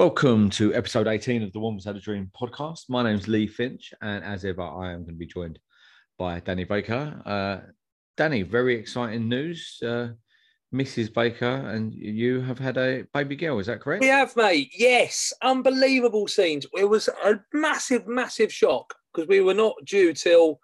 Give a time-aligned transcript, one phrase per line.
[0.00, 2.88] Welcome to episode 18 of the Wombles Had a Dream podcast.
[2.88, 5.58] My name's Lee Finch, and as ever, I am going to be joined
[6.16, 7.20] by Danny Baker.
[7.26, 7.70] Uh,
[8.16, 9.78] Danny, very exciting news.
[9.82, 10.12] Uh,
[10.74, 11.12] Mrs.
[11.12, 14.00] Baker and you have had a baby girl, is that correct?
[14.00, 14.72] We have, mate.
[14.74, 16.64] Yes, unbelievable scenes.
[16.78, 20.60] It was a massive, massive shock because we were not due till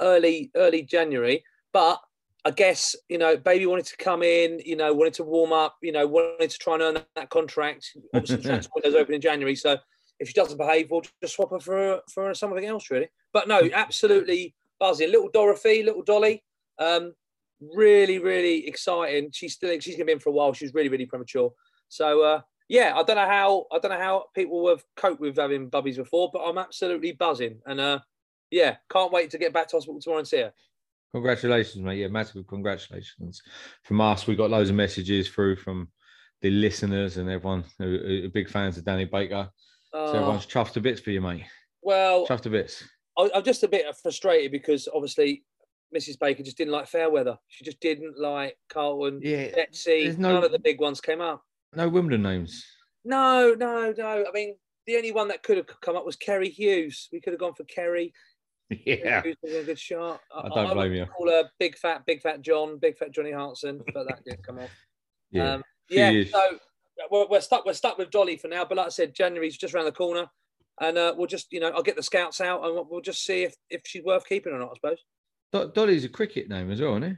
[0.00, 1.42] early, early January.
[1.72, 2.00] But
[2.44, 4.60] I guess you know, baby wanted to come in.
[4.64, 5.76] You know, wanted to warm up.
[5.82, 7.90] You know, wanted to try and earn that, contract.
[8.14, 9.76] Obviously, transfer window's open in January, so
[10.18, 13.08] if she doesn't behave, we'll just swap her for for something else, really.
[13.32, 15.10] But no, absolutely buzzing.
[15.10, 16.42] Little Dorothy, little Dolly.
[16.78, 17.14] Um,
[17.74, 19.30] really, really exciting.
[19.32, 20.52] She's still she's gonna be in for a while.
[20.52, 21.52] She's really, really premature.
[21.88, 25.36] So uh, yeah, I don't know how I don't know how people have coped with
[25.36, 27.60] having bubbies before, but I'm absolutely buzzing.
[27.66, 27.98] And uh,
[28.50, 30.52] yeah, can't wait to get back to hospital tomorrow and see her.
[31.12, 31.98] Congratulations, mate.
[31.98, 33.42] Yeah, massive congratulations
[33.82, 34.26] from us.
[34.26, 35.88] We got loads of messages through from
[36.40, 39.50] the listeners and everyone who are big fans of Danny Baker.
[39.92, 41.44] So Uh, everyone's chuffed to bits for you, mate.
[41.82, 42.84] well, Chuffed to bits.
[43.18, 45.44] I, I'm just a bit frustrated because obviously
[45.94, 46.18] Mrs.
[46.18, 47.36] Baker just didn't like Fairweather.
[47.48, 50.14] She just didn't like Carlton, Yeah, Betsy.
[50.16, 51.42] no- None of the big ones came up.
[51.74, 52.64] No Wimbledon names.
[53.04, 54.24] No, no, no.
[54.26, 54.54] I mean,
[54.86, 57.08] the only one that could have come up was Kerry Hughes.
[57.12, 58.12] We could have gone for Kerry.
[58.70, 59.22] Yeah.
[59.24, 60.20] A good shot.
[60.34, 61.06] I don't blame would you.
[61.06, 64.58] Call her Big Fat, Big Fat John, Big Fat Johnny Hartson, but that didn't come
[64.58, 64.70] off.
[65.32, 65.54] Yeah.
[65.54, 66.10] Um, yeah.
[66.10, 66.30] years.
[66.32, 66.40] So
[67.10, 67.64] we're, we're stuck.
[67.64, 68.64] We're stuck with Dolly for now.
[68.64, 70.26] But like I said, January's just around the corner,
[70.80, 73.24] and uh, we'll just, you know, I'll get the scouts out, and we'll- we'll just
[73.24, 74.70] see if if she's worth keeping or not.
[74.70, 74.98] I suppose.
[75.52, 77.16] Do- Dolly's a cricket name as well, isn't it?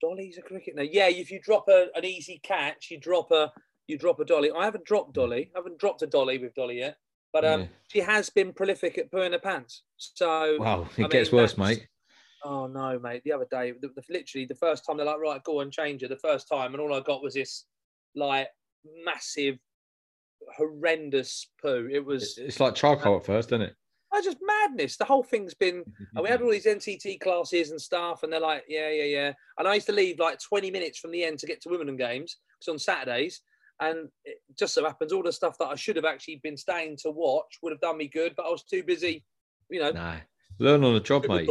[0.00, 0.82] Dolly's a cricket now.
[0.82, 3.52] Yeah, if you drop a, an easy catch, you drop a
[3.86, 4.50] you drop a dolly.
[4.50, 5.50] I haven't dropped Dolly.
[5.54, 6.96] I haven't dropped a dolly with Dolly yet,
[7.32, 7.66] but um, Yeah.
[7.88, 9.82] she has been prolific at pooing her pants.
[9.96, 11.86] So Wow, I it gets mean, worse, mate.
[12.44, 13.22] Oh no, mate!
[13.24, 16.02] The other day, the, the, literally the first time they're like, right, go and change
[16.02, 16.08] her.
[16.08, 17.66] The first time, and all I got was this
[18.16, 18.48] like
[19.04, 19.58] massive,
[20.56, 21.88] horrendous poo.
[21.90, 23.76] It was It's like charcoal at first, isn't it?
[24.12, 24.96] I just madness.
[24.96, 25.84] The whole thing's been.
[26.14, 29.32] And we had all these NCT classes and stuff, and they're like, yeah, yeah, yeah.
[29.58, 31.96] And I used to leave like 20 minutes from the end to get to Wimbledon
[31.96, 33.40] games because on Saturdays,
[33.80, 36.98] and it just so happens all the stuff that I should have actually been staying
[37.02, 39.24] to watch would have done me good, but I was too busy,
[39.70, 39.90] you know.
[39.90, 40.16] Nah.
[40.58, 41.48] Learn on the job, mate.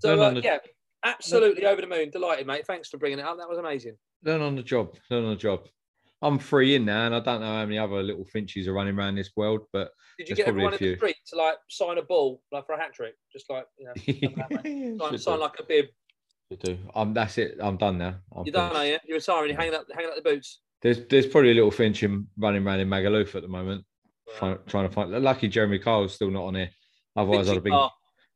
[0.00, 0.58] So uh, the- yeah,
[1.04, 2.66] absolutely over the moon, delighted, mate.
[2.66, 3.38] Thanks for bringing it up.
[3.38, 3.96] That was amazing.
[4.24, 4.94] Learn on the job.
[5.10, 5.66] Learn on the job.
[6.22, 8.98] I'm free in now, and I don't know how many other little finches are running
[8.98, 12.02] around this world, but Did you get everyone in the street to like sign a
[12.02, 13.92] ball, like for a hat trick, just like you know,
[14.48, 15.86] that, sign, sign like a bib?
[16.50, 16.78] Should do.
[16.94, 17.56] Um, that's it.
[17.60, 18.16] I'm done now.
[18.34, 18.80] I'm You're done, finished.
[18.80, 18.98] are you?
[19.06, 19.50] You're retiring.
[19.50, 20.60] You're hanging up, hanging up the boots.
[20.86, 23.84] There's there's probably a little finch in, running around in Magaluf at the moment,
[24.38, 25.10] trying, trying to find.
[25.10, 26.70] Lucky Jeremy Kyle's still not on here.
[27.16, 27.90] Otherwise, I'd have been Finchy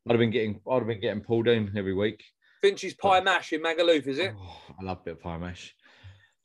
[0.08, 2.24] I'd have been getting I'd have been getting pulled in every week.
[2.60, 4.34] Finch's pie mash in Magaluf, is it?
[4.36, 5.72] Oh, I love a bit of pie mash.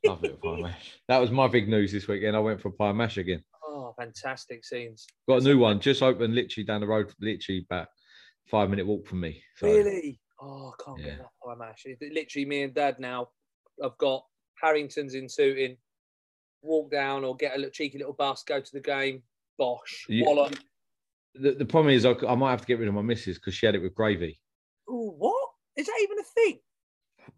[0.06, 0.92] Love it, pie mash.
[1.08, 2.36] That was my big news this weekend.
[2.36, 3.44] I went for pie mash again.
[3.68, 5.08] Oh, fantastic scenes.
[5.28, 7.88] Got a new one just opened, literally down the road, literally about
[8.52, 9.42] five minute walk from me.
[9.58, 10.20] So, Really?
[10.40, 11.06] Oh, I can't Yeah.
[11.06, 11.82] get enough pie mash.
[11.88, 13.30] It- Literally, me and Dad now.
[13.84, 14.24] I've got
[14.62, 15.78] Harrington's in Tooting.
[16.66, 18.44] Walk down or get a little cheeky little bus.
[18.44, 19.24] Go to the game.
[19.58, 20.06] Bosh.
[20.10, 20.56] You- Wallop.
[21.38, 23.66] The, the problem is, I might have to get rid of my missus because she
[23.66, 24.40] had it with gravy.
[24.90, 25.50] Ooh, what?
[25.76, 26.60] Is that even a thing?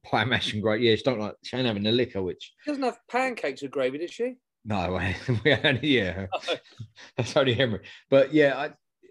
[0.04, 0.86] Pie mash and gravy.
[0.86, 1.34] Yeah, she don't like.
[1.44, 4.36] She ain't having the liquor, which She doesn't have pancakes with gravy, does she?
[4.66, 5.00] no,
[5.46, 6.28] we only yeah.
[6.34, 6.56] Oh.
[7.16, 7.80] That's only Henry.
[8.10, 8.66] But yeah, I,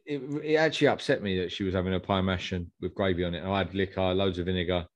[0.05, 3.25] it, it actually upset me that she was having a pie mash and with gravy
[3.25, 3.43] on it.
[3.45, 4.87] I had liquor, loads of vinegar,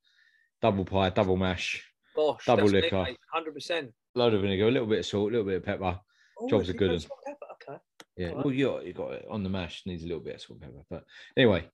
[0.62, 1.82] double pie, double mash,
[2.14, 2.44] Bosh.
[2.44, 3.06] Double liquor.
[3.34, 3.88] 100%.
[4.14, 6.00] Load of vinegar, a little bit of salt, a little bit of pepper.
[6.40, 7.06] Oh, Jobs are good and
[7.62, 7.78] Okay.
[8.16, 9.82] Yeah, well, you you got it on the mash.
[9.86, 10.84] Needs a little bit of salt and pepper.
[10.88, 11.04] But
[11.36, 11.68] anyway,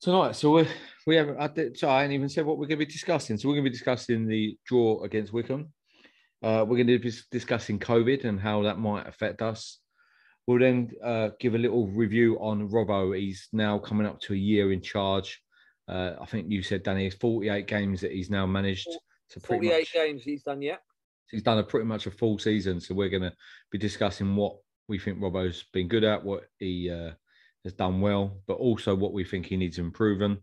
[0.00, 0.68] tonight, so we
[1.06, 1.38] we haven't.
[1.38, 3.36] I, did, so I ain't even said what we're going to be discussing.
[3.36, 5.72] So we're going to be discussing the draw against Wycombe.
[6.42, 9.78] Uh, we're going to be discussing COVID and how that might affect us.
[10.46, 13.16] We'll then uh, give a little review on Robbo.
[13.16, 15.40] He's now coming up to a year in charge.
[15.86, 18.88] Uh, I think you said, Danny, it's 48 games that he's now managed.
[19.28, 20.80] So 48 much, games he's done yet.
[21.30, 22.80] He's done a pretty much a full season.
[22.80, 23.32] So we're going to
[23.70, 24.56] be discussing what
[24.88, 27.12] we think Robbo's been good at, what he uh,
[27.64, 30.38] has done well, but also what we think he needs improving,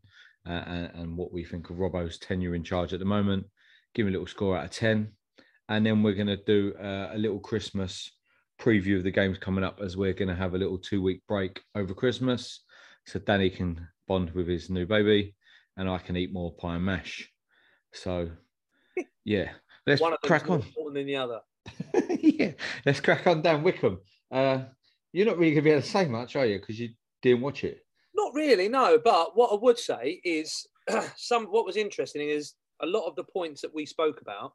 [0.48, 3.46] uh, and, and what we think of Robbo's tenure in charge at the moment.
[3.94, 5.10] Give him a little score out of ten,
[5.68, 8.12] and then we're going to do uh, a little Christmas
[8.60, 11.24] preview of the games coming up as we're going to have a little two week
[11.28, 12.64] break over Christmas,
[13.06, 15.36] so Danny can bond with his new baby,
[15.78, 17.30] and I can eat more pie and mash.
[17.94, 18.30] So,
[19.26, 19.52] yeah,
[19.90, 20.62] let's One of crack on.
[20.62, 21.40] important than the other.
[22.22, 22.52] yeah,
[22.86, 24.00] let's crack on Dan Wycombe.
[24.32, 24.60] Uh,
[25.12, 26.60] you're not really going to be able to say much, are you?
[26.60, 26.90] Because you
[27.22, 27.80] didn't watch it.
[28.16, 29.00] Not really, no.
[29.04, 30.68] But what I would say is
[31.18, 31.46] some.
[31.46, 34.54] What was interesting is a lot of the points that we spoke about.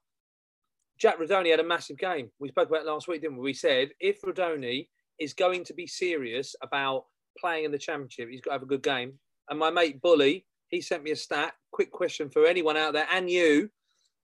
[0.99, 2.31] Jack Rudoni had a massive game.
[2.39, 3.43] We spoke about it last week, didn't we?
[3.45, 4.89] We said if Rudoni
[5.19, 7.07] is going to be serious about
[7.39, 9.19] playing in the championship, he's got to have a good game.
[9.51, 11.55] And my mate Bully, he sent me a stat.
[11.73, 13.71] Quick question for anyone out there and you: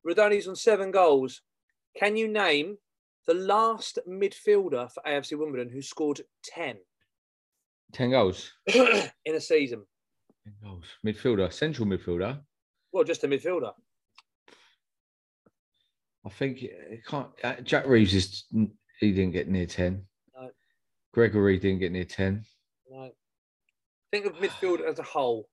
[0.06, 1.42] Rudoni's on seven goals.
[1.96, 2.78] Can you name
[3.26, 6.76] the last midfielder for AFC Wimbledon who scored ten
[7.92, 8.52] 10 goals.
[8.66, 9.84] in a season?
[10.44, 10.84] 10 goals.
[11.04, 12.40] Midfielder, central midfielder.
[12.92, 13.72] Well, just a midfielder.
[16.24, 17.28] I think it can't.
[17.42, 18.44] Uh, Jack Reeves is.
[19.00, 20.04] He didn't get near 10.
[20.34, 20.50] No.
[21.14, 22.44] Gregory didn't get near 10.
[22.92, 23.12] Right.
[24.12, 25.48] Think of midfield as a whole.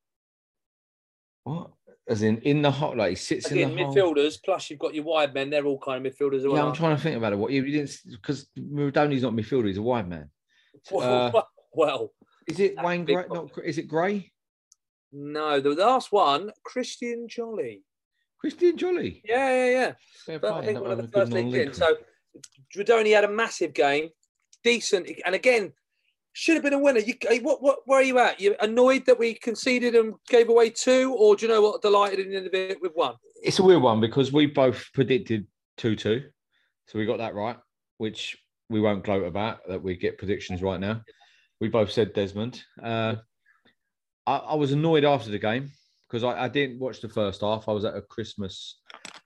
[1.43, 1.71] What?
[2.09, 3.93] As in, in the hot, like he sits Again, in the hole.
[3.95, 6.67] midfielders, plus you've got your wide men, they're all kind of midfielders as Yeah, well.
[6.69, 7.35] I'm trying to think about it.
[7.37, 10.29] What you didn't because Maradoni's not midfielder; he's a wide man.
[10.89, 11.41] well, uh,
[11.73, 12.13] well,
[12.47, 13.25] Is it Wayne Gray?
[13.29, 14.31] Not, is it Gray?
[15.11, 17.83] no, the last one, Christian Jolley.
[18.39, 19.21] Christian Jolley.
[19.25, 19.93] Yeah, yeah, yeah.
[20.25, 21.73] Fair But I think one of the first in.
[21.73, 21.97] So
[22.75, 24.09] Dradoni had a massive game,
[24.63, 25.73] decent, and again,
[26.37, 26.99] should have been a winner.
[26.99, 28.39] You, eh, what, what, where are you at?
[28.39, 31.81] You annoyed that we conceded and gave away two, or do you know what?
[31.81, 33.15] Delighted in the end of it with one.
[33.41, 35.47] it's a weird one because we both predicted
[35.77, 36.21] 2 2.
[36.85, 37.57] So we got that right,
[37.97, 38.37] which
[38.69, 41.01] we won't gloat about that we get predictions right now.
[41.59, 42.61] We both said Desmond.
[42.81, 43.15] Uh,
[44.27, 45.71] I, I was annoyed after the game
[46.07, 47.67] because I, I didn't watch the first half.
[47.67, 48.79] I was at a Christmas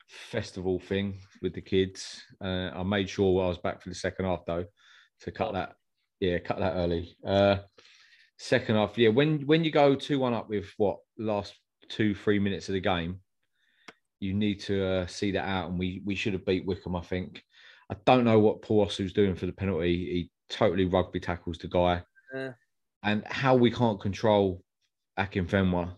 [0.07, 2.21] festival thing with the kids.
[2.41, 4.63] Uh, I made sure I was back for the second half though
[5.23, 5.53] to cut Oh.
[5.53, 5.73] that.
[6.21, 7.17] Yeah, cut that early.
[7.25, 7.57] Uh,
[8.37, 9.09] second half, yeah.
[9.09, 11.53] When when you go two one up with what last
[11.89, 13.19] two three minutes of the game,
[14.19, 15.69] you need to uh, see that out.
[15.69, 16.95] And we we should have beat Wycombe.
[16.95, 17.43] I think.
[17.89, 19.95] I don't know what Paul Osew's doing for the penalty.
[19.97, 22.53] He totally rugby tackles the guy, Yeah.
[23.03, 24.63] and how we can't control
[25.19, 25.95] Akinfenwa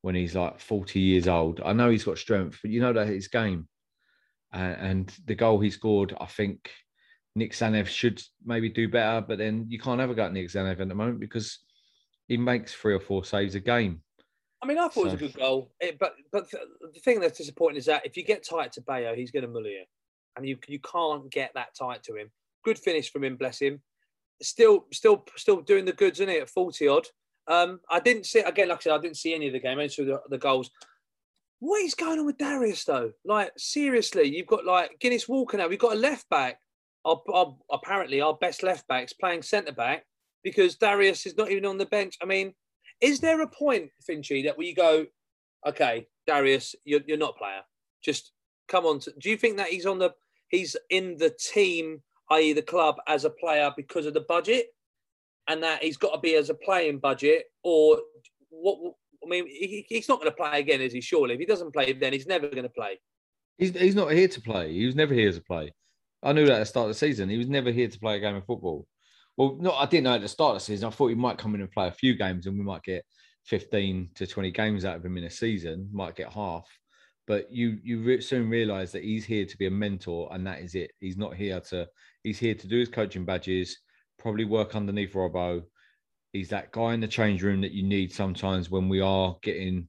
[0.00, 1.60] when he's like forty years old.
[1.62, 3.68] I know he's got strength, but you know that his game.
[4.54, 6.70] Uh, and the goal he scored, I think
[7.34, 10.80] Nik Tzanev should maybe do better, but then you can't ever go at Nik Tzanev
[10.80, 11.58] at the moment because
[12.28, 14.02] he makes three or four saves a game.
[14.62, 17.38] I mean, I thought it was a good goal, It- but but the thing that's
[17.38, 19.84] disappointing is that if you get tight to Bayo, he's going to mull you,
[20.36, 22.30] and you you can't get that tight to him.
[22.64, 23.82] Good finish from him, bless him.
[24.40, 27.06] Still, still, still doing the goods in it at forty odd.
[27.48, 29.78] Um, I didn't see again, like I said, I didn't see any of the game.
[29.80, 30.70] I saw the, the goals.
[31.58, 33.12] What is going on with Darius though?
[33.24, 35.66] Like seriously, you've got like Guinness Walker now.
[35.68, 36.58] We've got a left back.
[37.04, 40.04] Our, our, apparently, our best left backs playing centre back
[40.44, 42.16] because Darius is not even on the bench.
[42.22, 42.54] I mean,
[43.00, 45.06] is there a point, Finchy, that we go,
[45.66, 47.62] okay, Darius, you're, you're not player.
[48.02, 48.32] Just
[48.68, 49.00] come on.
[49.00, 50.12] To, do you think that he's on the
[50.48, 54.66] he's in the team, i.e., the club, as a player because of the budget,
[55.48, 57.98] and that he's got to be as a playing budget, or
[58.50, 58.94] what?
[59.24, 61.00] I mean, he, he's not going to play again, is he?
[61.00, 62.98] Surely, if he doesn't play, then he's never going to play.
[63.58, 64.72] He's he's not here to play.
[64.72, 65.72] He was never here to play.
[66.22, 67.28] I knew that at the start of the season.
[67.28, 68.86] He was never here to play a game of football.
[69.36, 70.86] Well, no, I didn't know at the start of the season.
[70.86, 73.04] I thought he might come in and play a few games, and we might get
[73.46, 75.88] 15 to 20 games out of him in a season.
[75.92, 76.66] Might get half,
[77.26, 80.74] but you you soon realise that he's here to be a mentor, and that is
[80.74, 80.92] it.
[81.00, 81.88] He's not here to.
[82.22, 83.78] He's here to do his coaching badges,
[84.18, 85.62] probably work underneath Robbo.
[86.32, 89.88] He's that guy in the change room that you need sometimes when we are getting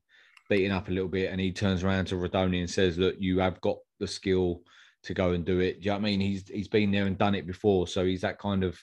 [0.50, 3.40] beaten up a little bit, and he turns around to Rudoni and says, "Look, you
[3.40, 4.62] have got the skill
[5.04, 6.22] to go and do it." Do you know what I mean?
[6.22, 8.78] He's he's been there and done it before, so he's that kind of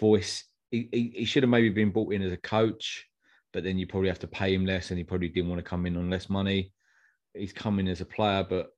[0.00, 0.44] voice.
[0.70, 3.06] He, he, he should have maybe been brought in as a coach,
[3.52, 5.68] but then you probably have to pay him less, and he probably didn't want to
[5.70, 6.72] come in on less money.
[7.34, 8.68] He's coming as a player, but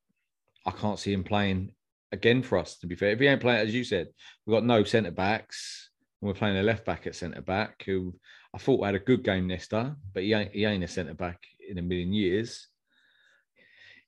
[0.66, 1.72] I can't see him playing
[2.12, 2.78] again for us.
[2.78, 4.08] To be fair, if he ain't playing, as you said,
[4.44, 8.14] we've got no centre backs, and we're playing a left back at centre back who
[8.54, 11.40] I thought had a good game, Nesta, but he ain't he ain't a centre back
[11.68, 12.68] in a million years.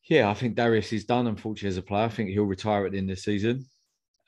[0.08, 1.26] Yeah, I think Darius is done.
[1.26, 3.66] Unfortunately, as a player, I think he'll retire at the end of the season.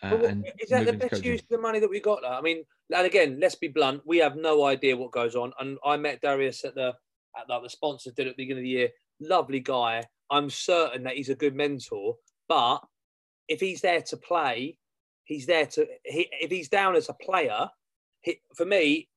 [0.03, 1.33] Uh, and is that the best coaching.
[1.33, 2.21] use of the money that we got?
[2.23, 2.29] Though?
[2.29, 2.65] I mean,
[2.95, 4.03] and again, let's be blunt.
[4.05, 5.53] We have no idea what goes on.
[5.59, 6.95] And I met Darius at the
[7.37, 8.89] at like the sponsors did at the beginning of the year.
[9.21, 10.05] Lovely guy.
[10.31, 12.17] I'm certain that he's a good mentor.
[12.49, 12.81] But
[13.49, 14.79] if he's there to play,
[15.25, 15.87] he's there to.
[16.05, 17.69] He, if he's down as a player,
[18.21, 19.09] he, for me,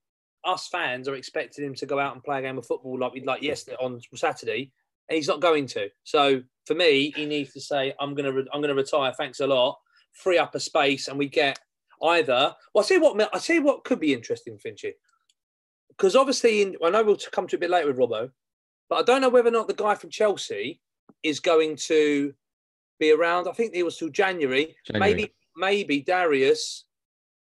[0.46, 3.14] us fans are expecting him to go out and play a game of football like
[3.14, 4.72] we like yesterday on Saturday,
[5.10, 5.90] and he's not going to.
[6.04, 9.14] So for me, he needs to say, "I'm gonna, re- I'm gonna retire.
[9.14, 9.80] Thanks a lot."
[10.14, 11.60] Free up a space, and we get
[12.04, 12.56] either.
[12.74, 14.94] Well, I see what I see what could be interesting, Finchy,
[15.90, 18.32] because obviously, in, I know we'll come to a bit later with Robbo,
[18.90, 20.82] but I don't know whether or not the guy from Chelsea
[21.24, 22.34] is going to
[23.00, 23.48] be around.
[23.48, 24.76] I think it was till January.
[24.86, 25.14] January.
[25.14, 26.86] Maybe, maybe Darius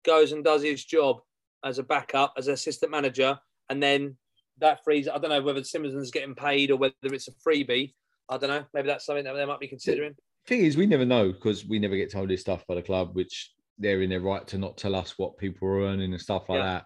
[0.05, 1.21] goes and does his job
[1.65, 4.17] as a backup, as assistant manager, and then
[4.63, 5.09] that frees.
[5.09, 7.93] I don't know whether Simmons is getting paid or whether it's a freebie.
[8.29, 8.65] I don't know.
[8.73, 10.15] Maybe that's something that they might be considering.
[10.45, 12.83] The thing is, we never know because we never get told this stuff by the
[12.83, 16.21] club, which they're in their right to not tell us what people are earning and
[16.21, 16.65] stuff like Yeah.
[16.65, 16.85] that.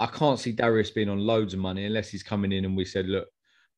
[0.00, 2.84] I can't see Darius being on loads of money unless he's coming in and we
[2.84, 3.28] said, look,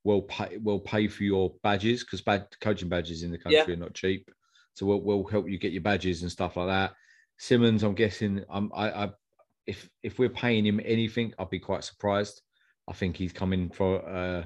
[0.04, 3.72] we'll pay, we'll pay for your badges because bad coaching badges in the country Yeah.
[3.74, 4.30] are not cheap.
[4.74, 6.92] So we'll, we'll help you get your badges and stuff like that.
[7.38, 9.10] Simmons, I'm guessing, I'm, I, I,
[9.66, 12.42] if if we're paying him anything, I'd be quite surprised.
[12.90, 14.44] I think he's coming for uh,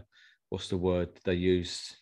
[0.51, 1.97] what's the word they use?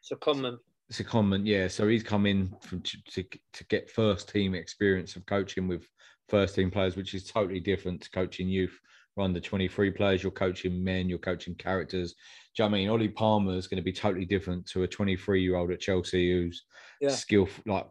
[0.00, 0.58] So common.
[0.90, 1.68] it's a comment, yeah.
[1.68, 3.24] So he's coming from to, to
[3.54, 5.88] to get first team experience of coaching with
[6.28, 8.78] first team players, which is totally different to coaching youth
[9.16, 10.22] or under 23 players.
[10.22, 12.12] You're coaching men, you're coaching characters.
[12.56, 12.88] Do you know what I mean?
[12.90, 16.32] Ollie Palmer is going to be totally different to a 23 year old at Chelsea
[16.32, 16.64] who's
[17.00, 17.10] Yeah.
[17.10, 17.62] skillful.
[17.72, 17.86] Like,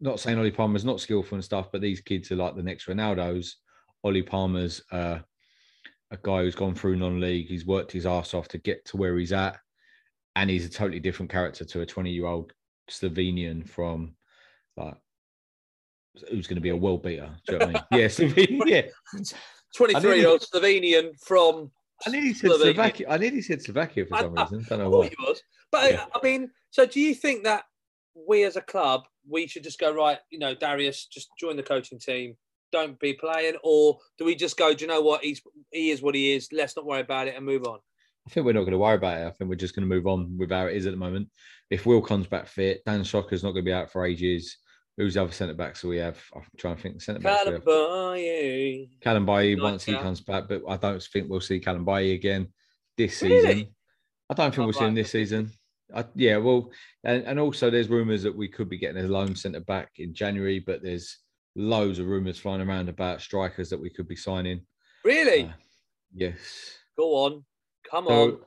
[0.00, 2.86] not saying Ollie Palmer's not skillful and stuff, but these kids are like the next
[2.86, 3.56] Ronaldo's.
[4.04, 5.18] Ollie Palmer's uh,
[6.10, 7.48] a guy who's gone through non-league.
[7.48, 9.58] He's worked his ass off to get to where he's at,
[10.36, 12.52] and he's a totally different character to a 20-year-old
[12.90, 14.14] Slovenian from
[14.76, 14.94] like
[16.30, 17.30] who's going to be a world beater.
[17.46, 18.02] Do you know what I mean?
[18.02, 18.66] Yeah, Slovenian.
[18.66, 18.82] Yeah,
[19.76, 21.70] 23 year old Slovenian from.
[22.06, 22.74] I nearly said Slovenia.
[22.74, 23.06] Slovakia.
[23.10, 24.64] I nearly said Slovakia for I- some I- reason.
[24.68, 25.08] Don't know why.
[25.08, 25.42] he was.
[25.70, 26.04] But Yeah.
[26.14, 27.64] I mean, so do you think that
[28.14, 31.62] we as a club, we should just go, right, you know, Darius, just join the
[31.62, 32.36] coaching team,
[32.72, 33.56] don't be playing?
[33.62, 35.24] Or do we just go, do you know what?
[35.24, 35.40] He's
[35.72, 36.48] He is what he is.
[36.52, 37.78] Let's not worry about it and move on.
[38.26, 39.26] I think we're not going to worry about it.
[39.26, 41.30] I think we're just going to move on with how it is at the moment.
[41.70, 44.58] If Will comes back fit, Dan Shocker's not going to be out for ages.
[44.98, 46.18] Who's the other centre backs we have?
[46.34, 46.96] I'm trying to think.
[46.96, 47.62] The centre backs we have.
[47.64, 48.88] Kalambayi.
[49.00, 52.48] Callum Baye Nice once he comes back, but I don't think we'll see Kalambayi again
[52.96, 53.40] this Really?
[53.40, 53.74] season.
[54.28, 55.50] I don't think Oh, we'll see him this season.
[55.94, 56.70] I, yeah, well,
[57.04, 60.12] and, and also there's rumours that we could be getting a loan centre back in
[60.12, 61.18] January, but there's
[61.58, 64.60] loads of rumours flying around about strikers that we could be signing.
[65.04, 65.44] Really?
[65.44, 65.52] Uh,
[66.14, 66.38] yes.
[66.96, 67.44] Go on.
[67.90, 68.40] Come So,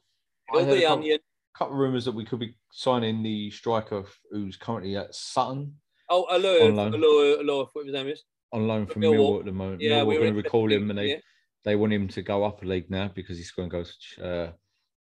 [0.54, 0.62] on.
[0.64, 1.20] A the couple- onion.
[1.58, 5.76] couple of rumours that we could be signing the striker who's currently at Sutton
[6.10, 6.76] Oh, loan.
[6.76, 8.24] Aloy, Aloy, what his name is.
[8.52, 9.14] on loan from Millwall.
[9.16, 9.82] Millwall at the moment.
[9.82, 11.20] Yeah, Millwall we were going to recall him and they, yeah.
[11.64, 13.84] they want him to go up a league now because he's going to
[14.18, 14.52] go uh,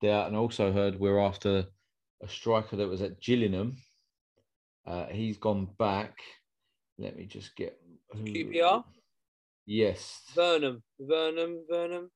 [0.00, 0.26] there.
[0.26, 1.66] And also heard we're after
[2.22, 3.76] a striker that was at Gillingham.
[4.86, 6.14] Uh, he's gone back.
[6.98, 7.78] Let me just get
[8.14, 8.84] QPR?
[9.66, 10.22] Yes.
[10.34, 10.82] Vernum.
[11.00, 11.58] Vernum.
[11.70, 12.08] Vernum.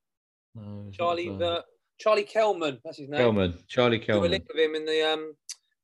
[0.55, 1.25] No, Charlie.
[1.27, 1.39] Vernon.
[1.39, 1.63] Ver-
[1.99, 2.79] Charlie Kelman.
[2.83, 3.19] That's his name.
[3.19, 3.53] Kelman.
[3.67, 4.21] Charlie Kelman.
[4.21, 4.31] We were Kelman.
[4.31, 5.33] linked with him in the um.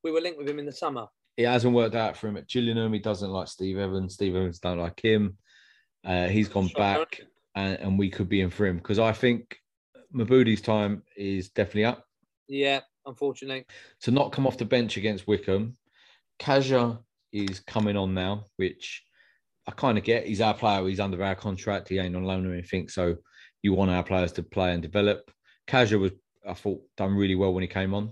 [0.03, 1.07] We were linked with him in the summer.
[1.37, 2.93] It hasn't worked out for him at Gillingham.
[2.93, 4.13] He doesn't like Steve Evans.
[4.13, 5.37] Steve Evans don't like him.
[6.05, 6.77] Uh, he's gone Sure.
[6.77, 7.21] back,
[7.55, 9.57] and, and we could be in for him because I think
[10.13, 12.05] Mebude's time is definitely up.
[12.47, 13.65] Yeah, unfortunately.
[14.01, 15.77] to not come off the bench against Wycombe.
[16.39, 16.99] Kaja
[17.33, 19.03] is coming on now, which
[19.67, 20.25] I kind of get.
[20.25, 20.85] He's our player.
[20.87, 21.89] He's under our contract.
[21.89, 22.87] He ain't on loan or anything.
[22.87, 23.15] So
[23.61, 25.31] you want our players to play and develop.
[25.67, 26.11] Kaja was,
[26.47, 28.11] I thought, done really well when he came on.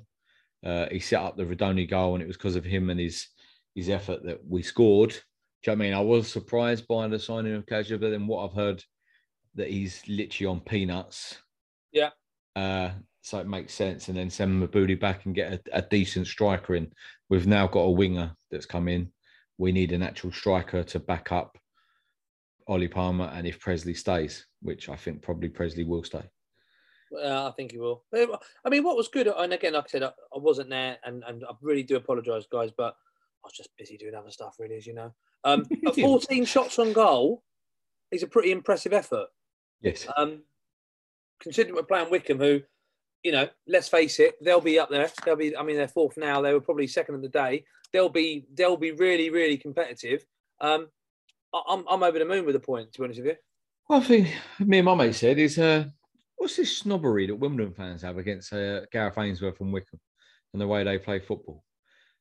[0.65, 3.27] Uh, he set up the Rudoni goal, and it was because of him and his
[3.75, 5.09] his effort that we scored.
[5.09, 5.15] Do
[5.71, 5.93] you know what I mean?
[5.93, 8.83] I was surprised by the signing of Kaja, but then what I've heard
[9.55, 11.37] that he's literally on peanuts.
[11.91, 12.09] Yeah.
[12.55, 14.07] Uh, so it makes sense.
[14.07, 16.91] And then send Mebude back and get a, a decent striker in.
[17.29, 19.11] We've now got a winger that's come in.
[19.57, 21.57] We need an actual striker to back up
[22.67, 26.23] Ollie Palmer, and if Pressley stays, which I think probably Pressley will stay.
[27.13, 28.05] Uh, I think he will.
[28.13, 31.23] I mean, what was good, and again, like I said, I, I wasn't there, and,
[31.27, 32.95] and I really do apologise, guys, but
[33.43, 35.13] I was just busy doing other stuff, really, as you know.
[35.43, 37.43] Um, but 14 shots on goal
[38.11, 39.27] is a pretty impressive effort.
[39.81, 40.07] Yes.
[40.15, 40.43] Um,
[41.41, 42.61] considering we're playing Wycombe, who,
[43.23, 45.09] you know, let's face it, they'll be up there.
[45.25, 46.41] They'll be, I mean, they're fourth now.
[46.41, 47.63] They were probably second of the day.
[47.93, 50.25] They'll be, they'll be really, really competitive.
[50.59, 50.87] Um,
[51.53, 53.35] I- I'm, I'm over the moon with the point, to be honest with you.
[53.87, 54.27] One thing
[54.59, 55.85] me and my mate said is, uh,
[56.37, 59.99] what's this snobbery that Wimbledon fans have against uh, Gareth Ainsworth and Wycombe
[60.53, 61.63] and the way they play football?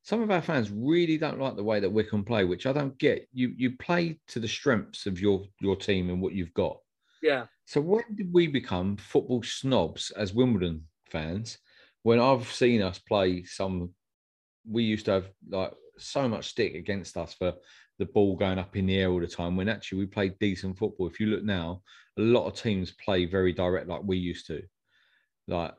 [0.02, 2.96] Some of our fans really don't like the way that Wycombe play, which I don't
[2.98, 3.28] get.
[3.34, 6.78] You you play to the strengths of your your team and what you've got.
[7.22, 7.46] Yeah.
[7.66, 11.58] So when did we become football snobs as Wimbledon fans?
[12.02, 13.90] When I've seen us play some,
[14.68, 17.54] we used to have like so much stick against us for
[17.98, 19.56] the ball going up in the air all the time.
[19.56, 21.06] When actually we played decent football.
[21.08, 21.82] If you look now,
[22.18, 24.62] a lot of teams play very direct like we used to.
[25.46, 25.74] Like,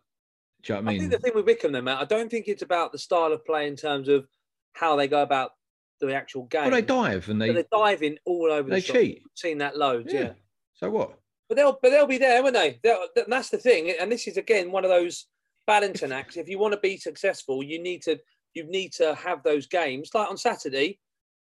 [0.63, 0.95] do you know what I mean?
[0.95, 3.31] I think the thing with Wycombe, then, Matt, I don't think it's about the style
[3.33, 4.27] of play in terms of
[4.73, 5.51] how they go about
[5.99, 6.63] the actual game.
[6.63, 8.95] well, they dive and But they they're diving all over they the shop.
[8.95, 9.21] cheat.
[9.23, 10.19] We've seen that loads, yeah.
[10.19, 10.33] Yeah.
[10.73, 11.17] So what?
[11.51, 12.79] But they'll but they'll be there, won't they?
[12.81, 15.25] They'll, th- that's the thing, and this is again one of those
[15.67, 16.37] balancing acts.
[16.37, 18.17] If you want to be successful, you need to
[18.53, 20.11] you need to have those games.
[20.13, 20.97] Like on Saturday,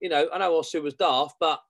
[0.00, 1.62] you know, I know Osew was daft, but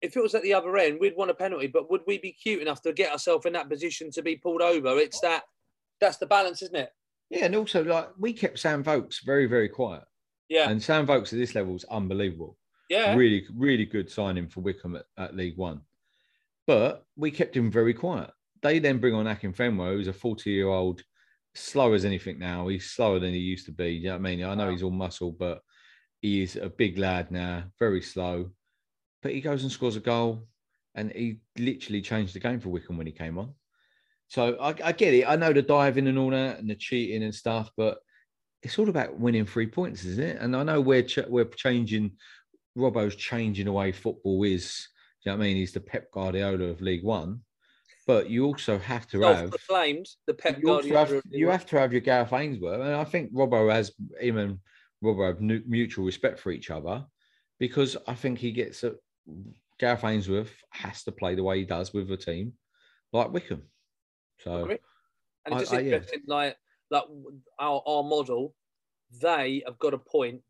[0.00, 1.66] if it was at the other end, we'd want a penalty.
[1.66, 4.62] But would we be cute enough to get ourselves in that position to be pulled
[4.62, 4.96] over?
[4.98, 5.42] It's that
[6.00, 6.90] that's the balance, isn't it?
[7.30, 10.04] Yeah, and also like we kept Sam Vokes very, very quiet.
[10.48, 12.58] Yeah, And Sam Vokes at this level is unbelievable.
[12.88, 13.16] yeah.
[13.16, 15.80] Really, really good signing for Wycombe at, at League One.
[16.66, 18.30] But we kept him very quiet.
[18.62, 21.02] They then bring on Akinfenwa, who's a 40 year old,
[21.54, 22.68] slow as anything now.
[22.68, 23.94] He's slower than he used to be.
[23.94, 24.44] You know what I mean?
[24.44, 25.60] I know he's all muscle, but
[26.20, 28.50] he is a big lad now, very slow.
[29.22, 30.46] But he goes and scores a goal,
[30.94, 33.54] and he literally changed the game for Wycombe when he came on.
[34.28, 35.28] So I, I get it.
[35.28, 37.98] I know the diving and all that and the cheating and stuff, but
[38.62, 40.40] it's all about winning three points, isn't it?
[40.40, 42.12] And I know we're ch- we're changing.
[42.76, 44.88] Robbo's changing the way football is.
[45.22, 45.56] Do you know what I mean?
[45.56, 47.40] He's the Pep Guardiola of League One,
[48.08, 50.98] but you also have to have Self-proclaimed the Pep you, Guardiola.
[50.98, 54.38] have, of you have to have your Gareth Ainsworth, and I think Robbo has him
[54.38, 54.58] and
[55.02, 57.04] Robbo have mutual respect for each other
[57.60, 58.94] because I think he gets a
[59.78, 62.54] Gareth Ainsworth has to play the way he does with a team
[63.12, 63.62] like Wycombe.
[64.40, 64.76] So.
[65.44, 66.00] And I- it's just I- yeah.
[66.26, 66.56] like
[66.90, 67.04] like
[67.60, 68.54] our our model,
[69.20, 70.42] they have got a point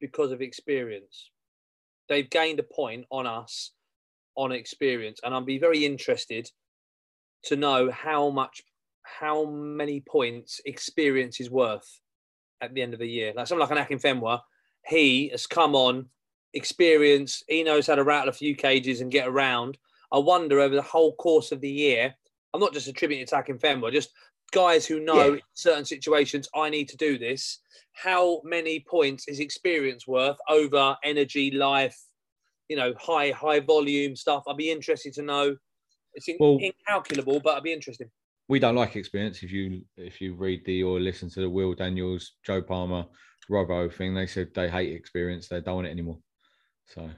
[0.00, 1.30] because of experience.
[2.08, 3.72] They've gained a point on us
[4.36, 6.50] on experience, and I'd be very interested
[7.44, 8.62] to know how much,
[9.02, 12.00] how many points experience is worth
[12.60, 13.32] at the end of the year.
[13.34, 14.40] Like someone like an Akinfenwa,
[14.86, 16.06] he has come on
[16.54, 17.42] experience.
[17.48, 19.78] He knows how to rattle a few cages and get around.
[20.12, 22.14] I wonder over the whole course of the year.
[22.54, 24.10] I'm not just attributing it to Akinfenwa, just
[24.52, 25.34] guys who know Yeah.
[25.34, 27.58] in certain situations I need to do this.
[27.92, 31.98] How many points is experience worth over energy, life,
[32.68, 34.44] you know, high high volume stuff?
[34.48, 35.56] I'd be interested to know.
[36.14, 38.10] It's in, Well- incalculable, but I'd be interested.
[38.48, 39.42] we don't like experience.
[39.42, 43.04] If you if you read the or listen to the Will Daniels, Joe Palmer,
[43.50, 45.48] Robbo thing, they said they hate experience.
[45.48, 46.18] They don't want it anymore.
[46.88, 47.10] So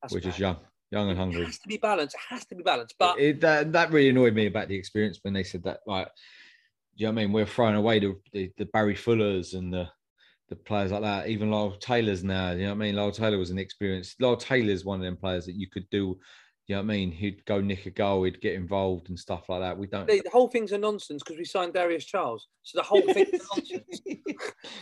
[0.00, 0.56] That's we're just young,
[0.90, 1.42] young and hungry.
[1.42, 2.14] It has to be balanced.
[2.16, 2.94] It has to be balanced.
[2.98, 5.80] But it, that that really annoyed me about the experience when they said that.
[5.86, 6.10] Like, do
[6.96, 7.32] you know what I mean?
[7.32, 9.88] We're throwing away the, the, the Barry Fullers and the
[10.52, 11.28] the players like that.
[11.28, 12.50] Even Lyle Taylor's now.
[12.50, 12.96] You know what I mean?
[12.96, 14.14] Lyle Taylor was an experience.
[14.20, 16.18] Lyle Taylor's one of them players that you could do.
[16.68, 17.10] You know what I mean?
[17.10, 18.24] He'd go nick a goal.
[18.24, 19.76] He'd get involved and stuff like that.
[19.76, 20.06] We don't.
[20.06, 22.48] the, the whole thing's a nonsense because we signed Darius Charles.
[22.62, 24.02] So the whole thing's nonsense.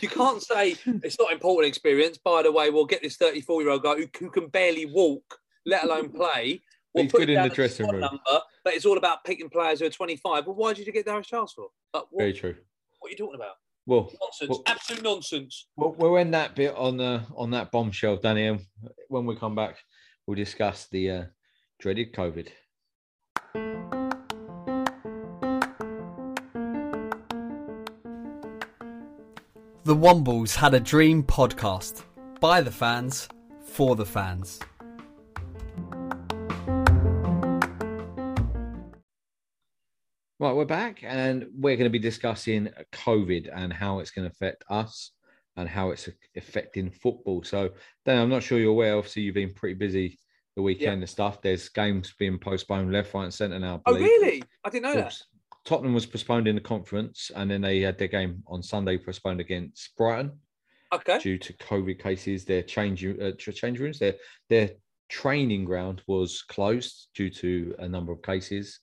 [0.01, 2.17] You can't say it's not important experience.
[2.17, 5.39] By the way, we'll get this 34 year old guy who, who can barely walk,
[5.65, 6.61] let alone play.
[6.93, 8.01] We'll He's put good him in the dressing room.
[8.01, 8.19] Number,
[8.63, 10.45] but it's all about picking players who are 25.
[10.45, 11.67] Well, why did you get Darius Charles for?
[11.93, 12.55] Like, what, Very true.
[12.99, 13.55] what are you talking about?
[13.85, 14.49] Well, Nonsense.
[14.49, 15.67] well, Absolute nonsense.
[15.75, 18.45] We'll, we'll end that bit on the on that bombshell, Danny.
[18.47, 18.61] And
[19.07, 19.77] when we come back,
[20.25, 21.23] we'll discuss the uh,
[21.79, 22.49] dreaded COVID.
[29.83, 32.03] The Wombles had a dream podcast
[32.39, 33.27] by the fans
[33.63, 34.59] for the fans.
[40.61, 44.63] We're back, and we're going to be discussing COVID and how it's going to affect
[44.69, 45.09] us
[45.57, 47.41] and how it's affecting football.
[47.41, 47.71] So,
[48.05, 48.95] Dan, I'm not sure you're aware.
[48.95, 50.19] Obviously, you've been pretty busy
[50.55, 51.41] the weekend and stuff.
[51.41, 53.81] There's games being postponed left, right, and centre now.
[53.87, 54.43] Oh, really?
[54.63, 55.17] I didn't know that.
[55.65, 59.41] Tottenham was postponed in the conference, and then they had their game on Sunday postponed
[59.41, 60.31] against Brighton
[60.93, 61.17] Okay.
[61.17, 62.45] due to COVID cases.
[62.45, 64.13] Their change uh, change rooms, their
[64.47, 64.69] their
[65.09, 68.79] training ground was closed due to a number of cases.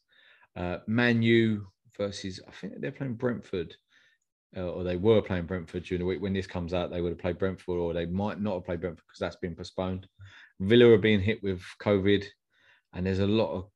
[0.58, 1.66] Uh, Man U
[1.96, 3.76] versus I think they're playing Brentford,
[4.56, 6.20] uh, or they were playing Brentford during the week.
[6.20, 8.80] When this comes out, they would have played Brentford, or they might not have played
[8.80, 10.08] Brentford because that's been postponed.
[10.58, 12.24] Villa are being hit with COVID,
[12.92, 13.70] and there's a lot of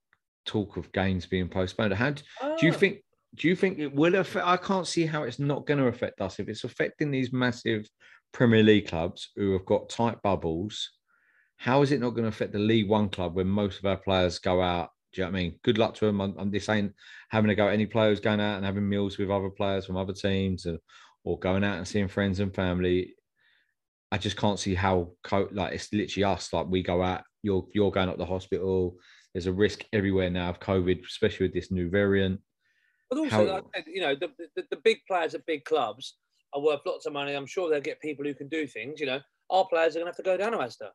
[0.44, 1.94] talk of games being postponed.
[1.94, 2.22] How do,
[2.58, 2.76] do you Ah.
[2.76, 3.04] think?
[3.34, 4.46] Do you think it will affect?
[4.46, 7.88] I can't see how it's not going to affect us if it's affecting these massive
[8.32, 10.90] Premier League clubs who have got tight bubbles.
[11.56, 13.96] How is it not going to affect the League One club when most of our
[13.96, 14.90] players go out?
[15.12, 15.58] Do you know what I mean?
[15.62, 16.20] Good luck to them.
[16.20, 16.92] I'm, I'm just saying,
[17.30, 20.14] having to go any players going out and having meals with other players from other
[20.14, 20.78] teams, or,
[21.24, 23.14] or going out and seeing friends and family.
[24.10, 26.52] I just can't see how co- like it's literally us.
[26.52, 28.96] Like we go out, you're you're going up the hospital.
[29.34, 32.40] There's a risk everywhere now of COVID, especially with this new variant.
[33.08, 35.64] But also, How- like I said, you know, the, the, the big players at big
[35.64, 36.16] clubs
[36.54, 37.34] are worth lots of money.
[37.34, 39.00] I'm sure they'll get people who can do things.
[39.00, 39.20] You know,
[39.50, 40.88] our players are going to have to go down to Asda.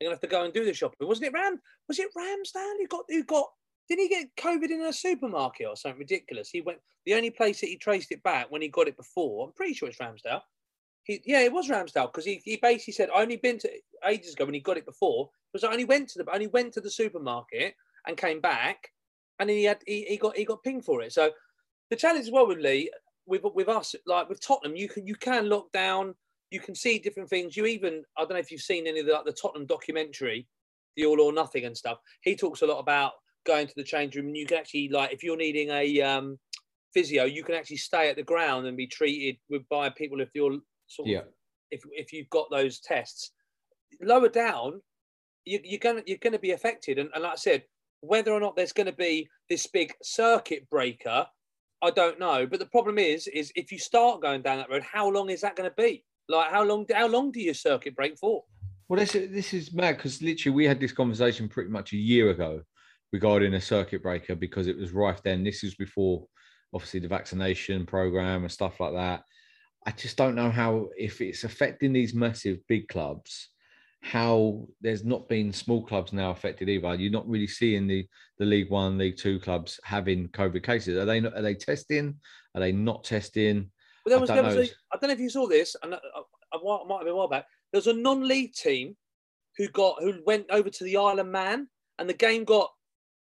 [0.00, 1.06] They're going to have to go and do the shopping.
[1.06, 1.60] Wasn't it Ram?
[1.88, 3.48] Was it Ramsdale who got who got?
[3.88, 6.50] Didn't he get COVID in a supermarket or something ridiculous?
[6.50, 6.78] He went.
[7.04, 9.46] The only place that he traced it back when he got it before.
[9.46, 10.40] I'm pretty sure it's Ramsdale.
[11.02, 13.70] He, yeah, it was Ramsdale because he, he basically said I only been to
[14.06, 15.28] ages ago when he got it before.
[15.52, 17.74] Because I only went to the only went to the supermarket
[18.06, 18.90] and came back,
[19.38, 21.12] and he had he, he got he got pinged for it.
[21.12, 21.30] So
[21.90, 22.90] the challenge as well with Lee,
[23.26, 26.14] with with us, like with Tottenham, you can you can lock down,
[26.50, 27.56] you can see different things.
[27.56, 30.48] You even I don't know if you've seen any of the, like the Tottenham documentary,
[30.96, 31.98] the All or Nothing and stuff.
[32.22, 33.12] He talks a lot about
[33.44, 36.38] going to the change room, and you can actually like if you're needing a um,
[36.92, 40.30] physio, you can actually stay at the ground and be treated with by people if
[40.34, 41.22] you're sort of Yeah.
[41.70, 43.32] if if you've got those tests.
[44.02, 44.80] Lower down,
[45.44, 47.64] you, you're gonna you're gonna be affected, and, and like I said,
[48.00, 51.26] whether or not there's going to be this big circuit breaker,
[51.82, 52.46] I don't know.
[52.46, 55.40] But the problem is, is if you start going down that road, how long is
[55.40, 56.04] that going to be?
[56.28, 56.86] Like how long?
[56.92, 58.44] How long do you circuit break for?
[58.88, 62.30] Well, this this is mad because literally we had this conversation pretty much a year
[62.30, 62.62] ago
[63.14, 65.44] regarding a circuit breaker because it was rife then.
[65.44, 66.26] This was before,
[66.74, 69.22] obviously, the vaccination program and stuff like that.
[69.86, 73.50] I just don't know how if it's affecting these massive big clubs,
[74.00, 76.96] how there's not been small clubs now affected either.
[76.96, 78.04] You're not really seeing the
[78.40, 80.98] the League One, League Two clubs having COVID cases.
[80.98, 82.16] Are they not, are they testing?
[82.56, 83.70] Are they not testing?
[84.04, 84.62] But there I don't there was know.
[84.62, 86.22] a, I don't know if you saw this, and uh, uh,
[86.52, 87.46] I, I, I might have been a while back.
[87.70, 88.96] There was a non-league team
[89.56, 91.68] who got who went over to the Isle of Man,
[92.00, 92.70] and the game got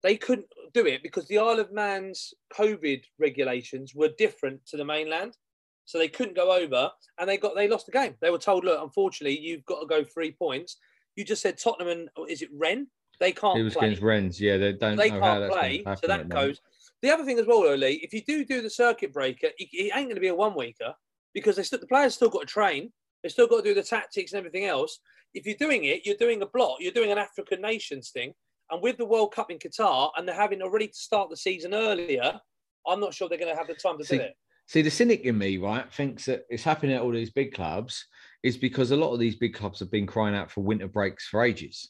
[0.04, 4.86] they couldn't do it because the Isle of Man's COVID regulations were different to the
[4.86, 5.38] mainland,
[5.86, 8.16] so they couldn't go over, and they got they lost the game.
[8.22, 10.78] They were told, look, unfortunately, you've got to go three points.
[11.16, 12.88] You just said Tottenham and oh, is it Ren?
[13.20, 14.42] They can't It was play against Rennes.
[14.42, 16.02] Yeah, they don't they know how can't that's play, going to happen.
[16.02, 16.62] so that goes.
[17.02, 19.92] The other thing as well, Lee, if you do do the circuit breaker, it, it
[19.96, 20.94] ain't going to be a one weeker
[21.34, 22.92] because they still, the players still got to train.
[23.22, 25.00] They still got to do the tactics and everything else.
[25.34, 26.78] If you're doing it, you're doing a block.
[26.80, 28.34] You're doing an African nations thing,
[28.72, 31.74] and with the World Cup in Qatar, and they're having already to start the season
[31.74, 32.40] earlier,
[32.88, 34.34] I'm not sure they're going to have the time to See, do it.
[34.68, 38.06] See, the cynic in me, right, thinks that it's happening at all these big clubs
[38.44, 41.28] is because a lot of these big clubs have been crying out for winter breaks
[41.28, 41.90] for ages.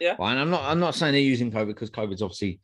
[0.00, 0.16] Yeah.
[0.18, 0.32] Right?
[0.32, 2.60] And I'm not I'm not saying they're using COVID because COVID's obviously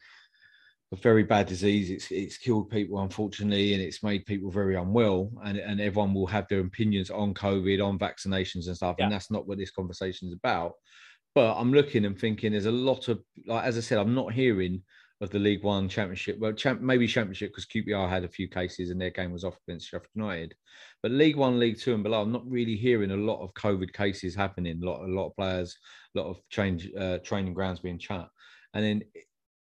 [0.93, 1.91] a very bad disease.
[1.91, 5.31] It's it's killed people unfortunately, and it's made people very unwell.
[5.45, 8.97] And, and everyone will have their opinions on COVID, on vaccinations and stuff.
[8.99, 10.75] And that's not what this conversation is about.
[11.35, 14.33] But I'm looking and thinking there's a lot of like as I said, I'm not
[14.33, 14.83] hearing
[15.21, 16.39] of the League One Championship.
[16.39, 19.59] Well, champ, maybe Championship because QPR had a few cases and their game was off
[19.67, 20.55] against Sheffield United.
[21.03, 23.93] But League One, League Two, and below, I'm not really hearing a lot of COVID
[23.93, 24.81] cases happening.
[24.83, 25.77] A lot, a lot of players,
[26.15, 28.29] a lot of change, uh, training grounds being shut.
[28.75, 29.03] And then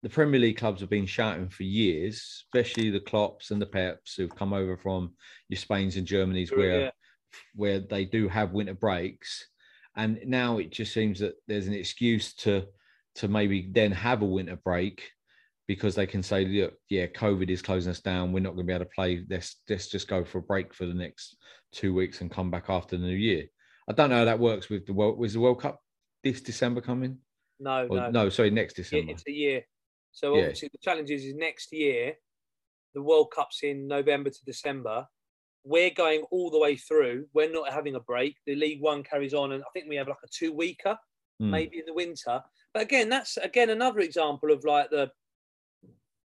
[0.01, 4.15] the Premier League clubs have been shouting for years, especially the Klopps and the Peps
[4.15, 5.13] who've come over from
[5.49, 6.91] your Spains and Germany's, where yeah.
[7.55, 9.47] where they do have winter breaks.
[9.95, 12.65] And now it just seems that there's an excuse to
[13.15, 15.03] to maybe then have a winter break
[15.67, 18.31] because they can say, look, yeah, COVID is closing us down.
[18.33, 19.23] We're not going to be able to play.
[19.29, 21.37] Let's let's just go for a break for the next
[21.71, 23.45] two weeks and come back after the new year.
[23.87, 25.17] I don't know how that works with the world.
[25.19, 25.79] Was the World Cup
[26.23, 27.19] this December coming?
[27.59, 29.11] No, Or, no, no, sorry, next December.
[29.11, 29.63] it's a year.
[30.11, 30.41] So Yeah.
[30.41, 32.15] obviously the challenge is, is next year,
[32.93, 35.07] the World Cup's in November to December.
[35.63, 37.27] We're going all the way through.
[37.33, 38.37] We're not having a break.
[38.45, 40.97] The League One carries on, and I think we have like a two weeker,
[41.41, 41.49] Mm.
[41.49, 42.43] maybe in the winter.
[42.73, 45.09] But again, that's again another example of like the,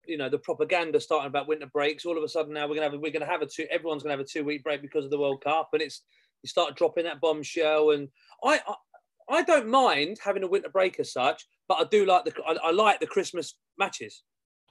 [0.06, 2.06] you know, the propaganda starting about winter breaks.
[2.06, 3.65] All of a sudden now we're gonna have a, we're gonna have a two.
[3.72, 6.04] Everyone's gonna have a two week break because of the World Cup, and it's
[6.44, 8.10] You start dropping that bombshell, and
[8.44, 12.26] I, I, I don't mind having a winter break as such, but I do like
[12.26, 14.24] the, I, I like the Christmas matches.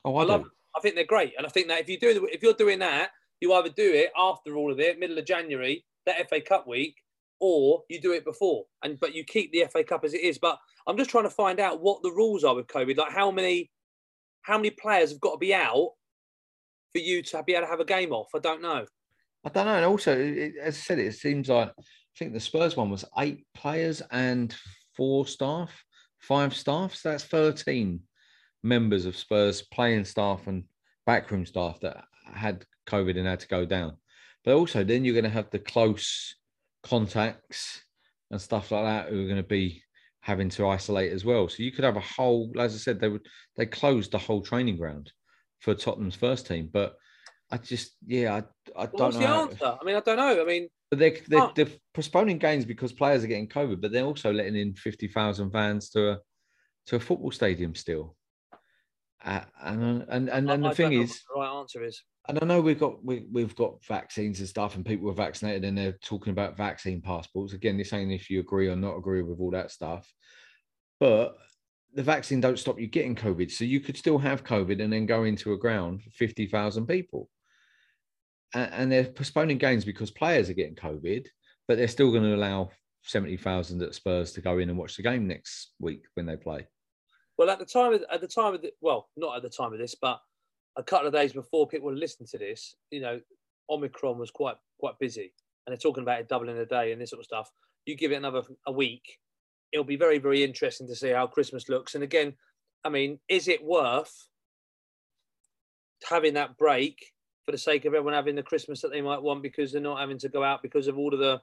[0.04, 0.42] Oh, I I, love.
[0.44, 0.50] do.
[0.76, 3.10] I think they're great, and I think that if you do, if you're doing that,
[3.40, 6.96] you either do it after all of it, middle of January, that FA Cup week,
[7.40, 10.38] or you do it before, and but you keep the FA Cup as it is.
[10.38, 13.30] But I'm just trying to find out what the rules are with COVID, like how
[13.30, 13.70] many,
[14.42, 15.92] how many players have got to be out
[16.92, 18.28] for you to be able to have a game off.
[18.34, 18.84] I don't know.
[19.44, 19.76] I don't know.
[19.76, 21.82] And also, it, as I said, it seems like I
[22.18, 24.54] think the Spurs one was eight players and
[24.96, 25.70] four staff,
[26.18, 26.94] five staff.
[26.94, 28.00] So that's 13
[28.62, 30.64] members of Spurs playing staff and
[31.06, 33.96] backroom staff that had COVID and had to go down.
[34.44, 36.34] But also, then you're going to have the close
[36.82, 37.82] contacts
[38.30, 39.82] and stuff like that who are going to be
[40.22, 41.48] having to isolate as well.
[41.48, 44.42] So you could have a whole, as I said, they would they closed the whole
[44.42, 45.12] training ground
[45.60, 46.94] for Tottenham's first team, but
[47.50, 48.34] I just yeah,
[48.76, 49.20] I, I don't What's know.
[49.22, 49.78] the how- answer?
[49.80, 50.40] I mean, I don't know.
[50.40, 51.52] I mean, but they're, they're, Oh.
[51.54, 55.90] they're postponing games because players are getting COVID, but they're also letting in 50,000 fans
[55.90, 56.18] to a
[56.86, 58.16] to a football stadium still.
[59.24, 61.60] Uh, and and and, I- and I the thing don't know is, what the right
[61.60, 62.02] answer is.
[62.28, 65.64] And I know we've got we, we've got vaccines and stuff, and people are vaccinated,
[65.64, 67.52] and they're talking about vaccine passports.
[67.52, 70.12] Again, they're saying if you agree or not agree with all that stuff,
[70.98, 71.36] but
[71.94, 75.06] the vaccine don't stop you getting COVID, so you could still have COVID and then
[75.06, 77.28] go into a ground for fifty thousand people.
[78.54, 81.26] And, and they're postponing games because players are getting COVID,
[81.66, 82.70] but they're still going to allow
[83.02, 86.36] seventy thousand at Spurs to go in and watch the game next week when they
[86.36, 86.66] play.
[87.38, 89.72] Well, at the time of at the time of the, well, not at the time
[89.72, 90.20] of this, but
[90.76, 93.20] a couple of days before people were listening to this, you know,
[93.68, 95.32] Omicron was quite quite busy,
[95.66, 97.50] and they're talking about it doubling a day and this sort of stuff.
[97.86, 99.18] You give it another a week,
[99.72, 101.94] it'll be very very interesting to see how Christmas looks.
[101.94, 102.34] And again,
[102.84, 104.28] I mean, is it worth
[106.08, 107.12] having that break
[107.44, 110.00] for the sake of everyone having the Christmas that they might want because they're not
[110.00, 111.40] having to go out because of all of the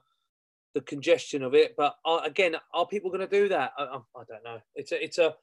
[0.74, 1.74] the congestion of it?
[1.76, 3.72] But uh, again, are people going to do that?
[3.78, 4.60] I, I, don't know.
[4.74, 5.34] It's a it's a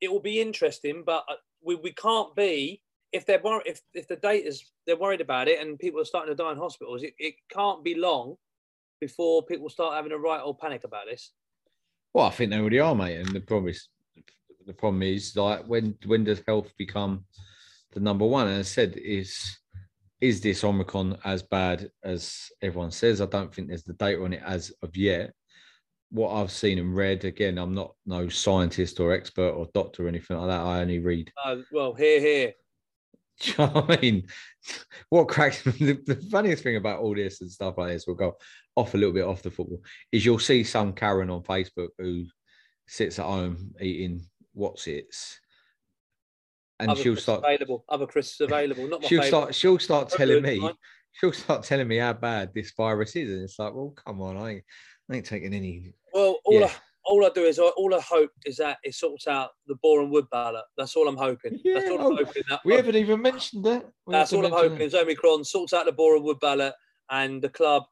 [0.00, 2.82] it will be interesting, but uh, we, we can't be
[3.16, 6.04] if they're wor- if if the date is they're worried about it and people are
[6.04, 7.02] starting to die in hospitals.
[7.02, 8.36] It, it can't be long
[9.00, 11.32] before people start having a right old panic about this.
[12.12, 13.16] Well, I think they already are, mate.
[13.16, 13.88] And the problem is,
[14.66, 17.24] the problem is like when when does health become
[17.92, 18.48] the number one?
[18.48, 19.58] And I said, is
[20.20, 23.20] is this Omicron as bad as everyone says?
[23.20, 25.32] I don't think there's the data on it as of yet.
[26.10, 30.08] What I've seen and read, again, I'm not no scientist or expert or doctor or
[30.08, 30.60] anything like that.
[30.60, 31.32] I only read.
[31.44, 32.52] Uh, well, here, here.
[33.40, 34.26] Do you know what I mean?
[35.10, 38.36] What cracks the, the funniest thing about all this and stuff like this, we'll go
[38.74, 42.24] off a little bit off the football, is you'll see some Karen on Facebook who
[42.86, 45.40] sits at home eating what's its
[46.78, 47.84] and other she'll start available.
[47.88, 48.86] Other crisps available.
[48.88, 49.28] Not my she'll favourite.
[49.28, 50.70] start she'll start telling me
[51.12, 54.36] she'll start telling me how bad this virus is and it's like well come on
[54.36, 54.64] I ain't,
[55.10, 56.66] I ain't taking any Well, all Yeah.
[56.66, 56.72] I,
[57.06, 60.26] all I do is all I hope is that it sorts out the Boreham Wood
[60.30, 60.64] ballot.
[60.76, 61.60] That's all I'm hoping.
[61.64, 62.42] That's all I'm oh, hoping.
[62.48, 65.86] That, we haven't even mentioned that We That's all I'm hoping is Omicron sorts out
[65.86, 66.74] the Boreham Wood ballot
[67.10, 67.84] and the club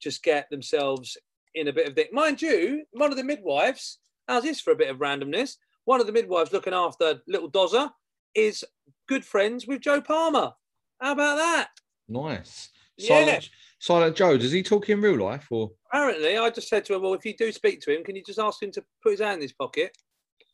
[0.00, 1.16] just get themselves
[1.54, 2.12] in a bit of dick.
[2.12, 5.56] Mind you, one of the midwives, how's this for a bit of randomness?
[5.84, 7.90] One of the midwives looking after little Dozza
[8.36, 8.64] is
[9.08, 10.52] good friends with Joe Palmer.
[11.00, 11.68] How about that?
[12.08, 13.08] nice Yeah.
[13.08, 16.94] silent silent Joe does he talk in real life or Apparently, I just said to
[16.94, 19.12] him, "Well, if you do speak to him, can you just ask him to put
[19.12, 19.96] his hand in his pocket?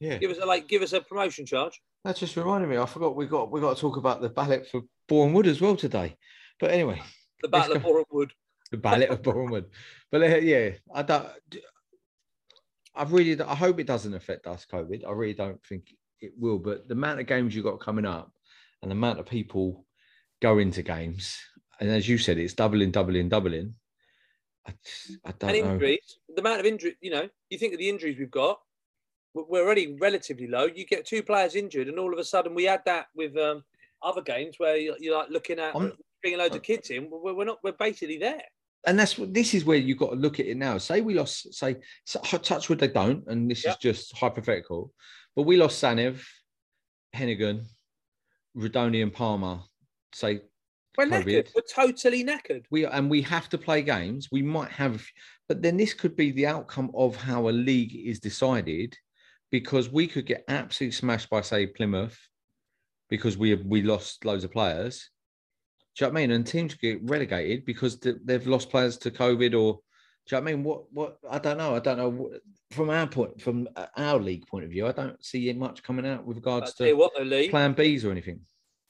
[0.01, 2.79] yeah Give us a like, give us a promotion charge." That just reminded me.
[2.79, 5.61] I forgot we got we got to talk about the ballot for Boreham Wood as
[5.61, 6.17] well today.
[6.59, 7.03] But anyway,
[7.43, 7.83] The Let's of.
[7.83, 8.33] Boreham Wood.
[8.71, 9.67] the ballot of Boreham Wood.
[10.11, 11.29] But uh, yeah, I don't.
[12.95, 15.07] I really, I hope it doesn't affect us, COVID.
[15.07, 16.59] I really don't think it will.
[16.59, 18.33] But the amount of games you got coming up,
[18.83, 19.85] and the amount of people
[20.41, 21.39] go into games,
[21.81, 23.75] and as you said, it's doubling, doubling, doubling.
[24.67, 25.73] I, just, I don't and know.
[25.75, 28.61] injuries, the amount of injury, you know, you think of the injuries we've got,
[29.35, 30.67] we- we're already relatively low.
[30.67, 33.63] You get two players injured, and all of a sudden we had that with um,
[34.03, 37.09] other games where you're, you're like looking at I'm- bringing loads of kids in.
[37.11, 37.59] We're, we're not.
[37.63, 38.41] We're basically there.
[38.87, 40.79] and that's what this is where you've got to look at it now.
[40.79, 44.93] Say we lost, say so- touch wood they don't, and this is just hypothetical,
[45.35, 46.23] but we lost Tzanev,
[47.15, 47.65] Heneghan,
[48.57, 49.61] Rudoni, and Palmer.
[50.15, 50.41] Say
[50.97, 51.25] We're COVID.
[51.25, 51.49] knackered.
[51.55, 52.65] We're totally knackered.
[52.71, 54.29] we and we have to play games.
[54.31, 55.05] We might have,
[55.49, 58.97] but then this could be the outcome of how a league is decided,
[59.51, 62.19] because we could get absolutely smashed by say Plymouth,
[63.09, 65.11] because we we lost loads of players.
[65.97, 66.31] Do you know what I mean?
[66.33, 69.81] And teams get relegated because they've lost players to COVID or.
[70.29, 70.65] Do you know what I mean?
[70.65, 71.77] What what I don't know.
[71.77, 72.31] I don't know
[72.73, 74.85] from our point from our league point of view.
[74.89, 78.41] I don't see much coming out with regards to what, Plan Bs or anything.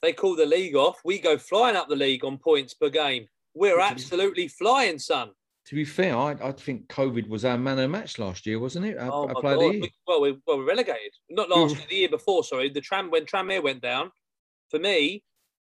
[0.01, 0.99] They call the league off.
[1.03, 3.27] We go flying up the league on points per game.
[3.53, 5.31] We're absolutely flying, son.
[5.67, 8.85] to be fair, I, I think COVID was our man of match last year, wasn't
[8.85, 8.97] it?
[8.97, 9.81] Our, Oh our my player of the God.
[9.81, 11.13] We- well, we well we relegated.
[11.29, 12.43] Not last year, the year before.
[12.43, 14.11] Sorry, the tram when Tranmere went down.
[14.69, 15.23] For me,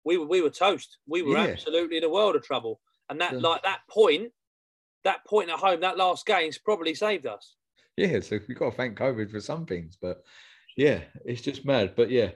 [0.04, 0.98] we were we were toast.
[1.06, 1.44] We were Yeah.
[1.46, 2.80] absolutely in a world of trouble.
[3.08, 3.38] And that Yeah.
[3.38, 4.32] like that point,
[5.04, 7.54] that point at home, that last game's probably saved us.
[7.96, 10.22] Yeah, so we've got to thank COVID for some things, but
[10.76, 11.94] yeah, it's just mad.
[11.96, 12.32] But yeah,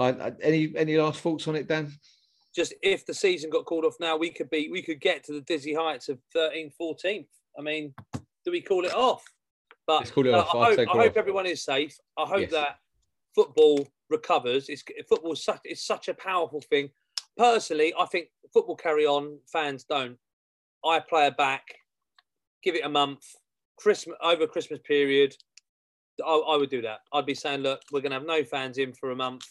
[0.00, 1.92] I, any any last thoughts on it, Dan?
[2.54, 5.32] Just if the season got called off now, we could be we could get to
[5.32, 7.26] the dizzy heights of 13th, 14th.
[7.58, 7.94] I mean,
[8.44, 9.22] do we call it off?
[9.86, 10.54] But Let's call it off.
[10.54, 11.16] I hope, I hope off.
[11.16, 11.96] everyone is safe.
[12.18, 12.50] I hope Yes.
[12.52, 12.78] that
[13.34, 14.68] football recovers.
[14.68, 16.90] It's football such it's such a powerful thing.
[17.36, 19.38] Personally, I think football carry on.
[19.52, 20.16] Fans don't.
[20.84, 21.64] I play it back.
[22.62, 23.24] Give it a month.
[23.76, 25.36] Christmas over Christmas period.
[26.24, 27.00] I, I would do that.
[27.12, 29.44] I'd be saying, look, we're going to have no fans in for a month.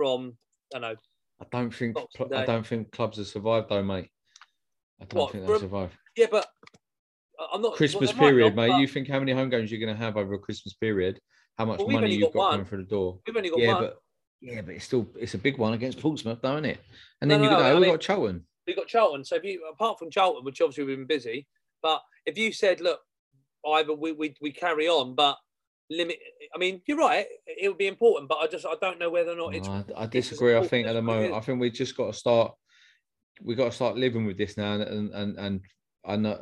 [0.00, 0.32] From
[0.74, 0.96] I don't know
[1.42, 2.46] I don't think Boxing I Day.
[2.46, 4.08] don't think clubs have survived though, mate.
[5.00, 5.92] I don't What, think for they a- survived.
[6.16, 6.46] Yeah, but
[7.52, 7.74] I'm not.
[7.74, 8.72] Christmas well, they might period, not, mate.
[8.72, 11.18] but You think how many home games you're going to have over a Christmas period?
[11.58, 12.50] How much Well, we've money only you've got got one.
[12.52, 13.18] coming through the door?
[13.26, 13.82] We've only got Yeah, one.
[13.84, 13.98] but
[14.40, 16.80] yeah, but it's still it's a big one against Portsmouth, though, isn't it?
[17.20, 18.46] And No, then you've no, got I we mean- got Charlton.
[18.66, 19.22] we got Charlton.
[19.24, 21.46] So if you apart from Charlton, which obviously we've been busy,
[21.82, 23.00] but if you said, look,
[23.66, 25.36] either we we, we carry on, but
[25.90, 26.18] limit.
[26.54, 27.26] I mean, you're right.
[27.46, 29.68] It would be important, but I just I don't know whether or not it's.
[29.68, 30.56] No, I, I disagree.
[30.56, 31.34] I think at the moment.
[31.34, 32.54] I think we just got to start.
[33.42, 35.60] We got to start living with this now, and and and
[36.04, 36.40] I know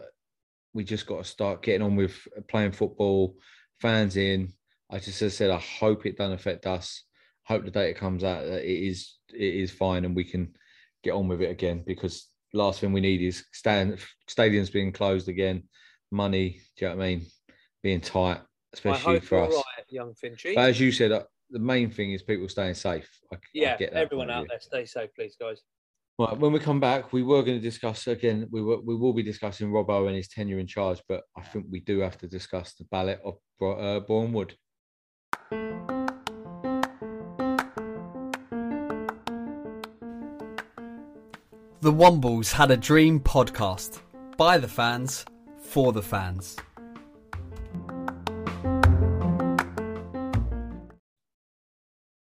[0.75, 2.17] we just got to start getting on with
[2.49, 3.37] playing football,
[3.81, 4.53] fans in.
[4.91, 7.05] I just as I said, I hope it doesn't affect us.
[7.45, 10.53] Hope the data comes out that it is it is fine, and we can
[11.03, 11.83] get on with it again.
[11.87, 15.65] Because last thing we need is stand stadiums being closed again,
[16.11, 16.61] money.
[16.77, 17.27] Do you know what I mean?
[17.83, 18.41] Being tight,
[18.79, 19.55] especially hope for you're us.
[19.55, 20.55] right, young Finchy.
[20.55, 23.09] But as you said, uh, the main thing is people staying safe.
[23.33, 25.63] I, I yeah, get that everyone out there, stay safe, please, guys.
[26.19, 28.49] Right, when we come back, we were going to discuss again.
[28.51, 31.67] We were, we will be discussing Robbo and his tenure in charge, but I think
[31.71, 34.33] we do have to discuss the ballot of Bro- uh, Boreham
[41.81, 44.01] The Wombles had a dream podcast
[44.37, 45.25] by the fans
[45.61, 46.57] for the fans.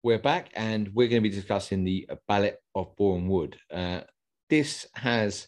[0.04, 3.56] We're back, and we're going to be discussing the ballot of Boreham Wood.
[3.72, 4.02] Uh,
[4.50, 5.48] this has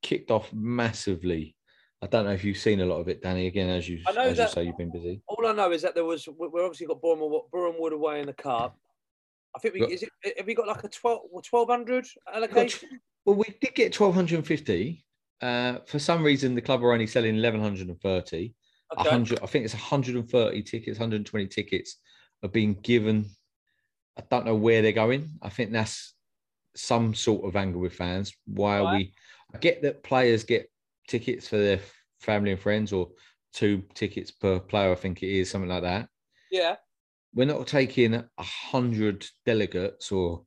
[0.00, 1.56] kicked off massively.
[2.00, 3.48] I don't know if you've seen a lot of it, Danny.
[3.48, 5.22] Again, as you I know as you that- say, you've been busy.
[5.26, 8.20] All I know is that there was we- we've obviously got Boreham, Boreham Wood away
[8.20, 8.78] in the cup.
[9.56, 13.00] I think we Got- is it have we got like a 12 1200 Got allocation?
[13.24, 15.04] Well, we did get twelve hundred and fifty.
[15.42, 18.54] Uh, for some reason, the club are only selling eleven hundred and thirty.
[18.96, 19.10] Okay.
[19.10, 21.96] hundred, I think it's 130 tickets, 120 tickets
[22.42, 23.26] are being given.
[24.20, 25.30] I don't know where they're going.
[25.40, 26.14] I think that's
[26.76, 28.32] some sort of anger with fans.
[28.46, 28.96] Why are Right.
[28.98, 29.14] we?
[29.54, 30.70] I get that players get
[31.08, 31.80] tickets for their
[32.20, 33.10] family and friends, or
[33.52, 34.92] two tickets per player.
[34.92, 36.08] I think it is something like that.
[36.50, 36.76] Yeah.
[37.34, 40.44] We're not taking a hundred delegates, or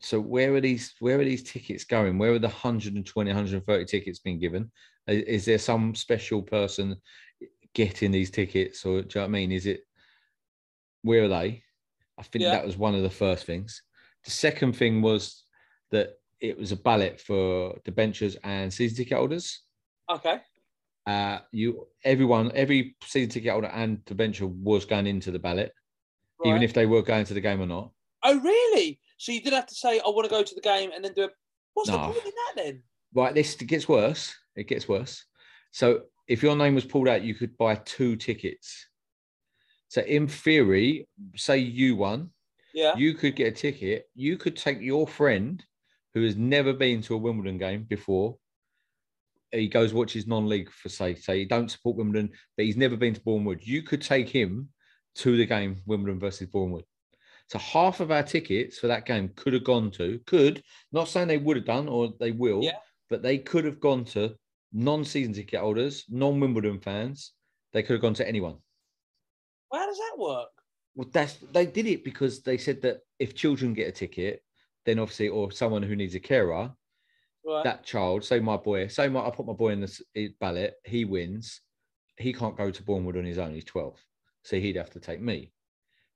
[0.00, 0.20] so.
[0.20, 0.94] Where are these?
[1.00, 2.18] Where are these tickets going?
[2.18, 4.70] Where are the 120, 130 tickets being given?
[5.06, 6.96] Is there some special person
[7.74, 9.52] getting these tickets, or do you know what I mean?
[9.52, 9.82] Is it
[11.02, 11.62] where are they?
[12.18, 12.50] I think Yeah.
[12.52, 13.82] that was one of the first things.
[14.24, 15.44] The second thing was
[15.90, 19.62] that it was a ballot for debentures and season ticket holders.
[20.10, 20.40] Okay.
[21.06, 25.72] Uh, you, everyone, every season ticket holder and debenture was going into the ballot,
[26.44, 27.92] even if they were going to the game or not.
[28.24, 29.00] Oh, really?
[29.18, 31.12] So you did have to say, I want to go to the game and then
[31.14, 31.28] do a.
[31.74, 32.82] What's the point in that then?
[33.14, 34.34] Right, this it gets worse.
[34.56, 35.24] It gets worse.
[35.72, 38.86] So if your name was pulled out, you could buy two tickets.
[39.96, 42.28] So in theory, say you won,
[42.74, 42.94] Yeah.
[42.98, 44.10] you could get a ticket.
[44.14, 45.64] You could take your friend
[46.12, 48.36] who has never been to a Wimbledon game before.
[49.52, 53.14] He goes watches non-league for say say he don't support Wimbledon, but he's never been
[53.14, 53.66] to Bournemouth.
[53.66, 54.68] You could take him
[55.14, 56.84] to the game Wimbledon versus Bournemouth.
[57.48, 61.28] So half of our tickets for that game could have gone to could not saying
[61.28, 62.80] they would have done or they will, Yeah.
[63.08, 64.36] but they could have gone to
[64.74, 67.32] non-season ticket holders, non-Wimbledon fans.
[67.72, 68.58] They could have gone to anyone.
[69.70, 70.48] Well, how does that work?
[70.94, 74.42] Well, that's they did it because they said that if children get a ticket,
[74.84, 76.72] then obviously, or someone who needs a carer,
[77.44, 77.62] Right.
[77.64, 81.04] that child, say my boy, say my I put my boy in the ballot, he
[81.04, 81.60] wins,
[82.16, 83.54] he can't go to Bournemouth on his own.
[83.54, 84.02] He's twelve,
[84.42, 85.52] so he'd have to take me.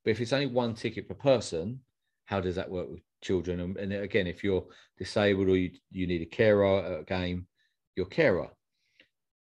[0.03, 1.81] But if it's only one ticket per person,
[2.25, 3.59] how does that work with children?
[3.59, 4.65] And, and again, if you're
[4.97, 7.47] disabled or you, you need a carer at a game,
[7.95, 8.49] you're carer.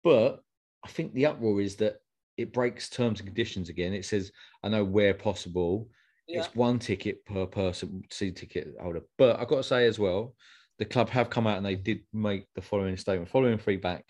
[0.03, 0.41] But
[0.83, 2.02] I think the uproar is that
[2.37, 3.93] it breaks terms and conditions again.
[3.93, 4.31] It says,
[4.63, 5.89] I know where possible,
[6.27, 6.39] yeah.
[6.39, 9.01] it's one ticket per person, season ticket holder.
[9.17, 10.35] But I've got to say as well,
[10.79, 13.29] the club have come out and they did make the following statement.
[13.29, 14.05] Following feedback,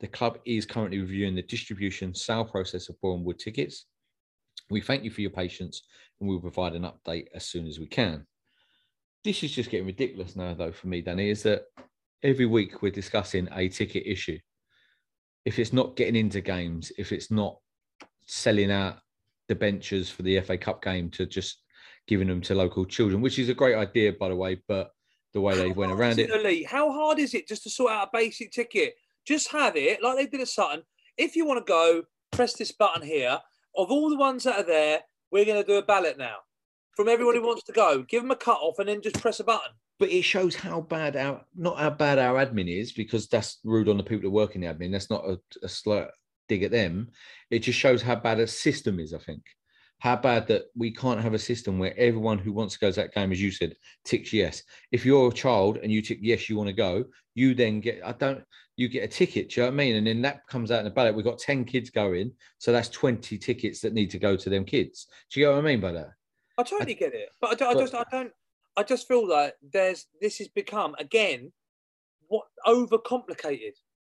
[0.00, 3.86] The club is currently reviewing the distribution sale process of Boreham Wood tickets.
[4.70, 5.82] We thank you for your patience
[6.20, 8.26] and we'll provide an update as soon as we can.
[9.24, 11.64] This is just getting ridiculous now, though, for me, Danny, is that
[12.22, 14.38] every week we're discussing a ticket issue.
[15.44, 17.58] If it's not getting into games, if it's not
[18.26, 18.98] selling out
[19.48, 21.62] the benches for the FA Cup game to just
[22.06, 24.90] giving them to local children, which is a great idea, by the way, but
[25.32, 26.30] the way they went around it.
[26.44, 28.94] Lee, how hard is it just to sort out a basic ticket?
[29.26, 30.82] Just have it like they did at Sutton.
[31.16, 33.38] If you want to go, press this button here.
[33.76, 35.00] Of all the ones that are there,
[35.32, 36.36] we're going to do a ballot now
[36.96, 38.02] from everyone who wants to go.
[38.02, 39.72] Give them a cut off and then just press a button.
[39.98, 43.88] But it shows how bad our not how bad our admin is because that's rude
[43.88, 44.92] on the people that work in the admin.
[44.92, 46.10] That's not a, a slur
[46.48, 47.10] dig at them.
[47.50, 49.12] It just shows how bad a system is.
[49.14, 49.42] I think
[50.04, 52.96] how bad that we can't have a system where everyone who wants to go to
[53.00, 53.74] that game, as you said,
[54.04, 54.62] ticks yes.
[54.92, 58.00] If you're a child and you tick yes, you want to go, you then get
[58.04, 58.44] I don't
[58.76, 59.48] you get a ticket.
[59.48, 59.96] Do you know what I mean?
[59.96, 61.14] And then that comes out in the ballot.
[61.14, 62.32] We've got 10 kids going.
[62.58, 65.06] So that's 20 tickets that need to go to them kids.
[65.32, 66.10] Do you know what I mean by that?
[66.58, 68.32] I totally get it, but I, don't, I just I don't
[68.76, 71.52] I just feel like there's this has become again
[72.28, 73.72] what overcomplicated.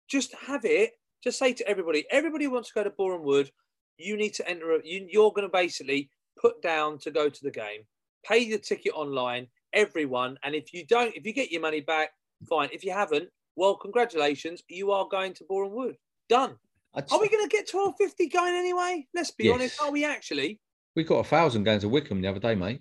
[0.08, 0.92] Just have it.
[1.22, 3.50] Just say to everybody, everybody who wants to go to Boreham Wood.
[3.98, 4.72] You need to enter.
[4.72, 6.10] A, you, you're going to basically
[6.40, 7.80] put down to go to the game.
[8.26, 10.38] Pay the ticket online, everyone.
[10.42, 12.10] And if you don't, if you get your money back,
[12.48, 12.68] fine.
[12.72, 15.96] If you haven't, well, congratulations, you are going to Boreham Wood.
[16.28, 16.56] Done.
[16.98, 19.06] Just, Are we going to get 1250 going anyway?
[19.14, 19.54] Let's be Yes.
[19.54, 19.80] honest.
[19.82, 20.60] Are we actually?
[20.94, 22.80] we got a thousand going to Wycombe the other day, mate.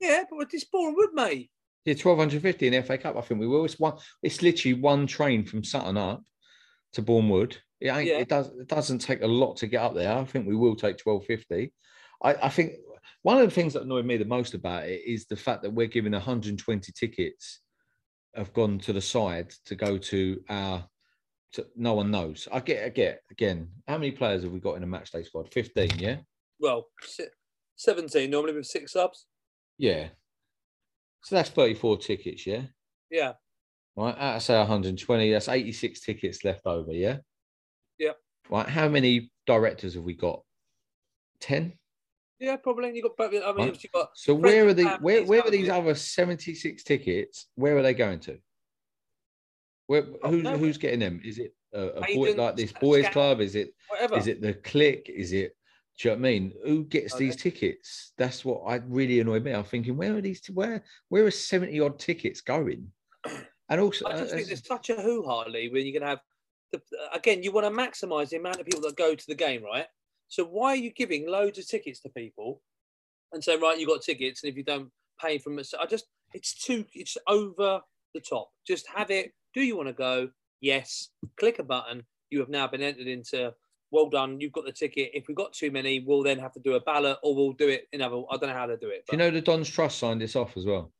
[0.00, 1.50] Yeah, but it's Boreham Wood, mate.
[1.84, 3.16] Yeah, twelve hundred fifty in the FA Cup.
[3.16, 3.66] I think we will.
[3.66, 3.98] It's one.
[4.22, 6.22] It's literally one train from Sutton up
[6.94, 7.58] to Bournemouth.
[7.80, 8.06] It ain't.
[8.06, 8.18] Yeah.
[8.18, 8.48] It does.
[8.48, 10.12] It doesn't take a lot to get up there.
[10.12, 11.72] I think we will take twelve fifty.
[12.22, 12.74] I, I think
[13.22, 15.72] one of the things that annoyed me the most about it is the fact that
[15.72, 17.60] we're giving one hundred and twenty tickets
[18.34, 20.84] have gone to the side to go to our.
[21.54, 22.48] To, no one knows.
[22.50, 22.84] I get.
[22.84, 23.20] I get.
[23.30, 25.52] Again, how many players have we got in a match day squad?
[25.52, 25.90] Fifteen.
[25.98, 26.16] Yeah.
[26.58, 26.86] Well,
[27.76, 29.26] 17 normally with six subs.
[29.76, 30.08] Yeah.
[31.24, 32.46] So that's thirty-four tickets.
[32.46, 32.62] Yeah.
[33.10, 33.32] Yeah.
[33.96, 34.16] Right?
[34.18, 37.18] Out of say 120, that's 86 tickets left over, yeah?
[37.98, 38.12] Yeah.
[38.50, 38.68] Right.
[38.68, 40.42] How many directors have we got?
[41.40, 41.72] 10?
[42.40, 42.94] Yeah, probably.
[42.94, 43.82] You got, I mean, Right.
[43.82, 44.10] you got.
[44.14, 47.46] So where are the where, where are these other 76 tickets?
[47.54, 48.38] Where are they going to?
[49.86, 50.56] Where Oh, who's no.
[50.58, 51.20] who's getting them?
[51.24, 53.40] Is it a, a boy like this boys club?
[53.40, 54.16] Is it Whatever.
[54.16, 55.10] is it the click?
[55.14, 55.56] Is it
[55.98, 56.52] do you know what I mean?
[56.64, 58.12] Who gets Are these tickets?
[58.18, 59.52] That's what I really annoyed me.
[59.52, 60.44] I'm thinking, where are these?
[60.52, 62.90] Where where are 70 odd tickets going?
[63.68, 66.02] And also, I just uh, think there's such a hoo ha, Lee, when you're going
[66.02, 66.20] to have.
[66.72, 66.80] The,
[67.14, 69.86] again, you want to maximise the amount of people that go to the game, right?
[70.28, 72.60] So why are you giving loads of tickets to people
[73.32, 74.90] and saying, right, you got tickets, and if you don't
[75.20, 77.80] pay from it, I just, it's too, it's over
[78.12, 78.50] the top.
[78.66, 79.32] Just have it.
[79.54, 80.30] Do you want to go?
[80.60, 81.10] Yes.
[81.38, 82.02] Click a button.
[82.30, 83.54] You have now been entered into.
[83.90, 84.40] Well done.
[84.40, 85.12] You've got the ticket.
[85.14, 87.68] If we've got too many, we'll then have to do a ballot, or we'll do
[87.68, 88.22] it in other.
[88.28, 89.04] I don't know how to do it.
[89.08, 90.90] Do you know the Don's Trust signed this off as well?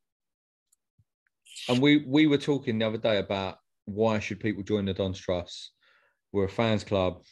[1.69, 5.19] And we we were talking the other day about why should people join the Don's
[5.19, 5.73] Trust?
[6.33, 7.23] We're a fans club,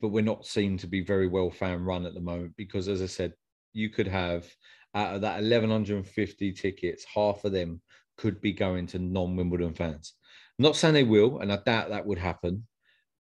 [0.00, 3.02] but we're not seen to be very well fan run at the moment because, as
[3.02, 3.34] I said,
[3.72, 4.46] you could have
[4.94, 7.80] out of that 1150 tickets, half of them
[8.16, 10.14] could be going to non-Wimbledon fans.
[10.58, 12.66] I'm not saying they will, and I doubt that would happen,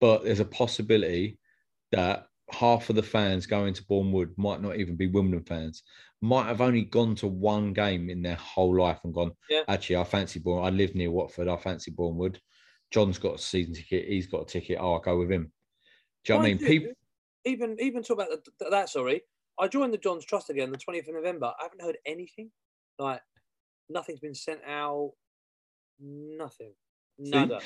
[0.01, 1.39] but there's a possibility
[1.91, 5.83] that half of the fans going to Bournemouth might not even be Wimbledon fans,
[6.25, 9.63] might have only gone to one game in their whole life and gone, Yeah.
[9.69, 10.73] actually, I fancy Bournemouth.
[10.73, 11.49] I live near Watford.
[11.49, 12.41] I fancy Bournemouth.
[12.91, 14.09] John's got a season ticket.
[14.09, 14.79] He's got a ticket.
[14.81, 15.53] Oh, I'll go with him.
[16.25, 16.59] Do you know what I mean?
[16.59, 16.93] People,
[17.45, 18.89] even even talk about the, that.
[18.89, 19.21] Sorry,
[19.61, 21.53] I joined the Dons Trust again the 20th of November.
[21.61, 22.51] I haven't heard anything.
[22.99, 23.21] Like
[23.91, 25.13] nothing's been sent out.
[26.01, 26.73] Nothing.
[27.19, 27.61] Nada.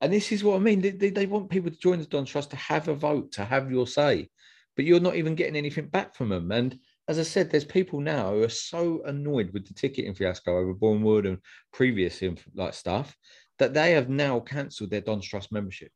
[0.00, 0.80] and this is what I mean.
[0.80, 3.44] They, they, they want people to join the Don Trust to have a vote, to
[3.44, 4.28] have your say,
[4.76, 6.52] but you're not even getting anything back from them.
[6.52, 10.56] And as I said, there's people now who are so annoyed with the ticketing fiasco
[10.56, 11.38] over Bournemouth and
[11.72, 12.22] previous
[12.54, 13.14] like stuff
[13.58, 15.92] that they have now cancelled their Don Trust membership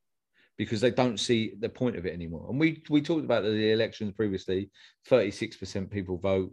[0.59, 2.47] because they don't see the point of it anymore.
[2.51, 4.71] And we we talked about the elections previously.
[5.07, 6.53] Thirty six percent people vote.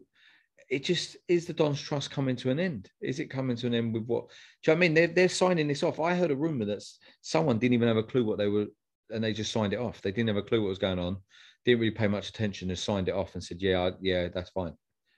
[0.69, 2.89] It just is the Don's Trust coming to an end?
[3.01, 4.29] Is it coming to an end with what?
[4.63, 4.93] Do you know what I mean?
[4.93, 5.99] They're, they're signing this off.
[5.99, 6.83] I heard a rumor that
[7.21, 8.67] someone didn't even have a clue what they were,
[9.11, 10.01] and they just signed it off.
[10.01, 11.17] They didn't have a clue what was going on,
[11.65, 14.51] didn't really pay much attention, and signed it off and said, "Yeah, I, yeah, that's
[14.51, 14.73] fine."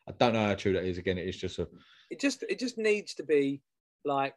[0.07, 0.97] I don't know how true that is.
[0.97, 1.67] Again, it is just a
[2.09, 3.61] It just it just needs to be
[4.05, 4.35] like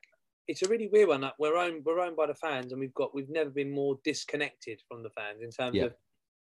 [0.48, 1.20] it's a really weird one.
[1.20, 3.98] That we're owned we're owned by the fans, and we've got we've never been more
[4.04, 5.84] disconnected from the fans in terms Yeah.
[5.84, 5.94] of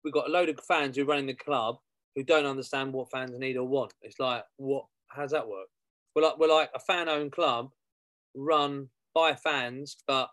[0.04, 1.78] we've got a load of fans who are running the club
[2.16, 3.94] who don't understand what fans need or want.
[4.02, 5.68] It's like what how's that work?
[6.16, 7.70] We're like we're like a fan owned club
[8.36, 10.30] run by fans, but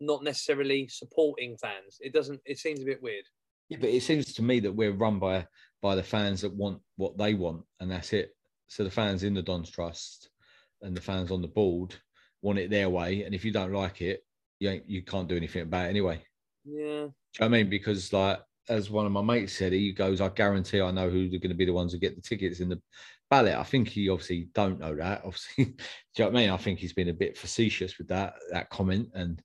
[0.00, 1.98] not necessarily supporting fans.
[2.00, 2.40] It doesn't.
[2.46, 3.24] It seems a bit weird.
[3.68, 5.46] Yeah, but it seems to me that we're run by
[5.82, 8.34] by the fans that want what they want, and that's it.
[8.68, 10.30] So the fans in the Dons Trust
[10.82, 11.94] and the fans on the board
[12.42, 14.24] want it their way, and if you don't like it,
[14.60, 16.22] you ain't, you can't do anything about it anyway.
[16.64, 16.74] Yeah.
[16.74, 17.70] Do you know what I mean?
[17.70, 21.26] Because like as one of my mates said, he goes, I guarantee I know who
[21.26, 22.80] are going to be the ones who get the tickets in the
[23.30, 23.54] ballot.
[23.54, 25.22] I think he obviously don't know that.
[25.24, 26.50] Obviously, do you know what I mean?
[26.50, 29.42] I think he's been a bit facetious with that that comment, and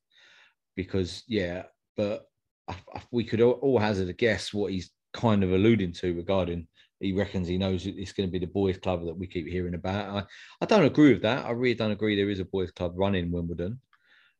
[0.75, 1.63] because yeah,
[1.97, 2.28] but
[2.69, 6.15] I, I, we could all, all hazard a guess what he's kind of alluding to
[6.15, 6.67] regarding.
[6.99, 9.73] He reckons he knows it's going to be the boys' club that we keep hearing
[9.73, 10.15] about.
[10.15, 10.23] I,
[10.61, 11.45] I don't agree with that.
[11.45, 12.15] I really don't agree.
[12.15, 13.79] There is a boys' club running Wimbledon.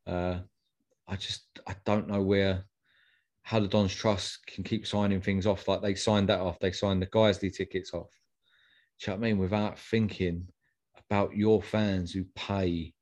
[0.06, 0.40] Uh,
[1.08, 2.66] I just I don't know where
[3.44, 6.60] how the Dons Trust can keep signing things off like they signed that off.
[6.60, 8.12] They signed the Guiseley tickets off.
[9.00, 9.40] Do you know what I mean?
[9.40, 10.48] Without thinking
[11.10, 12.94] about your fans who pay.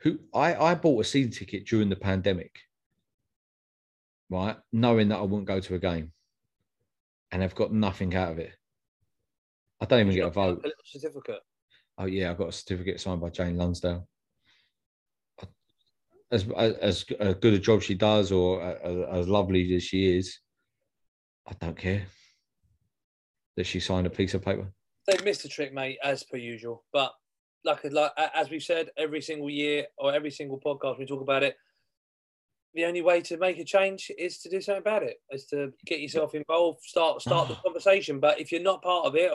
[0.00, 2.54] Who I, I bought a season ticket during the pandemic,
[4.30, 4.56] right?
[4.72, 6.12] Knowing that I wouldn't go to a game.
[7.32, 8.52] And I've got nothing out of it.
[9.80, 10.62] I don't even get a vote.
[10.62, 11.40] little certificate.
[11.98, 14.06] Oh yeah, I've got a certificate signed by Jane Lonsdale.
[16.30, 20.38] As as as good a job she does, or as, as lovely as she is,
[21.46, 22.06] I don't care
[23.56, 24.72] that she signed a piece of paper.
[25.06, 26.84] They've missed a trick, mate, as per usual.
[26.92, 27.12] But
[27.64, 31.42] like, like as we've said, every single year or every single podcast we talk about
[31.42, 31.56] it.
[32.76, 35.16] The only way to make a change is to do something about it.
[35.30, 37.60] Is to get yourself involved, start start the ah.
[37.64, 38.20] conversation.
[38.20, 39.32] But if you're not part of it,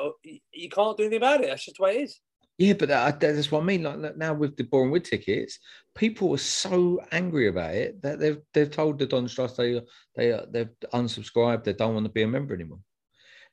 [0.53, 1.47] you can't do anything about it.
[1.47, 2.19] That's just the way it is.
[2.59, 3.81] Yeah, but that, that's what I mean.
[3.81, 5.57] Like now with the Boreham Wood tickets,
[5.95, 9.81] people are so angry about it that they've they've told the Don Trust they
[10.15, 11.63] they they've unsubscribed.
[11.63, 12.81] They don't want to be a member anymore.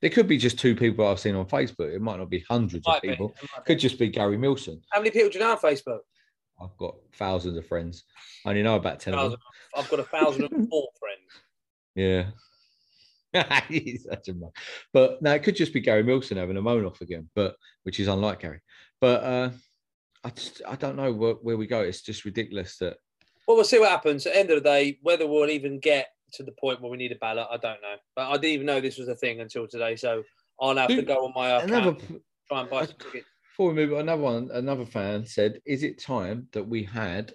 [0.03, 1.95] There could be just two people I've seen on Facebook.
[1.95, 3.31] It might not be hundreds Might of be, people.
[3.31, 3.49] it be.
[3.67, 4.83] Could just be Gary Milson.
[4.93, 6.01] How many people do you know on Facebook?
[6.61, 8.05] I've got thousands of friends.
[8.45, 9.31] I only know about ten of them.
[9.31, 9.41] Thousand.
[9.77, 11.45] I've got a thousand and four friends.
[11.95, 13.61] Yeah.
[13.69, 14.51] He's such a man.
[14.93, 18.01] But now it could just be Gary Milson having a moan off again, but which
[18.01, 18.61] is unlike Gary.
[19.01, 19.51] But uh
[20.25, 21.81] I just I don't know where, where we go.
[21.81, 22.97] It's just ridiculous that
[23.47, 24.27] Well, we'll see what happens.
[24.27, 26.97] At the end of the day, whether we'll even get to the point where we
[26.97, 27.97] need a ballot, I don't know.
[28.17, 29.97] But I didn't even know this was a thing until today.
[29.97, 30.23] So
[30.61, 31.97] I'll have to go on my account, another
[32.49, 33.27] try and buy some tickets.
[33.59, 37.33] Before we move on, another one, another fan said, Is it time that we had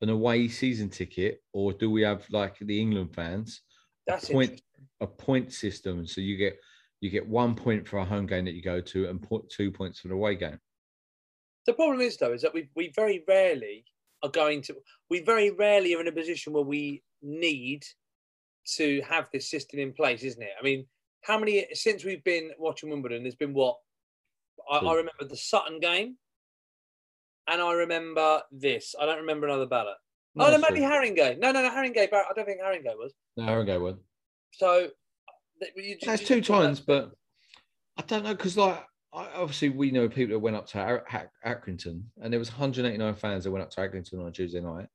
[0.00, 3.62] an away season ticket, or do we have like the England fans
[4.08, 4.60] That's a point
[5.00, 6.04] a point system?
[6.04, 6.58] So you get
[7.00, 9.70] you get one point for a home game that you go to and put two
[9.70, 10.58] points for the away game.
[11.66, 13.84] The problem is though, is that we we very rarely
[14.24, 14.74] are going to.
[15.10, 17.84] We very rarely are in a position where we need
[18.78, 20.54] to have this system in place, isn't it?
[20.58, 20.86] I mean,
[21.20, 23.22] how many since we've been watching Wimbledon?
[23.22, 23.76] There's been what?
[24.70, 24.88] I, hmm.
[24.88, 26.16] I remember the Sutton game,
[27.48, 28.94] and I remember this.
[29.00, 29.96] I don't remember another ballot.
[30.34, 30.80] No, oh no, maybe.
[30.80, 31.38] Haringey.
[31.38, 31.98] No, no, no, Haringey.
[32.12, 33.12] I don't think Haringey was.
[33.36, 33.96] No, Haringey was.
[34.52, 34.88] So
[35.76, 37.12] you, That's you- two times, but
[37.98, 38.82] I don't know because like
[39.12, 42.50] I, obviously we know people that went up to Ar- Ac- Accrington, and there was
[42.50, 44.86] 189 fans that went up to Accrington on a Tuesday night.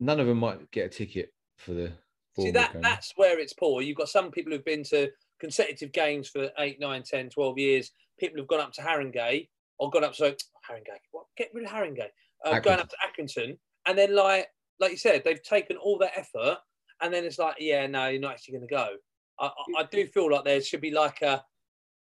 [0.00, 1.92] None of them might get a ticket for the.
[2.36, 2.82] See that game.
[2.82, 3.80] that's where it's poor.
[3.80, 5.08] You've got some people who've been to
[5.44, 7.90] consecutive games for 8, 9, 10, 12 years.
[8.18, 10.30] People who've gone up to Haringey or gone up so
[10.66, 10.96] Haringey.
[11.12, 12.08] What get rid of Haringey.
[12.42, 14.48] Uh, going up to Accrington and then like
[14.80, 16.56] like you said, they've taken all that effort
[17.02, 18.96] and then it's like, yeah, no, you're not actually gonna go.
[19.38, 21.44] I, I, I do feel like there should be like a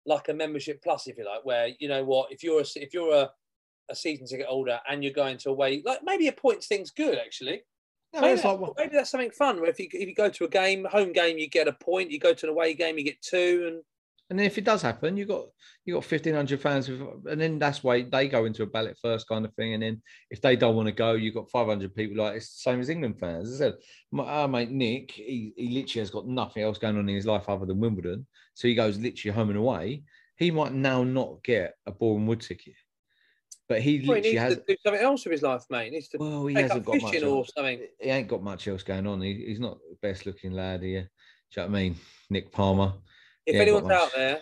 [0.06, 2.94] like a membership plus, if you like, where you know what, if you're a if
[2.94, 3.30] you're a,
[3.90, 7.18] a season ticket holder and you're going to away, like maybe a points thing's good
[7.18, 7.64] actually.
[8.14, 9.62] No, maybe, that's, like- maybe that's something fun.
[9.62, 12.12] Where if you if you go to a game, home game, you get a point.
[12.12, 13.64] You go to an away game, you get two.
[13.68, 13.84] And
[14.30, 15.46] And then if it does happen, you got
[15.86, 18.98] you got fifteen hundred fans, with, and then that's why they go into a ballot
[19.02, 19.74] first kind of thing.
[19.74, 22.24] And then if they don't want to go, you got five hundred people.
[22.24, 23.50] Like it's the same as England fans.
[23.50, 23.74] As I said,
[24.12, 27.26] my our mate Nick, he, he literally has got nothing else going on in his
[27.26, 28.28] life other than Wimbledon.
[28.56, 30.04] So he goes literally home and away.
[30.38, 32.74] He might now not get a Boreham Wood ticket,
[33.72, 34.56] but he well, he literally needs has.
[34.56, 35.86] to do something else with his life, mate.
[35.86, 37.12] He needs to Well, he hasn't up got much.
[37.14, 37.80] fishing or something.
[38.02, 39.22] He ain't got much else going on.
[39.22, 41.04] He, he's not the best looking lad here.
[41.04, 41.96] Do you know what I mean?
[42.30, 42.94] Nick Palmer.
[43.46, 44.42] If anyone's out there,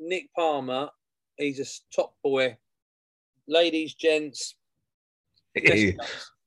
[0.00, 0.90] Nick Palmer,
[1.36, 2.56] he's a top boy.
[3.46, 4.56] Ladies, gents,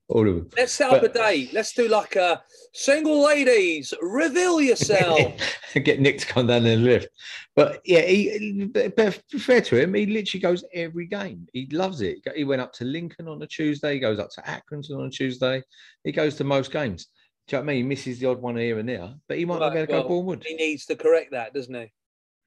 [0.09, 0.49] All of them.
[0.57, 1.49] let's set up But- a day.
[1.53, 2.41] Let's do like a
[2.73, 5.33] single ladies, reveal yourself.
[5.83, 7.09] get Nick to come down in the lift.
[7.55, 11.47] But yeah, he, but fair to him, he literally goes every game.
[11.53, 12.17] He loves it.
[12.35, 13.93] He went up to Lincoln on a Tuesday.
[13.93, 15.61] He goes up to Accrington on a Tuesday.
[16.03, 17.07] He goes to most games.
[17.47, 17.83] Do you know what I mean?
[17.83, 20.01] He misses the odd one here and there, but he might not be able to
[20.03, 20.43] go Bournemouth.
[20.45, 21.91] he needs to correct that, doesn't he?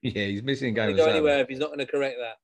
[0.01, 0.97] Yeah, he's missing games.
[0.97, 2.35] go anywhere if he's not going to correct that.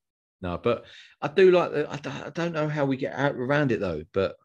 [0.42, 0.86] No, but
[1.22, 1.72] I do like.
[1.74, 4.04] The, I don't know how we get out around it though.
[4.14, 4.36] But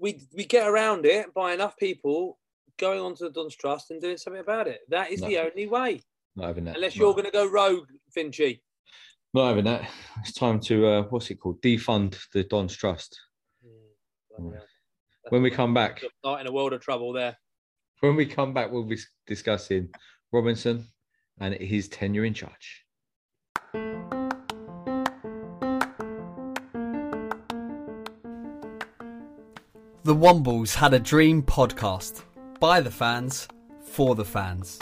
[0.00, 2.38] we we get around it by enough people
[2.78, 4.80] going onto the Don's Trust and doing something about it.
[4.88, 5.28] That is No.
[5.28, 6.02] the only way.
[6.36, 6.76] Not having that.
[6.76, 8.60] Unless you're going to go rogue, Finchy.
[9.34, 9.88] Not having that.
[10.20, 11.60] It's time to uh, what's it called?
[11.62, 13.18] Defund the Don's Trust.
[14.40, 14.60] Mm.
[15.30, 17.36] When we come back, Not in a world of trouble there.
[18.00, 19.90] when we come back, we'll be discussing
[20.32, 20.86] Robinson
[21.40, 22.84] and his tenure in charge.
[30.08, 32.22] The Wombles had a dream podcast
[32.58, 33.46] by the fans
[33.82, 34.78] for the fans.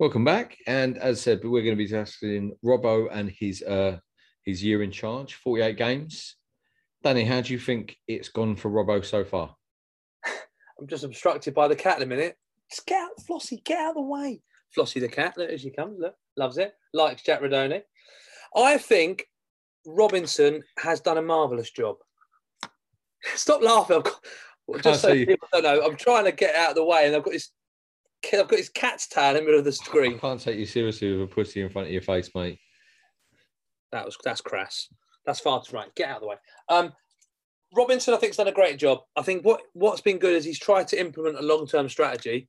[0.00, 3.98] Welcome back, and as I said, we're going to be discussing Robbo and his uh,
[4.44, 6.34] his year in charge, forty eight games.
[7.04, 9.54] Danny, how do you think it's gone for Robbo so far?
[10.80, 12.36] I'm just obstructed by the cat in a minute.
[12.68, 14.40] Just get out, Flossie, get out of the way.
[14.76, 17.82] Flossie the cat, look, as she comes, look, loves it, likes Jack Rudoni.
[18.54, 19.26] I think
[19.86, 21.96] Robinson has done a marvellous job.
[23.34, 23.96] Stop laughing.
[23.98, 27.06] I've got, just so people don't know, I'm trying to get out of the way
[27.06, 27.50] and I've got this
[28.32, 30.18] I've got his cat's tail in the middle of the I screen.
[30.18, 32.58] can't take you seriously with a pussy in front of your face, mate.
[33.92, 34.88] That was that's crass.
[35.24, 35.94] That's far too right.
[35.94, 36.36] Get out of the way.
[36.68, 36.92] Um,
[37.74, 39.00] Robinson, I think, has done a great job.
[39.16, 42.48] I think what what's been good is he's tried to implement a long term strategy,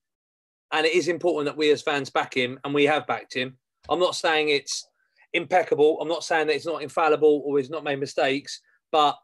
[0.72, 3.58] and it is important that we as fans back him, and we have backed him.
[3.90, 4.88] I'm not saying it's
[5.38, 6.00] impeccable.
[6.02, 8.62] I'm not saying that it's not infallible or he's not made mistakes,
[8.92, 9.16] but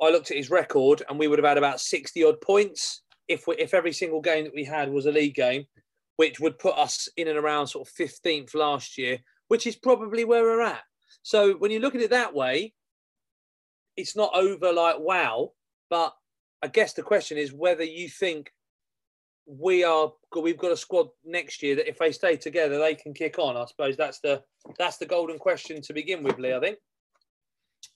[0.00, 3.46] I looked at his record, and we would have had about 60 odd points if
[3.46, 5.64] we, if every single game that we had was a league game,
[6.16, 10.24] which would put us in and around sort of 15th last year, which is probably
[10.24, 10.82] where we're at.
[11.22, 12.74] So when you look at it that way,
[13.96, 15.52] it's not over like wow.
[15.88, 16.14] But
[16.62, 18.52] I guess the question is whether you think
[19.46, 23.14] we are we've got a squad next year that if they stay together they can
[23.14, 23.56] kick on.
[23.56, 24.42] I suppose that's the
[24.78, 26.54] that's the golden question to begin with, Lee.
[26.54, 26.78] I think.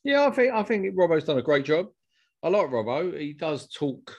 [0.04, 1.88] Yeah, I think I think Robbo's done a great job.
[2.42, 3.18] I like Robbo.
[3.18, 4.16] He does talk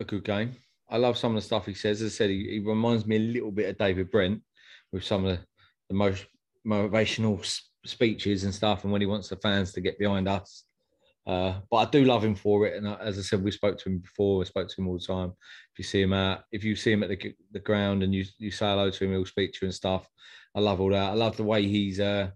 [0.00, 0.56] a good game.
[0.88, 2.02] I love some of the stuff he says.
[2.02, 4.42] As I said, he, he reminds me a little bit of David Brent
[4.92, 5.44] with some of the,
[5.88, 6.26] the most
[6.66, 10.64] motivational speeches and stuff, and when he wants the fans to get behind us.
[11.26, 12.76] Uh, but I do love him for it.
[12.76, 14.38] And as I said, we spoke to him before.
[14.38, 15.32] We spoke to him all the time.
[15.72, 18.24] If you see him out, if you see him at the, the ground and you
[18.38, 20.08] you say hello to him, he'll speak to you and stuff.
[20.54, 21.10] I love all that.
[21.10, 22.30] I love the way he's uh,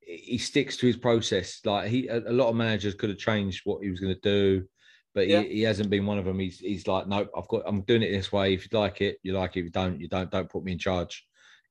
[0.00, 1.60] he sticks to his process.
[1.64, 4.20] Like he, a, a lot of managers could have changed what he was going to
[4.20, 4.66] do,
[5.14, 5.42] but Yeah.
[5.42, 6.40] he, he hasn't been one of them.
[6.40, 8.54] He's he's like, nope, I've got, I'm doing it this way.
[8.54, 9.60] If you like it, you like it.
[9.60, 10.30] If you don't, you don't.
[10.30, 11.24] Don't put me in charge.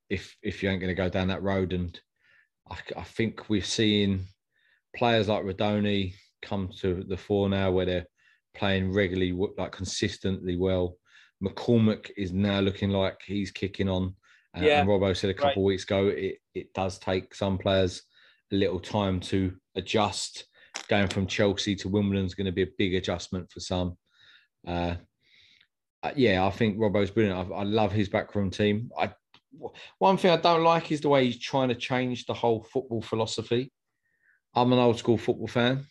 [0.09, 1.99] If if you ain't going to go down that road, and
[2.69, 4.25] I, I think we're seeing
[4.95, 8.07] players like Rudoni come to the fore now, where they're
[8.53, 10.95] playing regularly, like consistently well.
[11.43, 14.15] McCormick is now looking like he's kicking on.
[14.55, 15.37] Uh, Yeah, and Robbo said a right.
[15.39, 18.03] couple of weeks ago, it, it does take some players
[18.51, 20.45] a little time to adjust.
[20.87, 23.97] Going from Chelsea to Wimbledon is going to be a big adjustment for some.
[24.65, 24.95] Uh,
[26.03, 27.51] uh, yeah, I think Robbo's brilliant.
[27.51, 28.89] I, I love his backroom team.
[28.97, 29.11] I
[29.99, 33.01] one thing I don't like is the way he's trying to change the whole football
[33.01, 33.71] philosophy.
[34.55, 35.85] I'm an old school football fan,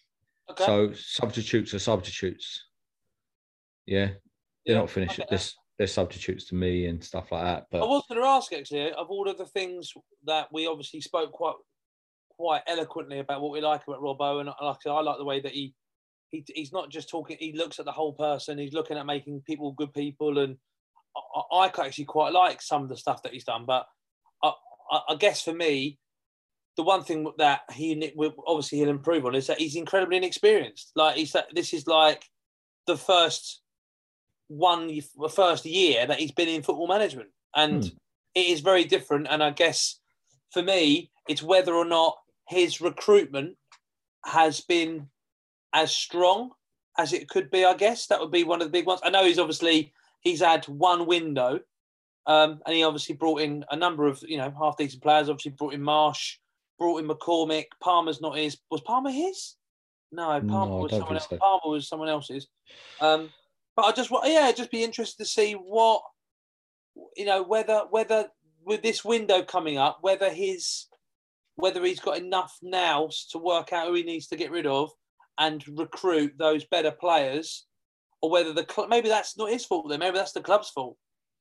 [0.51, 0.65] Okay.
[0.65, 2.65] so substitutes are substitutes.
[3.87, 4.07] Yeah,
[4.67, 5.21] they're Yeah, not finished.
[5.21, 5.39] I
[5.79, 7.67] They're, substitutes to me and stuff like that.
[7.71, 9.91] But I was going to ask actually of all of the things
[10.27, 11.55] that we obviously spoke quite
[12.29, 15.25] quite eloquently about what we like about Robbo, and like I said, I like the
[15.25, 15.75] way that he
[16.29, 18.59] he he's not just talking; he looks at the whole person.
[18.59, 20.57] He's looking at making people good people, and
[21.17, 23.65] I, I actually quite like some of the stuff that he's done.
[23.67, 23.87] But
[24.43, 24.53] I,
[25.09, 25.99] I guess for me,
[26.77, 28.13] the one thing that he
[28.47, 30.93] obviously he'll improve on is that he's incredibly inexperienced.
[30.95, 32.25] Like he's this is like
[32.87, 33.61] the first
[34.49, 37.85] one the first year that he's been in football management, and
[38.35, 39.27] it is very different.
[39.31, 40.01] And I guess
[40.53, 42.17] for me, it's whether or not
[42.49, 43.57] his recruitment
[44.25, 45.09] has been
[45.73, 46.51] as strong
[46.99, 47.65] as it could be.
[47.65, 49.01] I guess that would be one of the big ones.
[49.05, 51.61] I know he's obviously he's had one window,
[52.27, 55.29] um, and he obviously brought in a number of you know half decent players.
[55.29, 56.39] Obviously brought in Marsh,
[56.81, 57.67] brought in McCormick.
[57.81, 58.57] Palmer's not his.
[58.71, 59.55] Was Palmer his?
[60.11, 61.29] No, No, Palmer I was someone think else.
[61.29, 61.37] so.
[61.37, 62.49] Palmer was someone else's.
[63.01, 63.31] Um,
[63.77, 66.03] but I just wa- yeah, I'd just be interested to see what
[67.17, 68.27] you know whether whether
[68.65, 70.87] with this window coming up, whether his
[71.57, 74.91] whether he's got enough now to work out who he needs to get rid of
[75.39, 77.67] and recruit those better players,
[78.23, 79.89] or whether the club maybe that's not his fault.
[79.89, 80.97] Then maybe that's the club's fault.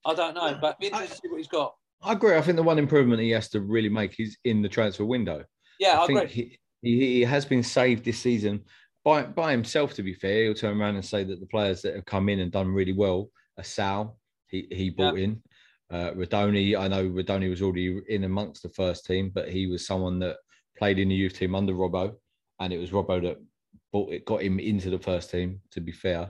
[0.05, 1.73] I don't know, but it'd be interesting to see what he's got.
[2.01, 2.35] I agree.
[2.35, 5.43] I think the one improvement he has to really make is in the transfer window.
[5.79, 6.59] Yeah, I, think agree.
[6.81, 8.63] he, he has been saved this season
[9.03, 9.93] by by himself.
[9.95, 12.39] To be fair, he'll turn around and say that the players that have come in
[12.39, 14.17] and done really well are Sal.
[14.47, 15.41] He he brought in
[15.91, 16.77] uh, Rudoni.
[16.77, 20.37] I know Rudoni was already in amongst the first team, but he was someone that
[20.77, 22.15] played in the youth team under Robbo,
[22.59, 23.37] and it was Robbo that
[23.91, 25.61] bought it, got him into the first team.
[25.71, 26.29] To be fair,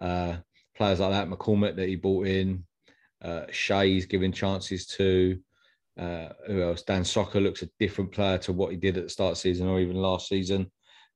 [0.00, 0.36] uh,
[0.76, 2.64] players like that, McCormick that he bought in,
[3.24, 5.38] uh, Shay's given chances to.
[5.98, 6.82] Uh, who else?
[6.82, 9.40] Dan Csóka looks a different player to what he did at the start of the
[9.40, 10.70] season or even last season.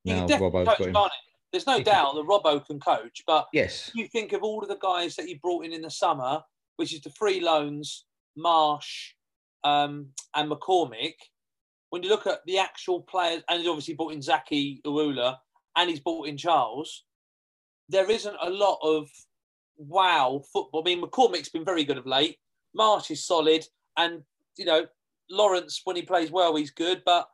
[0.05, 0.95] Now Robbo's got him.
[1.53, 4.77] There's no doubt that Robbo can coach, but Yes, you think of all of the
[4.77, 6.43] guys that he brought in in the summer,
[6.77, 8.05] which is the free loans,
[8.37, 9.15] Marsh,
[9.65, 11.15] um, and McCormick.
[11.91, 15.37] When you look at the actual players, and he's obviously brought in Zaki Oualah,
[15.77, 17.05] and he's brought in Charles,
[17.89, 19.09] there isn't a lot of
[19.79, 20.83] wow football.
[20.83, 22.37] I mean, McCormick's been very good of late.
[22.74, 23.64] Marsh is solid,
[23.97, 24.22] and
[24.57, 24.87] you know
[25.31, 27.03] Lawrence when he plays well, he's good.
[27.05, 27.29] But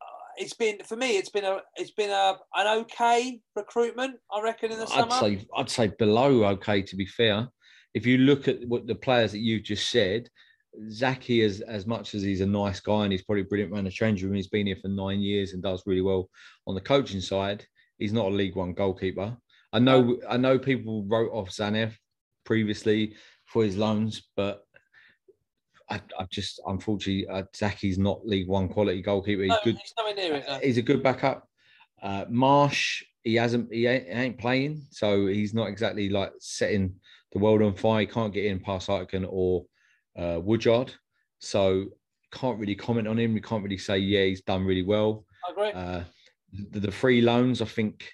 [0.00, 4.42] uh, it's been for me, it's been a it's been a an okay recruitment, I
[4.42, 5.12] reckon, in the summer.
[5.12, 6.82] I'd say I'd say below okay.
[6.82, 7.48] To be fair,
[7.94, 10.28] if you look at what the players that you've just said,
[10.90, 13.90] Zaki, as as much as he's a nice guy and he's probably brilliant around the
[13.90, 16.28] change room, he's been here for nine years and does really well
[16.66, 17.64] on the coaching side.
[17.98, 19.36] He's not a League One goalkeeper.
[19.74, 21.92] I know I know people wrote off Tzanev
[22.44, 23.14] previously
[23.46, 24.64] for his loans, but
[25.90, 29.42] I, I just unfortunately uh, Zaki's not League One quality goalkeeper.
[29.42, 29.76] He's No, good.
[29.76, 30.44] he's nowhere near it.
[30.48, 30.58] no.
[30.60, 31.48] He's a good backup.
[32.00, 36.94] Uh, Marsh, he hasn't, he ain't, ain't playing, so he's not exactly like setting
[37.32, 38.00] the world on fire.
[38.00, 39.64] He can't get in past Aitken or
[40.16, 40.92] uh, Woodyard,
[41.40, 41.86] so
[42.32, 43.34] can't really comment on him.
[43.34, 45.24] We can't really say yeah, he's done really well.
[45.48, 45.72] I agree.
[45.72, 46.04] Uh,
[46.70, 48.12] the, the free loans, I think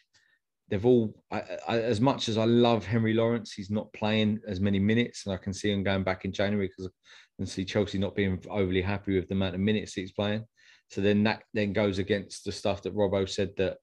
[0.71, 1.15] they've all.
[1.31, 5.27] I, I, as much as I love Henry Lawrence, he's not playing as many minutes,
[5.27, 6.93] and I can see him going back in January because I
[7.39, 10.45] can see Chelsea not being overly happy with the amount of minutes he's playing.
[10.89, 13.79] So then that then goes against the stuff that Robbo said that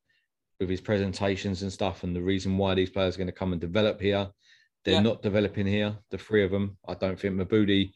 [0.59, 3.51] with his presentations and stuff, and the reason why these players are going to come
[3.51, 4.27] and develop here.
[4.85, 5.01] They're Yeah.
[5.01, 5.97] not developing here.
[6.11, 7.91] The three of them, I don't think Mebude,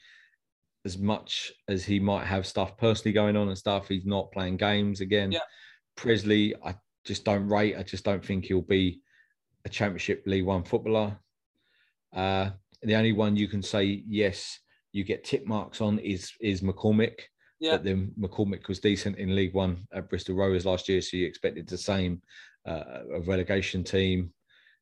[0.86, 4.58] as much as he might have stuff personally going on and stuff, he's not playing
[4.58, 5.32] games again.
[5.32, 5.40] Yeah.
[5.96, 6.76] Pressley, I
[7.06, 7.76] just don't rate.
[7.78, 9.02] I just don't think he'll be
[9.66, 11.18] a Championship League One footballer.
[12.14, 12.52] Uh,
[12.84, 14.60] the only one you can say yes,
[14.92, 17.20] you get tip marks on is is McCormick.
[17.60, 17.74] Yeah.
[17.74, 21.28] But then McCormick was decent in League One at Bristol Rovers last year, so you
[21.28, 22.22] expected the same.
[22.68, 24.32] Uh, a relegation team,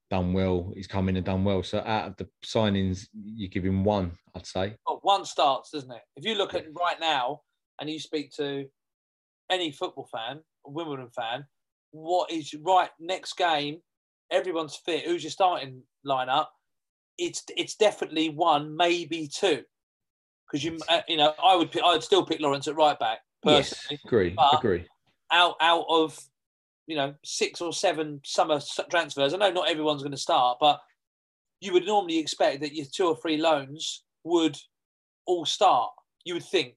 [0.09, 0.72] done well.
[0.76, 1.63] He's come in and done well.
[1.63, 4.76] So out of the signings, you give him one, I'd say.
[4.88, 6.01] Well, one starts, doesn't it?
[6.15, 7.41] If you look at right now
[7.80, 8.65] and you speak to
[9.49, 11.45] any football fan, a Wimbledon fan,
[11.91, 13.79] what is right next game?
[14.31, 15.05] Everyone's fit.
[15.05, 16.47] Who's your starting lineup?
[17.17, 19.63] It's it's definitely one, maybe two,
[20.47, 23.19] because you uh, you know I would pick, I'd still pick Lawrence at right back
[23.43, 23.99] Yes, personally.
[24.05, 24.85] agree, But- agree.
[25.31, 26.17] Out out of
[26.87, 28.59] you know six or seven summer
[28.89, 30.79] transfers, I know not everyone's going to start, but
[31.61, 34.57] you would normally expect that your two or three loans would
[35.25, 35.91] all start.
[36.23, 36.75] You would think.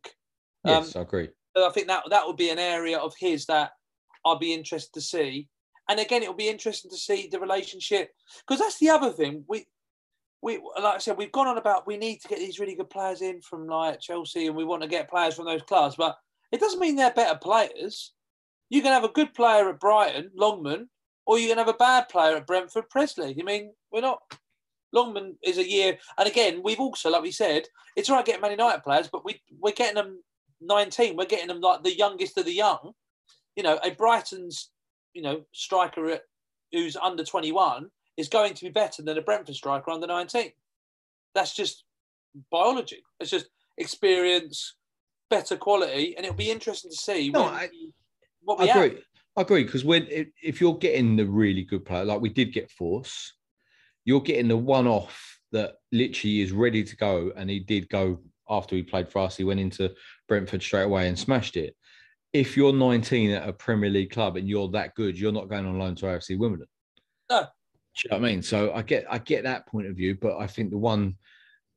[0.64, 1.28] Um, Yes, I agree.
[1.56, 3.70] So I think that that would be an area of his that
[4.24, 5.48] I'd be interested to see.
[5.88, 8.10] And again, it'll be interesting to see the relationship
[8.46, 9.44] because that's the other thing.
[9.48, 9.66] We
[10.42, 12.90] we like I said, we've gone on about we need to get these really good
[12.90, 16.16] players in from like Chelsea, and we want to get players from those clubs, but
[16.50, 18.12] it doesn't mean they're better players.
[18.68, 20.88] You can have a good player at Brighton, Longman,
[21.26, 23.36] or you can have a bad player at Brentford, Pressley.
[23.38, 24.20] I mean, we're not.
[24.92, 27.64] Longman is a year, and again, we've also, like we said,
[27.96, 30.22] it's all right getting Man United players, but we we're getting them
[30.60, 31.16] 19.
[31.16, 32.92] We're getting them like the youngest of the young.
[33.56, 34.70] You know, a Brighton's,
[35.14, 36.18] you know, striker
[36.72, 40.52] who's under 21 is going to be better than a Brentford striker under 19.
[41.34, 41.84] That's just
[42.50, 43.02] biology.
[43.20, 43.46] It's just
[43.78, 44.76] experience,
[45.30, 47.92] better quality, and it'll be interesting to see No, I- we-
[48.42, 48.84] what I we have.
[48.84, 49.02] agree.
[49.36, 52.70] I agree because when if, you're getting the really good player, like we did get
[52.70, 53.32] Force,
[54.04, 58.20] you're getting the one off that literally is ready to go, and he did go
[58.50, 59.36] after he played for us.
[59.36, 59.94] He went into
[60.28, 61.74] Brentford straight away and smashed it.
[62.32, 65.66] If you're 19 at a Premier League club and you're that good, you're not going
[65.66, 66.66] on loan to AFC Wimbledon.
[67.30, 67.42] No.
[67.42, 67.46] Do
[68.04, 68.42] you know what I mean?
[68.42, 71.16] So I get I get that point of view, but I think the one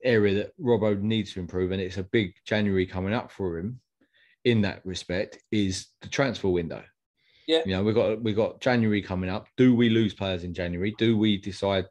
[0.03, 3.81] area that Robbo needs to improve, and it's a big January coming up for him
[4.45, 6.83] in that respect, is the transfer window.
[7.47, 7.61] Yeah.
[7.65, 9.47] You know, we've got we got January coming up.
[9.57, 10.95] Do we lose players in January?
[10.97, 11.85] Do we decide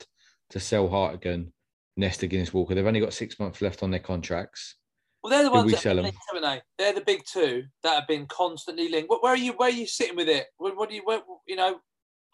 [0.50, 1.52] to sell Hartigan,
[1.96, 2.74] Nesta Guinness Walker?
[2.74, 4.76] They've only got six months left on their contracts.
[5.24, 6.04] Well, they're the ones that have sell been 'em?
[6.04, 6.62] linked, haven't they?
[6.76, 9.08] They're the big two that have been constantly linked.
[9.08, 9.52] Where, where are you?
[9.54, 10.48] Where are you sitting with it?
[10.58, 11.00] What, what do you?
[11.02, 11.80] Where, you know,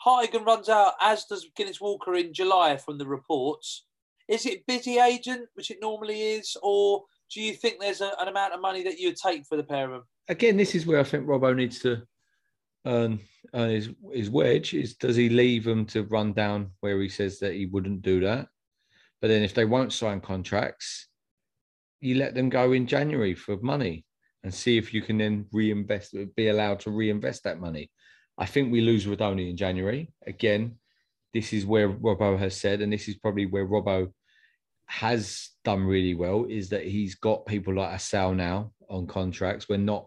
[0.05, 3.86] Hartigan runs out as does Guinness Walker in July from the reports.
[4.26, 8.26] Is it busy agent, which it normally is, or do you think there's a, an
[8.26, 10.03] amount of money that you would take for the pair of them?
[10.28, 12.03] Again, this is where I think Robbo needs to
[12.86, 13.20] earn,
[13.55, 14.74] earn his his wedge.
[14.74, 18.18] Is does he leave them to run down where he says that he wouldn't do
[18.22, 18.49] that?
[19.20, 21.07] But then if they won't sign contracts,
[22.01, 24.05] you let them go in January for money.
[24.42, 27.90] and see if you can then reinvest, be allowed to reinvest that money.
[28.38, 30.12] I think we lose Rudoni in January.
[30.26, 30.78] Again,
[31.34, 34.11] this is where Robbo has said, and this is probably where Robbo
[34.86, 39.68] has done really well, is that he's got people like Assal now on contracts.
[39.68, 40.07] We're not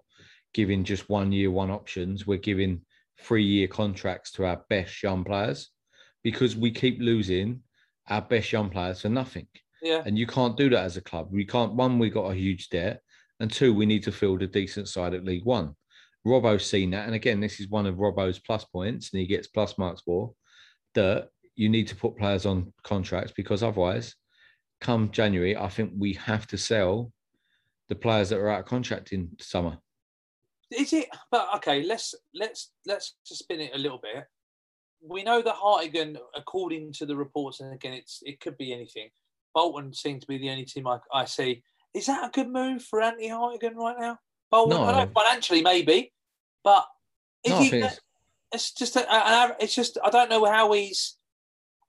[0.54, 2.26] giving just one year, one options.
[2.26, 2.82] We're giving
[3.20, 5.70] three year contracts to our best young players
[6.24, 7.62] because we keep losing
[8.10, 9.48] our best young players for nothing.
[9.84, 10.02] Yeah.
[10.06, 11.28] And you can't do that as a club.
[11.30, 13.02] We can't, one, we got a huge debt,
[13.40, 15.76] and two, we need to field a decent side at League One.
[16.26, 17.06] Robbo's seen that.
[17.06, 20.34] And again, this is one of Robbo's plus points, and he gets plus marks for
[20.96, 24.16] that you need to put players on contracts because otherwise,
[24.80, 27.12] come January, I think we have to sell
[27.90, 29.78] the players that are out of contract in summer.
[30.72, 31.10] Is it?
[31.30, 34.24] But okay, let's let's let's just spin it a little bit.
[35.02, 39.10] We know that Hartigan, according to the reports, and again, it's it could be anything.
[39.54, 41.64] Bolton seem to be the only team I, I see.
[41.94, 44.18] Is that a good move for Anthony Hartigan right now?
[44.52, 44.84] Bolton, No.
[44.86, 46.12] I don't financially maybe,
[46.64, 46.86] but
[47.44, 48.00] if No, he, it's-
[48.52, 51.18] it's just a, it's just I don't know how he's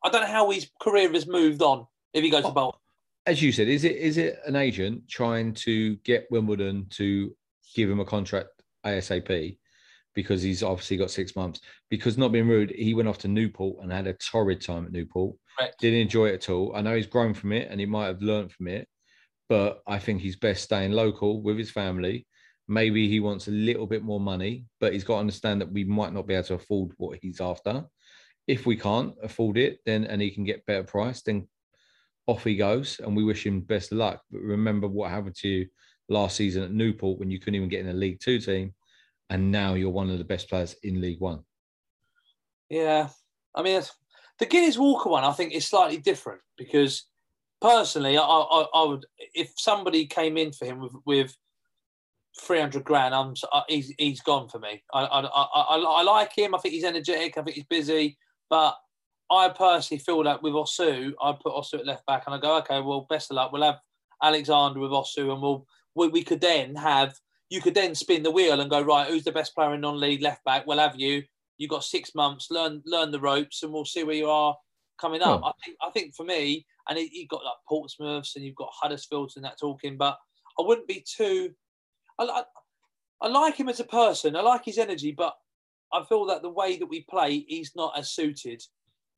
[0.02, 2.80] I don't know how his career has moved on if he goes to Oh, Bolton.
[3.26, 7.34] As you said, is it is it an agent trying to get Wimbledon to
[7.74, 8.48] give him a contract
[8.84, 9.58] ASAP
[10.14, 11.60] because he's obviously got six months?
[11.90, 14.92] Because not being rude, he went off to Newport and had a torrid time at
[14.92, 15.36] Newport.
[15.58, 15.78] Correct.
[15.80, 16.74] Didn't enjoy it at all.
[16.74, 18.88] I know he's grown from it and he might have learned from it,
[19.48, 22.26] but I think he's best staying local with his family.
[22.66, 25.84] Maybe he wants a little bit more money, but he's got to understand that we
[25.84, 27.84] might not be able to afford what he's after.
[28.46, 31.48] If we can't afford it, then and he can get better price, then
[32.26, 33.00] off he goes.
[33.00, 34.22] And we wish him best of luck.
[34.30, 35.66] But remember what happened to you
[36.08, 38.74] last season at Newport when you couldn't even get in a League Two team,
[39.30, 41.40] and now you're one of the best players in League One.
[42.70, 43.08] Yeah,
[43.54, 43.92] I mean, it's-
[44.38, 47.04] the Guinness Walker one, I think, is slightly different because
[47.60, 51.36] personally, I, I, I would if somebody came in for him with with
[52.40, 54.82] three hundred grand, I'm uh, he's he's gone for me.
[54.92, 56.54] I I, I I I like him.
[56.54, 57.38] I think he's energetic.
[57.38, 58.18] I think he's busy,
[58.50, 58.76] but
[59.30, 62.58] I personally feel that with Osew, I put Osew at left back, and I go,
[62.58, 63.52] okay, well, best of luck.
[63.52, 63.78] We'll have
[64.22, 67.14] Alexander with Osew, and we'll we, we could then have
[67.50, 69.08] you could then spin the wheel and go right.
[69.08, 70.66] Who's the best player in non-league left back?
[70.66, 71.22] We'll have you
[71.58, 74.56] you've got six months, learn learn the ropes, and we'll see where you are
[75.00, 75.40] coming up.
[75.42, 75.48] Oh.
[75.48, 78.72] I think I think for me, and it, you've got like Portsmouths and you've got
[78.82, 80.16] Huddersfields and that talking, but
[80.58, 81.50] I wouldn't be too.
[82.18, 82.42] I, I,
[83.22, 84.36] I like him as a person.
[84.36, 85.34] I like his energy, but
[85.92, 88.62] I feel that the way that we play, he's not as suited.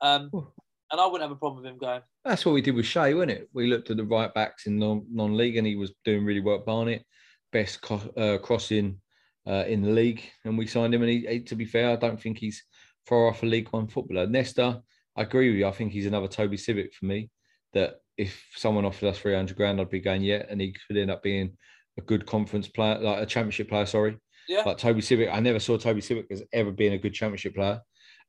[0.01, 2.03] Um, and I wouldn't have a problem with him going.
[2.25, 3.49] That's what we did with Shea, wasn't it?
[3.53, 6.57] We looked at the right backs in non- non-league, and he was doing really well
[6.57, 7.05] at Barnet,
[7.53, 9.01] best co- uh, crossing
[9.47, 11.03] uh, in the league, and we signed him.
[11.03, 12.63] And he, to be fair, I don't think he's
[13.07, 14.27] far off a League One footballer.
[14.27, 14.83] Nesta,
[15.17, 15.67] I agree with you.
[15.67, 17.31] I think he's another Toby Sibbick for me.
[17.73, 20.97] That if someone offered us three hundred grand, I'd be going yeah, and he could
[20.97, 21.57] end up being
[21.99, 23.87] a good conference player, like a championship player.
[23.87, 24.19] Sorry,
[24.49, 24.63] Yeah.
[24.65, 27.81] Like Toby Sibbick, I never saw Toby Sibbick as ever being a good championship player.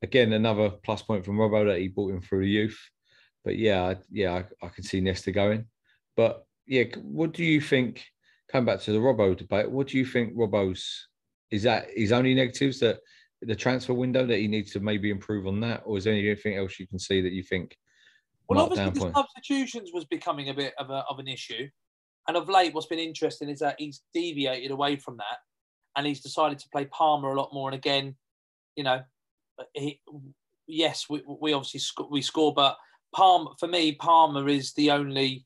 [0.01, 2.79] Again, another plus point from Robbo that he brought him through the youth.
[3.43, 5.65] But yeah, yeah, I, I can see Nesta going.
[6.15, 8.05] But yeah, what do you think?
[8.51, 11.07] Coming back to the Robbo debate, what do you think Robbo's
[11.51, 12.99] is that his only negatives that
[13.41, 16.57] the transfer window that he needs to maybe improve on that, or is there anything
[16.57, 17.77] else you can see that you think?
[18.49, 21.67] Well, obviously, the substitutions was becoming a bit of, a, of an issue.
[22.27, 25.37] And of late, what's been interesting is that he's deviated away from that
[25.95, 27.69] and he's decided to play Palmer a lot more.
[27.69, 28.15] And again,
[28.75, 29.01] you know,
[29.73, 30.01] he,
[30.67, 32.77] yes, we, we obviously sc- we score, but
[33.13, 35.45] Palmer, for me, Palmer is the only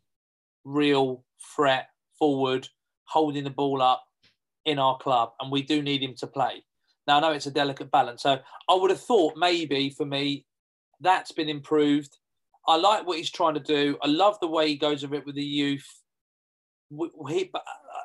[0.64, 1.24] real
[1.56, 1.88] threat
[2.18, 2.68] forward
[3.12, 4.04] holding the ball up
[4.66, 5.32] in our club.
[5.40, 6.64] And we do need him to play.
[7.08, 8.24] Now, I know it's a delicate balance.
[8.24, 8.40] So
[8.70, 10.46] I would have thought maybe for me,
[11.00, 12.18] that's been improved.
[12.68, 13.98] I like what he's trying to do.
[14.04, 15.88] I love the way he goes of it with the youth.
[17.30, 17.60] He, uh,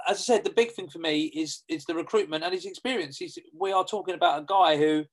[0.08, 3.18] as I said, the big thing for me is is the recruitment and his experience.
[3.18, 5.04] He's, we are talking about a guy who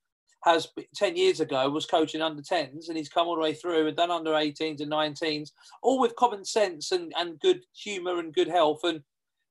[0.44, 3.86] has ten years ago was coaching under 10s and he's come all the way through
[3.86, 5.50] and done under 18s and 19s,
[5.82, 8.80] all with common sense and, and good humour and good health.
[8.84, 9.00] And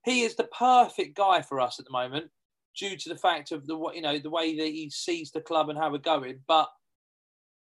[0.04, 2.30] he is the perfect guy for us at the moment,
[2.78, 5.70] due to the fact of the you know the way that he sees the club
[5.70, 6.40] and how we're going.
[6.48, 6.70] But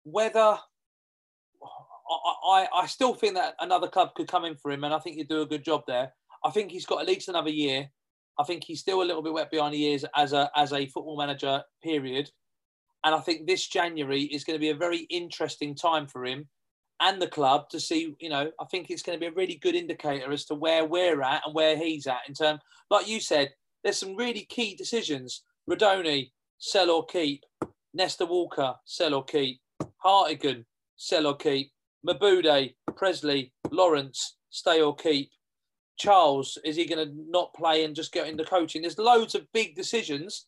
[0.05, 0.59] whether
[1.61, 4.99] I, I, I still think that another club could come in for him, and I
[4.99, 6.13] think he'd do a good job there.
[6.45, 7.89] I think he's got at least another year.
[8.39, 10.87] I think he's still a little bit wet behind the ears as a as a
[10.87, 11.63] football manager.
[11.83, 12.31] Period.
[13.05, 16.49] And I think this January is going to be a very interesting time for him
[17.01, 18.15] and the club to see.
[18.21, 20.85] You know, I think it's going to be a really good indicator as to where
[20.85, 22.61] we're at and where he's at in terms.
[22.91, 25.43] Like you said, there's some really key decisions.
[25.71, 27.45] Rudoni, sell or keep.
[27.95, 29.61] Nesta Walker, sell or keep.
[30.05, 30.65] Hartigan,
[30.97, 31.71] sell or keep.
[32.07, 35.31] Mebude, Pressley, Lawrence, stay or keep.
[35.99, 38.83] Charles, is he going to not play and just get into coaching?
[38.83, 40.47] There's loads of big decisions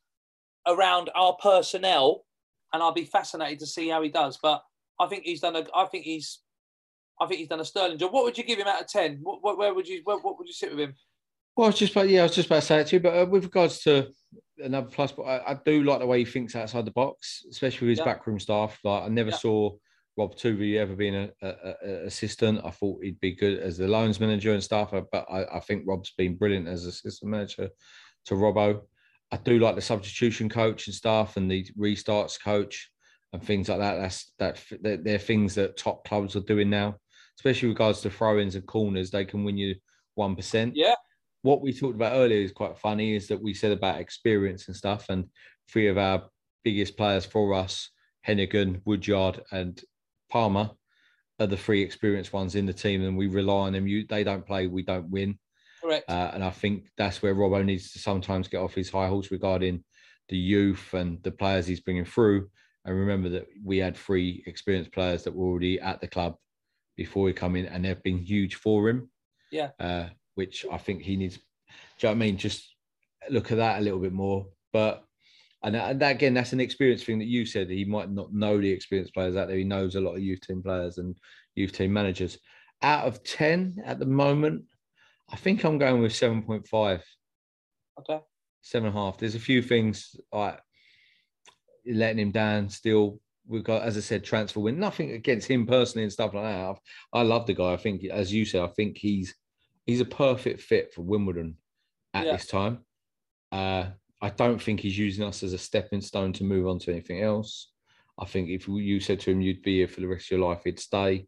[0.66, 2.24] around our personnel,
[2.72, 4.38] and I'll be fascinated to see how he does.
[4.40, 4.62] But
[5.00, 5.64] I think he's done a.
[5.74, 6.40] I think he's.
[7.20, 8.12] I think he's done a sterling job.
[8.12, 9.18] What would you give him out of ten?
[9.22, 10.94] What, what where would you where, what would you sit with him?
[11.56, 13.00] Well, I was just about yeah, I was just about to say it too.
[13.00, 14.08] But uh, with regards to
[14.58, 17.88] another plus, but I, I, do like the way he thinks outside the box, especially
[17.88, 18.12] with his yeah.
[18.12, 18.78] backroom staff.
[18.84, 19.36] Like I never yeah.
[19.36, 19.70] saw
[20.16, 21.32] Rob Tuvey ever being an
[22.04, 22.60] assistant.
[22.64, 24.92] I thought he'd be good as the loans manager and stuff.
[24.92, 27.70] Uh, but I, I think Rob's been brilliant as assistant manager
[28.26, 28.82] to Robbo.
[29.30, 32.90] I do like the substitution coach and stuff, and the restarts coach
[33.32, 33.96] and things like that.
[33.96, 36.96] That's that they're, they're things that top clubs are doing now,
[37.38, 39.10] especially regards to throw-ins and corners.
[39.10, 39.74] They can win you
[40.14, 40.76] one percent.
[40.76, 40.94] Yeah,
[41.42, 44.76] what we talked about earlier is quite funny is that we said about experience and
[44.76, 45.26] stuff, and
[45.70, 46.24] three of our
[46.64, 47.90] biggest players for us,
[48.26, 49.80] Heneghan, Woodyard, and
[50.30, 50.70] Palmer,
[51.38, 53.86] are the three experienced ones in the team, and we rely on them.
[53.86, 55.38] You, they don't play, we don't win.
[55.80, 56.10] Correct.
[56.10, 59.30] Uh, and I think that's where Robbo needs to sometimes get off his high horse
[59.30, 59.84] regarding
[60.28, 62.48] the youth and the players he's bringing through.
[62.88, 66.36] And remember that we had three experienced players that were already at the club
[66.96, 69.10] before we come in, and they've been huge for him.
[69.52, 69.72] Yeah.
[69.78, 71.36] Uh, which I think he needs.
[71.36, 72.38] Do you know what I mean?
[72.38, 72.74] Just
[73.28, 74.46] look at that a little bit more.
[74.72, 75.04] But
[75.62, 77.68] and and that, again, that's an experience thing that you said.
[77.68, 79.58] He might not know the experienced players out there.
[79.58, 81.14] He knows a lot of youth team players and
[81.56, 82.38] youth team managers.
[82.80, 84.64] Out of ten at the moment,
[85.30, 87.04] I think I'm going with seven point five.
[88.00, 88.20] Okay.
[88.62, 89.18] Seven and a half.
[89.18, 90.58] There's a few things like
[91.86, 92.68] letting him down.
[92.68, 94.78] Still, we've got, as I said, transfer win.
[94.78, 96.76] Nothing against him personally and stuff like that.
[97.12, 97.72] I love the guy.
[97.72, 99.34] I think, as you said, I think he's
[99.86, 101.56] he's a perfect fit for Wimbledon
[102.14, 102.32] at yeah.
[102.32, 102.80] this time.
[103.50, 103.86] Uh,
[104.20, 107.22] I don't think he's using us as a stepping stone to move on to anything
[107.22, 107.70] else.
[108.18, 110.48] I think if you said to him you'd be here for the rest of your
[110.48, 111.26] life, he'd stay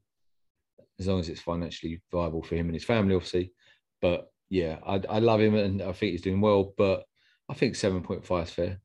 [0.99, 3.53] as long as it's financially viable for him and his family, obviously.
[4.03, 6.75] But yeah, I, I love him and I think he's doing well.
[6.77, 7.05] But
[7.49, 8.81] I think seven point five is fair.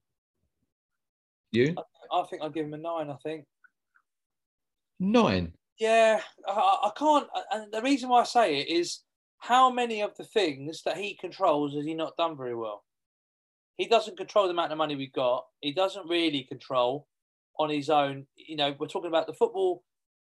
[1.56, 1.76] You?
[1.78, 3.10] I, I think I'll give him a nine.
[3.10, 3.46] I think
[5.00, 5.54] nine.
[5.80, 7.28] Yeah, I, I can't.
[7.52, 9.02] And the reason why I say it is
[9.40, 12.84] how many of the things that he controls has he not done very well?
[13.78, 15.46] He doesn't control the amount of money we've got.
[15.62, 17.08] He doesn't really control
[17.60, 18.26] on his own.
[18.36, 19.84] You know, we're talking about the football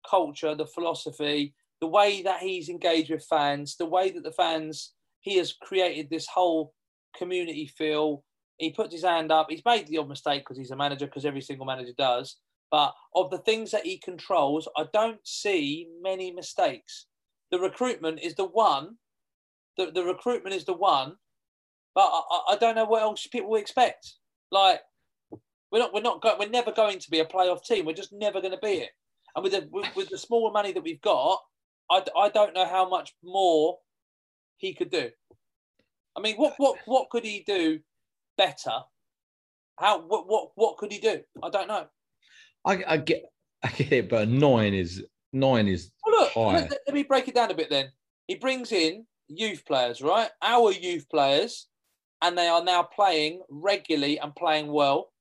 [0.07, 4.93] culture, the philosophy, the way that he's engaged with fans, the way that the fans,
[5.21, 6.73] he has created this whole
[7.17, 8.23] community feel.
[8.59, 9.47] He puts his hand up.
[9.49, 12.37] He's made the odd mistake because he's a manager, because every single manager does.
[12.69, 17.07] But of the things that he controls, I don't see many mistakes.
[17.49, 18.97] The recruitment is the one
[19.79, 21.13] the, the recruitment is the one,
[21.95, 24.15] but I, I don't know what else people expect.
[24.51, 24.81] Like
[25.71, 27.85] we're not we're not we're never going to be a playoff team.
[27.85, 28.89] We're just never going to be it.
[29.35, 31.39] And with the with, with the smaller money that we've got,
[31.89, 33.77] I, I don't know how much more
[34.57, 35.09] he could do.
[36.17, 37.79] I mean, what what what could he do
[38.39, 38.79] better?
[39.77, 41.21] How what what what could he do?
[41.43, 41.85] I don't know.
[42.65, 43.23] I, I get
[43.63, 46.61] I get it, but nine is nine is well, look, high.
[46.61, 47.69] Let, let me break it down a bit.
[47.69, 47.91] Then
[48.27, 50.29] he brings in youth players, right?
[50.41, 51.67] Our youth players,
[52.21, 55.11] and they are now playing regularly and playing well.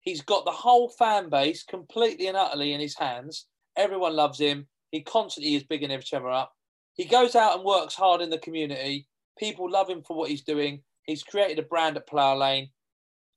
[0.00, 3.46] He's got the whole fan base completely and utterly in his hands.
[3.76, 4.66] Everyone loves him.
[4.90, 6.52] He constantly is bigging each other up.
[6.94, 9.06] He goes out and works hard in the community.
[9.38, 10.82] People love him for what he's doing.
[11.06, 12.70] He's created a brand at Plough Lane.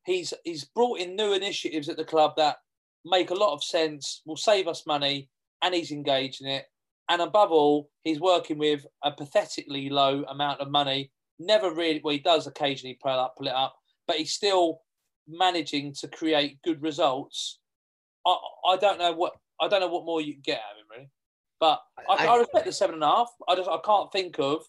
[0.06, 2.58] He's he's brought in new initiatives at the club that
[3.06, 5.30] make a lot of sense, will save us money,
[5.62, 6.66] and he's engaged in it.
[7.10, 11.12] And above all, he's working with a pathetically low amount of money.
[11.38, 13.76] Never really, well, he does occasionally pull up, pull it up,
[14.08, 14.82] but he's still
[15.28, 17.60] managing to create good results.
[18.26, 18.36] I,
[18.70, 20.86] I don't know what I don't know what more you can get out of him,
[20.92, 21.10] really.
[21.60, 23.30] But I, I, I respect the seven and a half.
[23.48, 24.64] I just I can't think of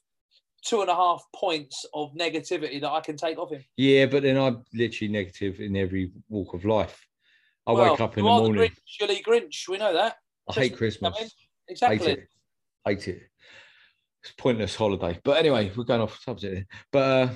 [0.66, 3.64] two and a half points of negativity that I can take off him.
[3.76, 7.06] Yeah, but then I'm literally negative in every walk of life.
[7.66, 8.70] I well, wake up in the morning.
[8.98, 10.16] The Grinch, Grinch, we know that.
[10.48, 11.34] I hate Christmas.
[11.68, 11.98] Exactly.
[11.98, 12.28] Hate it.
[12.84, 13.22] Hate it.
[14.22, 15.18] It's pointless holiday.
[15.24, 16.70] But anyway, we're going off subject.
[16.92, 17.28] But uh,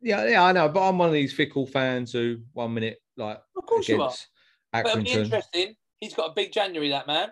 [0.00, 0.68] yeah, yeah, I know.
[0.68, 4.10] But I'm one of these fickle fans who one minute like of course you are.
[4.10, 4.82] Accrington.
[4.82, 5.74] But it'll be interesting.
[5.98, 7.28] He's got a big January, that man.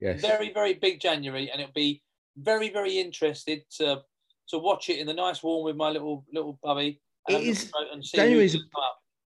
[0.00, 0.20] Yes.
[0.20, 2.02] Very, very big January, and it'll be
[2.36, 4.02] very, very interested to
[4.48, 7.00] to watch it in the nice warm with my little little bubby.
[7.28, 7.72] It is
[8.14, 8.58] January is a,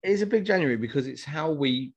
[0.04, 1.94] it is a big January because it's how we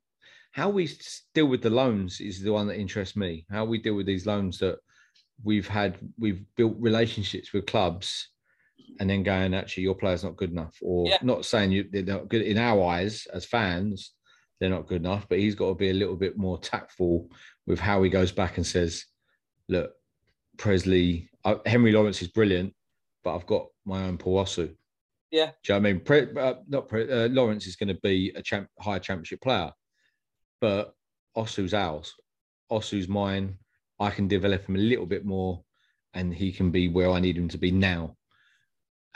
[0.52, 0.90] how we
[1.34, 3.46] deal with the loans is the one that interests me.
[3.50, 4.78] How we deal with these loans that
[5.42, 8.28] we've had we've built relationships with clubs
[9.00, 11.18] and then going actually your player's not good enough or yeah.
[11.22, 14.12] not saying you they're not good in our eyes as fans
[14.58, 17.28] they're not good enough but he's got to be a little bit more tactful
[17.66, 19.04] with how he goes back and says
[19.68, 19.92] look
[20.56, 22.74] Pressley, uh, Henry Lawrence is brilliant
[23.26, 24.72] but I've got my own Paul Osew.
[25.32, 25.50] Yeah.
[25.64, 26.00] Do you know what I mean?
[26.00, 29.72] Pre, uh, not Pre, uh, Lawrence is going to be a champ, higher championship player,
[30.60, 30.94] but
[31.36, 32.14] Osew's ours.
[32.70, 33.58] Osew's mine.
[33.98, 35.64] I can develop him a little bit more,
[36.14, 38.14] and he can be where I need him to be now.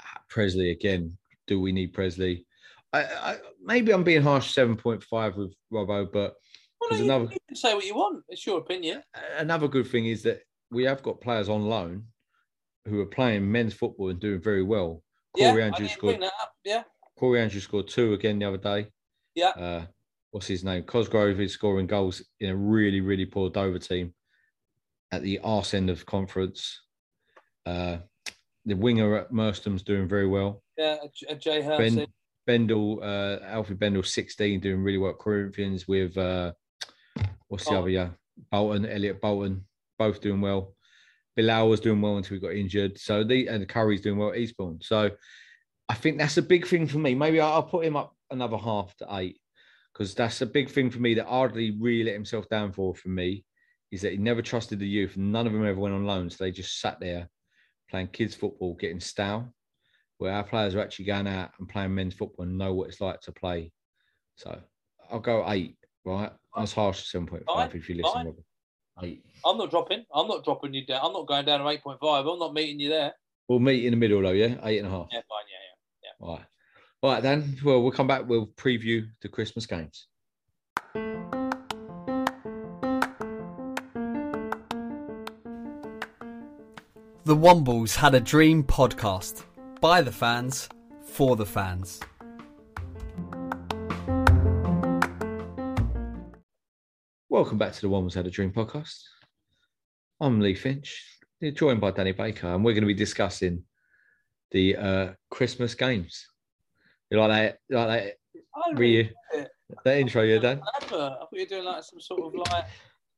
[0.00, 1.16] Ah, Pressley again.
[1.46, 2.44] Do we need Pressley?
[2.92, 4.52] I, I, maybe I'm being harsh.
[4.52, 6.34] Seven point five with Robbo, but
[6.80, 8.24] Well, no, you, another you can say what you want.
[8.28, 9.04] It's your opinion.
[9.38, 10.40] another good thing is that
[10.72, 12.06] we have got players on loan
[12.86, 15.02] who are playing men's football and doing very well.
[15.36, 16.12] Yeah, Corey I Andrews scored.
[16.18, 16.52] bring that up.
[16.64, 16.82] Yeah,
[17.18, 18.88] Corey Andrews scored two again the other day.
[19.34, 19.48] yeah.
[19.50, 19.86] Uh,
[20.32, 20.82] what's his name?
[20.84, 24.14] Cosgrove is scoring goals in a really, really poor Dover team
[25.12, 26.80] at the arse end of conference.
[27.66, 27.98] Uh,
[28.64, 30.62] the winger at Merstham's doing very well.
[30.76, 32.06] Yeah, a, a Ben, Hersey.
[32.46, 35.10] Bendel, uh, Alfie Bendel, 16, doing really well.
[35.10, 36.52] at Corinthians with, uh,
[37.48, 37.88] what's the other?
[37.88, 38.10] Yeah,
[38.52, 39.66] Bolton, Elliot Bolton,
[39.98, 40.74] both doing well.
[41.36, 42.98] Bilal was doing well until he got injured.
[42.98, 44.78] So the and Curry's doing well at Eastbourne.
[44.82, 45.10] So
[45.88, 47.14] I think that's a big thing for me.
[47.14, 49.40] Maybe I'll put him up another half to eight
[49.92, 52.94] because that's a big thing for me that Ardley really let himself down for.
[52.94, 53.44] For me,
[53.90, 55.16] is that he never trusted the youth.
[55.16, 57.28] None of them ever went on loan, so they just sat there
[57.90, 59.52] playing kids football, getting stale.
[60.18, 63.00] Where our players are actually going out and playing men's football and know what it's
[63.00, 63.72] like to play.
[64.36, 64.60] So
[65.10, 65.76] I'll go eight.
[66.04, 67.10] Right, that's harsh.
[67.10, 68.26] Seven point five if you listen.
[68.26, 68.44] Robert.
[69.02, 69.24] Eight.
[69.44, 70.04] I'm not dropping.
[70.14, 71.00] I'm not dropping you down.
[71.02, 72.26] I'm not going down to eight point five.
[72.26, 73.12] I'm not meeting you there.
[73.48, 74.30] We'll meet in the middle though.
[74.30, 75.08] Yeah, eight and a half.
[75.10, 75.44] Yeah, fine.
[75.50, 76.44] Yeah, yeah, All right.
[77.02, 77.56] All right, then.
[77.64, 78.28] Well, we'll come back.
[78.28, 80.06] We'll preview the Christmas games.
[87.24, 89.44] The Wombles had a dream podcast
[89.80, 90.68] by the fans
[91.02, 92.00] for the fans.
[97.40, 99.00] Welcome back to the Wombles Had a Dream podcast.
[100.20, 101.02] I'm Lee Finch,
[101.54, 103.64] joined by Danny Baker, and we're going to be discussing
[104.50, 106.22] the uh, Christmas games.
[107.10, 107.58] You like that?
[107.70, 108.04] You like that?
[108.34, 108.40] yeah.
[108.54, 109.48] I Re- really like
[109.86, 110.60] that intro, yeah, Dan?
[110.82, 110.92] Advert.
[110.92, 112.66] I thought you were doing like some sort of like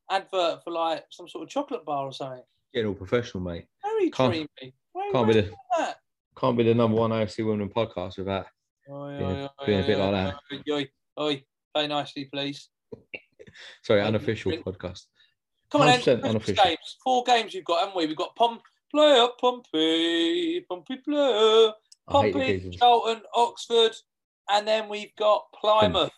[0.08, 2.44] advert for like some sort of chocolate bar or something.
[2.72, 3.66] Getting all professional, mate.
[3.82, 4.74] Very Can't- dreamy.
[4.92, 5.96] Where, can't be the- that?
[6.38, 8.46] Can't be the number one AFC women podcast without.
[8.88, 11.44] Oi, Being a- oi, oi, a bit oi, like oi, Oi, oi,
[11.74, 12.68] play nicely, please.
[13.82, 15.06] Sorry, unofficial podcast.
[15.70, 16.00] Come on, then.
[16.00, 16.64] 100% Christmas unofficial.
[16.64, 16.96] games.
[17.02, 18.06] Four games you've got, haven't we?
[18.06, 21.72] We've got Pom play up Pompey, Pompey play,
[22.08, 22.70] Pompey.
[22.78, 23.92] Charlton, Oxford,
[24.50, 26.10] and then we've got Plymouth.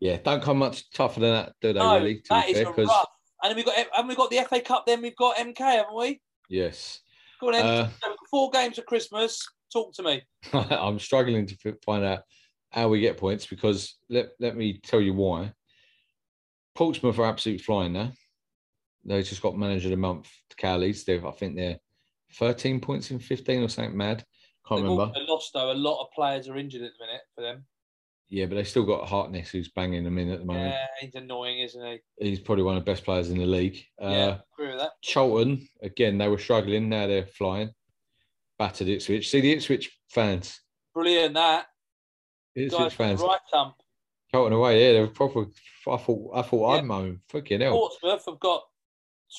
[0.00, 1.78] Yeah, don't come much tougher than that, do they?
[1.78, 2.16] No, really?
[2.16, 3.08] To that fair, rough.
[3.42, 4.86] And then we've got haven't we got the FA Cup.
[4.86, 6.20] Then we've got MK, haven't we?
[6.48, 7.00] yes.
[7.40, 7.66] Go on, then.
[7.66, 9.46] Uh, we've four games at Christmas.
[9.72, 10.22] Talk to me.
[10.52, 12.20] I'm struggling to find out
[12.70, 15.52] how we get points because let, let me tell you why.
[16.74, 18.12] Portsmouth are absolutely flying now.
[19.04, 21.04] They just got manager of the month to Cowleys.
[21.04, 21.78] They've I think they're
[22.34, 24.24] 13 points in 15 or something mad.
[24.66, 25.12] Can't They've remember.
[25.28, 25.70] lost though.
[25.70, 27.66] A lot of players are injured at the minute for them.
[28.30, 30.70] Yeah, but they still got Harness who's banging them in at the moment.
[30.72, 31.98] Yeah, he's annoying, isn't he?
[32.18, 33.84] He's probably one of the best players in the league.
[34.02, 34.92] Uh, yeah, agree with that.
[35.02, 36.88] Charlton, again, they were struggling.
[36.88, 37.70] Now they're flying.
[38.58, 39.28] Battered Ipswich.
[39.30, 40.58] See the Ipswich fans.
[40.94, 41.66] Brilliant that.
[42.56, 43.20] Ipswich Guys, fans.
[43.20, 43.74] right thump.
[44.34, 45.46] Charlton away, yeah, they were proper.
[45.88, 46.78] I thought, I thought Yeah.
[46.78, 47.20] I'd moan.
[47.28, 47.72] Fucking hell.
[47.72, 48.62] Portsmouth have got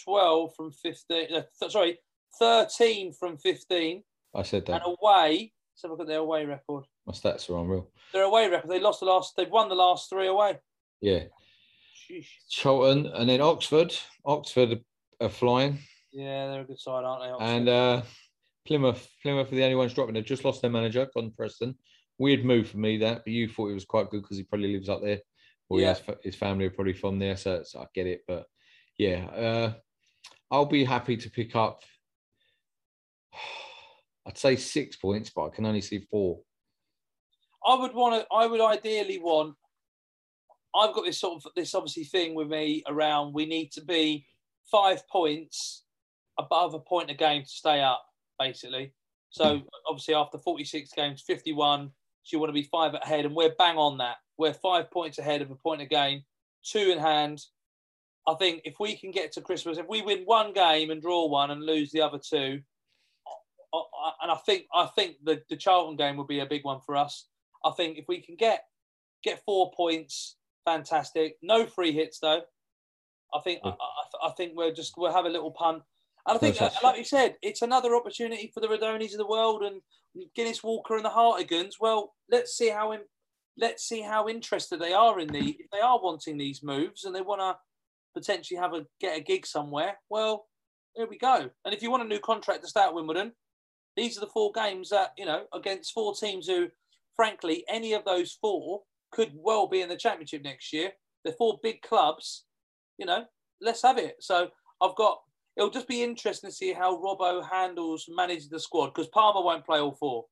[0.06, 1.26] 12 from 15.
[1.34, 1.98] Uh, th- sorry,
[2.40, 4.04] 13 from 15.
[4.34, 4.82] I said that.
[4.86, 6.86] And away, let's have a look at their away record.
[7.06, 7.92] My stats are unreal.
[8.14, 10.60] Their away record, they lost the last, they've won the last three away.
[11.02, 11.24] Yeah.
[12.10, 12.28] Sheesh.
[12.50, 13.94] Charlton and then Oxford.
[14.26, 14.80] Oxford
[15.20, 15.80] are flying.
[16.14, 17.30] Yeah, they're a good side, aren't they?
[17.30, 17.46] Oxford?
[17.46, 18.02] And uh,
[18.66, 19.10] Plymouth.
[19.22, 20.14] Plymouth are the only ones dropping.
[20.14, 21.76] They've just lost their manager, Gordon Preston.
[22.18, 24.74] Weird move for me that, but you thought it was quite good because he probably
[24.74, 25.20] lives up there.
[25.70, 25.96] Or he Yeah.
[25.96, 28.22] has, his family are probably from there, so, so I get it.
[28.28, 28.46] But
[28.98, 29.74] yeah, uh,
[30.52, 31.84] I'll be happy to pick up.
[34.28, 36.40] I'd say six points, but I can only see four.
[37.66, 38.28] I would want to.
[38.34, 39.56] I would ideally want.
[40.76, 43.34] I've got this sort of this obviously thing with me around.
[43.34, 44.26] We need to be
[44.72, 45.84] five points
[46.38, 48.04] above a point a game to stay up,
[48.40, 48.94] basically.
[49.30, 51.92] So obviously after 46 games, 51,
[52.26, 54.16] so you want to be five ahead, and we're bang on that.
[54.38, 56.24] We're five points ahead of a point a game,
[56.64, 57.40] two in hand.
[58.28, 61.28] I think if we can get to Christmas, if we win one game and draw
[61.28, 62.62] one and lose the other two,
[64.22, 66.96] and I think I think the, the Charlton game will be a big one for
[66.98, 67.28] us.
[67.64, 68.64] I think if we can get
[69.24, 71.38] get four points, fantastic.
[71.44, 72.42] No free hits though.
[73.34, 73.70] I think hmm.
[73.70, 75.84] I, I, I think we're just we'll have a little punt.
[76.28, 79.28] And I think, No like you said, it's another opportunity for the Rudonis of the
[79.28, 79.82] world and
[80.36, 81.74] Guinness Walker and the Hartigans.
[81.80, 83.02] Well, let's see how in,
[83.58, 87.16] let's see how interested they are in the if they are wanting these moves and
[87.16, 87.58] they want to
[88.20, 90.00] potentially have a get a gig somewhere.
[90.10, 90.48] Well,
[90.96, 91.50] there we go.
[91.64, 93.34] And if you want a new contract to start at Wimbledon,
[93.96, 96.70] these are the four games that you know against four teams who,
[97.16, 98.82] frankly, any of those four
[99.12, 100.92] could well be in the championship next year.
[101.24, 102.46] They're four big clubs.
[102.98, 103.26] You know,
[103.62, 104.16] let's have it.
[104.22, 104.50] So
[104.82, 105.20] I've got.
[105.58, 109.66] It'll just be interesting to see how Robbo handles manages the squad because Palmer won't
[109.66, 110.26] play all four.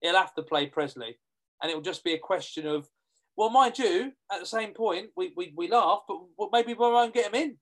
[0.00, 1.18] He'll have to play Pressley,
[1.62, 2.88] and it will just be a question of.
[3.36, 7.14] Well, mind you, at the same point, we, we, we laugh, but maybe we won't
[7.14, 7.56] get him in.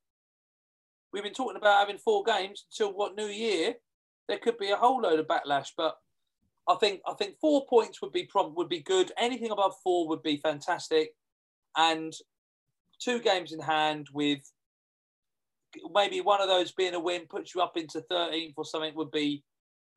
[1.12, 3.74] We've been talking about having four games until what New Year.
[4.28, 5.96] There could be a whole load of backlash, but
[6.68, 9.12] I think I think four points would be prom- would be good.
[9.16, 11.12] Anything above four would be fantastic,
[11.76, 12.12] and
[13.00, 14.40] two games in hand with
[15.92, 19.10] maybe one of those being a win puts you up into 13th or something would
[19.10, 19.44] be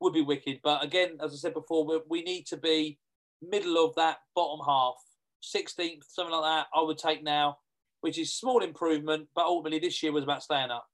[0.00, 0.60] would be wicked.
[0.62, 2.98] But again, as I said before, we, we need to be
[3.40, 4.94] middle of that bottom half,
[5.42, 6.66] 16th, something like that.
[6.74, 7.58] I would take now,
[8.00, 10.86] which is small improvement, but ultimately this year was about staying up.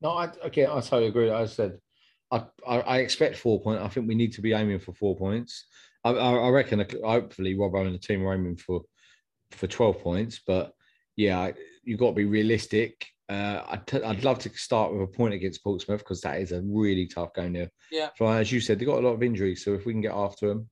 [0.00, 1.30] No, I again, I totally agree.
[1.30, 1.78] I said,
[2.30, 3.82] I, I, I expect four points.
[3.82, 5.64] I think we need to be aiming for four points.
[6.04, 8.82] I, I, reckon, hopefully, Robbo and the team are aiming for
[9.52, 10.40] for twelve points.
[10.44, 10.72] But
[11.14, 11.52] yeah,
[11.84, 13.06] you've got to be realistic.
[13.32, 16.52] Uh, I'd, t- I'd love to start with a point against Portsmouth because that is
[16.52, 17.70] a really tough game there.
[17.90, 18.10] Yeah.
[18.16, 19.64] So as you said, they've got a lot of injuries.
[19.64, 20.68] So if we can get after them,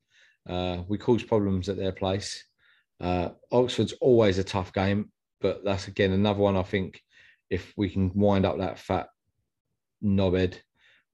[0.48, 2.44] uh, we cause problems at their place.
[3.00, 5.10] Uh, Oxford's always a tough game,
[5.40, 6.56] but that's again another one.
[6.56, 7.00] I think
[7.48, 9.08] if we can wind up that fat
[10.04, 10.56] knobhead,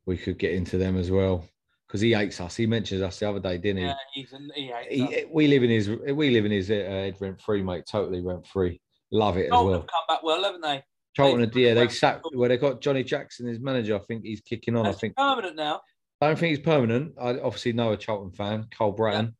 [0.04, 1.48] we could get into them as well
[1.86, 2.56] because he hates us.
[2.56, 3.84] He mentioned us the other day, didn't he?
[3.84, 5.24] Yeah, he's an, he hates He, us.
[5.32, 7.84] we live in his we live in his uh, head rent free, mate.
[7.88, 8.80] Totally rent free.
[9.12, 9.72] Love it as well.
[9.72, 10.82] have come back well, haven't they?
[11.16, 13.96] Charlton, they've- yeah, they sacked where they got Johnny Jackson as manager.
[13.96, 14.86] I think he's kicking on.
[14.86, 15.80] I think permanent now.
[16.20, 17.14] I don't think he's permanent.
[17.20, 19.34] I obviously know a Charlton fan, Cole Bratton,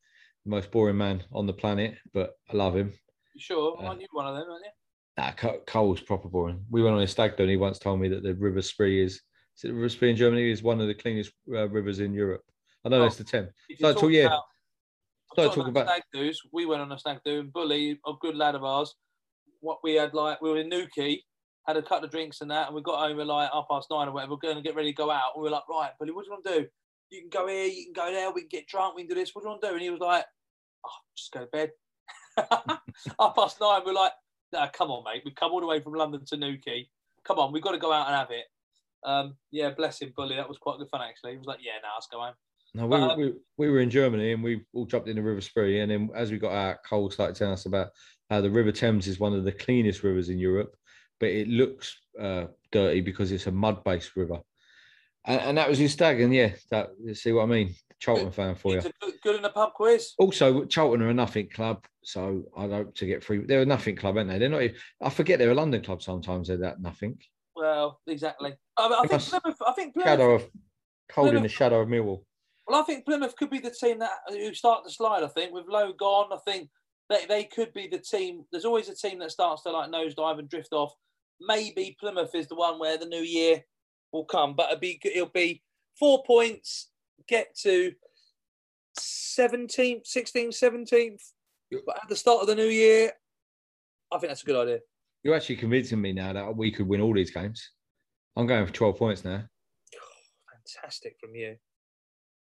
[0.45, 2.93] the most boring man on the planet, but I love him.
[3.35, 3.77] You sure?
[3.81, 3.89] Yeah.
[3.89, 4.71] Aren't you one of them, aren't you?
[5.19, 6.65] Nah, Co- Cole's proper boring.
[6.71, 9.03] We went on a stag do and he once told me that the River Spree
[9.03, 9.15] is,
[9.57, 12.13] is it the River Spree in Germany is one of the cleanest uh, rivers in
[12.13, 12.43] Europe.
[12.85, 13.07] I know Oh.
[13.07, 13.51] it's the Thames.
[13.79, 14.43] So, talking yeah, about-
[15.33, 16.41] Start talking about- stag do's.
[16.53, 18.95] We went on a stag do and Bully, a good lad of ours.
[19.61, 21.23] What we had like we were in Newquay,
[21.67, 23.89] had a couple of drinks and that, and we got home at like half past
[23.91, 25.33] nine or whatever, We're going to get ready to go out.
[25.35, 26.67] And we were like, right, Bully, what do you want to do?
[27.11, 29.15] You can go here, you can go there, we can get drunk, we can do
[29.15, 29.35] this.
[29.35, 29.75] What do you want to do?
[29.75, 30.25] And he was like,
[30.87, 31.71] oh, just go to bed.
[33.19, 34.13] half past nine, we're like,
[34.53, 35.23] no, come on, mate.
[35.25, 36.89] We've come all the way from London to Newquay.
[37.25, 38.45] Come on, we've got to go out and have it.
[39.05, 40.37] Um, yeah, bless him, Bully.
[40.37, 41.33] That was quite good fun actually.
[41.33, 42.35] He was like, yeah, now let's go home.
[42.75, 45.23] No, we, were, um, we, we were in Germany and we all jumped in the
[45.23, 45.81] River Spree.
[45.81, 47.89] And then as we got out, Cole started telling us about
[48.31, 50.77] how the River Thames is one of the cleanest rivers in Europe,
[51.19, 54.41] but it looks uh, dirty because it's a mud based river.
[55.25, 56.21] And, and that was his stag.
[56.21, 57.75] And yeah, that, you see what I mean?
[57.99, 58.83] Charlton fan for you.
[58.83, 60.13] Good, good in the pub quiz.
[60.19, 63.39] Also, Charlton are a nothing club, so I'd hope to get free.
[63.39, 64.39] They're a nothing club, aren't they?
[64.39, 64.63] They're not.
[64.63, 66.03] even- I forget they're a London club.
[66.03, 67.19] Sometimes they're that nothing.
[67.55, 68.55] Well, exactly.
[68.77, 69.59] I, I think Plymouth.
[69.67, 70.09] I think Plymouth.
[70.11, 70.47] Shadow of
[71.09, 72.23] cold in the shadow of Millwall.
[72.69, 75.23] Well, I think Plymouth could be the team that who start to slide.
[75.23, 76.69] I think with Lowe gone, I think
[77.09, 78.45] they, they could be the team.
[78.53, 80.93] There's always a team that starts to like nosedive and drift off.
[81.41, 83.63] Maybe Plymouth is the one where the new year
[84.13, 85.63] will come, but it'll be it'll be
[85.99, 86.91] four points,
[87.29, 87.93] get to
[88.99, 91.23] 17th, 16th, 17th.
[91.85, 93.13] But at the start of the new year,
[94.13, 94.79] I think that's a good idea.
[95.23, 97.71] You're actually convincing me now that we could win all these games.
[98.37, 99.43] I'm going for 12 points now.
[100.75, 101.57] Fantastic from you.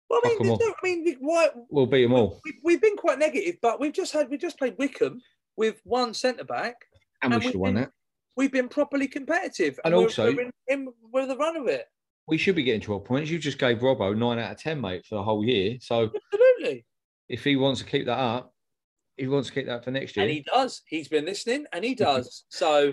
[0.09, 0.67] Well, I mean, Fuck 'em there's all.
[0.69, 3.93] no, I mean, why, We'll beat them all, we, we've been quite negative, but we've
[3.93, 5.21] just had we just played Wycombe
[5.57, 6.75] with one centre back.
[7.23, 7.93] and we should have won that.
[8.37, 11.87] We've been properly competitive, And we're- also- we're in, in we're the run of it.
[12.29, 13.31] We should be getting 12 points.
[13.31, 15.79] You just gave Robbo nine out of 10, mate, for the whole year.
[15.81, 16.87] So Absolutely,
[17.29, 18.55] if he wants to keep that up,
[19.17, 20.25] he wants to keep that for next year.
[20.27, 20.83] and he does.
[20.87, 22.45] He's been listening, and he does.
[22.49, 22.93] so,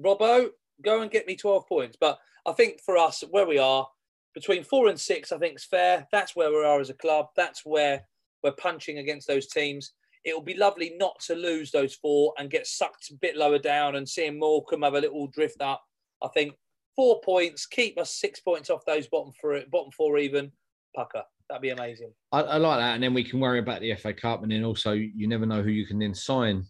[0.00, 0.50] Robbo,
[0.82, 1.96] go and get me twelve points.
[2.00, 3.88] But I think for us, where we are
[4.34, 6.06] between four and six, I think is fair.
[6.12, 7.26] That's where we are as a club.
[7.36, 8.06] That's where
[8.44, 9.92] we're punching against those teams.
[10.24, 13.58] It will be lovely not to lose those four and get sucked a bit lower
[13.58, 15.82] down and seeing Morecambe have a little drift up.
[16.22, 16.54] I think
[16.94, 20.52] four points, keep us six points off those bottom four, bottom four even.
[20.94, 22.12] Pucker, that'd be amazing.
[22.32, 22.94] I, I like that.
[22.94, 24.42] And then we can worry about the FA Cup.
[24.42, 26.64] And then also, you never know who you can then sign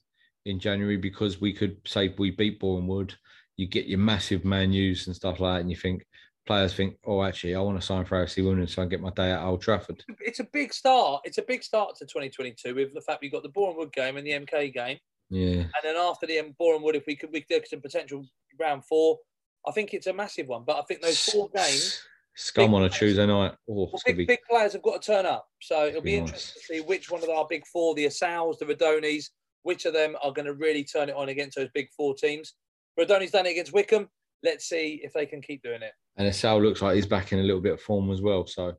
[0.47, 3.17] in January because we could say we beat Bournemouth.
[3.57, 5.61] You get your massive man use and stuff like that.
[5.61, 6.07] And you think,
[6.51, 9.01] players think, oh, actually, I want to sign for AFC Wimbledon so I can get
[9.01, 10.03] my day at Old Trafford.
[10.19, 11.23] It's a big start.
[11.25, 14.27] It's a big start to 2022 with the fact we've got the Bournemouth game and
[14.27, 14.99] the MK game.
[15.29, 15.61] Yeah.
[15.61, 18.27] And then after the Bournemouth, if we could, we could get some potential
[18.59, 19.19] round four.
[19.65, 20.65] I think it's a massive one.
[20.67, 22.03] But I think those four games,
[22.35, 22.99] Scum on a players.
[22.99, 23.53] Tuesday night.
[23.69, 24.25] Oh, well, big, be.
[24.25, 25.47] big players have got to turn up.
[25.63, 28.59] So it'll be be interesting to see which one of our big four, the Assals,
[28.59, 29.27] the Rudonis,
[29.63, 32.55] which of them are going to really turn it on against those big four teams.
[32.99, 34.09] Rudoni's done it against Wycombe.
[34.43, 35.93] Let's see if they can keep doing it.
[36.17, 38.47] And Sal looks like he's back in a little bit of form as well.
[38.47, 38.75] So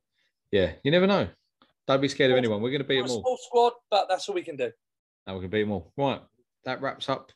[0.52, 1.28] yeah, you never know.
[1.88, 2.62] Don't be scared of anyone.
[2.62, 3.22] We're going to beat We're a them all.
[3.24, 4.72] small squad, but that's all we can do.
[5.28, 5.92] and we can beat them all.
[5.98, 6.22] Right.
[6.66, 7.32] That wraps up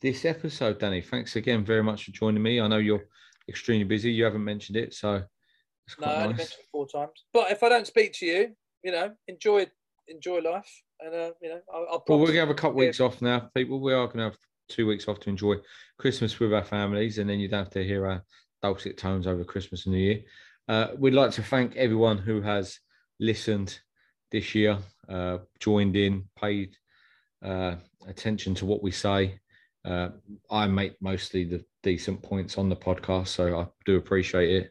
[0.00, 1.00] this episode, Danny.
[1.02, 2.60] Thanks again very much for joining me.
[2.60, 3.04] I know you're
[3.48, 4.10] extremely busy.
[4.10, 5.22] You haven't mentioned it, so
[5.86, 7.24] it's No, quite I mentioned it four times.
[7.32, 9.66] But if I don't speak to you, you know, enjoy
[10.08, 12.98] enjoy life, and uh, you know, I'll, I'll Well, we're gonna have a couple weeks
[13.00, 13.80] off now, people.
[13.80, 14.38] We are gonna have
[14.72, 15.56] two weeks off to enjoy
[15.98, 18.24] Christmas with our families, and then you don't have to hear our
[18.62, 20.20] dulcet tones over Christmas and New Year.
[20.68, 22.78] Uh, we'd like to thank everyone who has
[23.20, 23.78] listened
[24.30, 24.78] this year,
[25.08, 26.76] uh, joined in, paid
[27.44, 27.76] uh,
[28.06, 29.38] attention to what we say.
[29.84, 30.10] Uh,
[30.50, 34.70] I make mostly the decent points on the podcast, so I do appreciate it.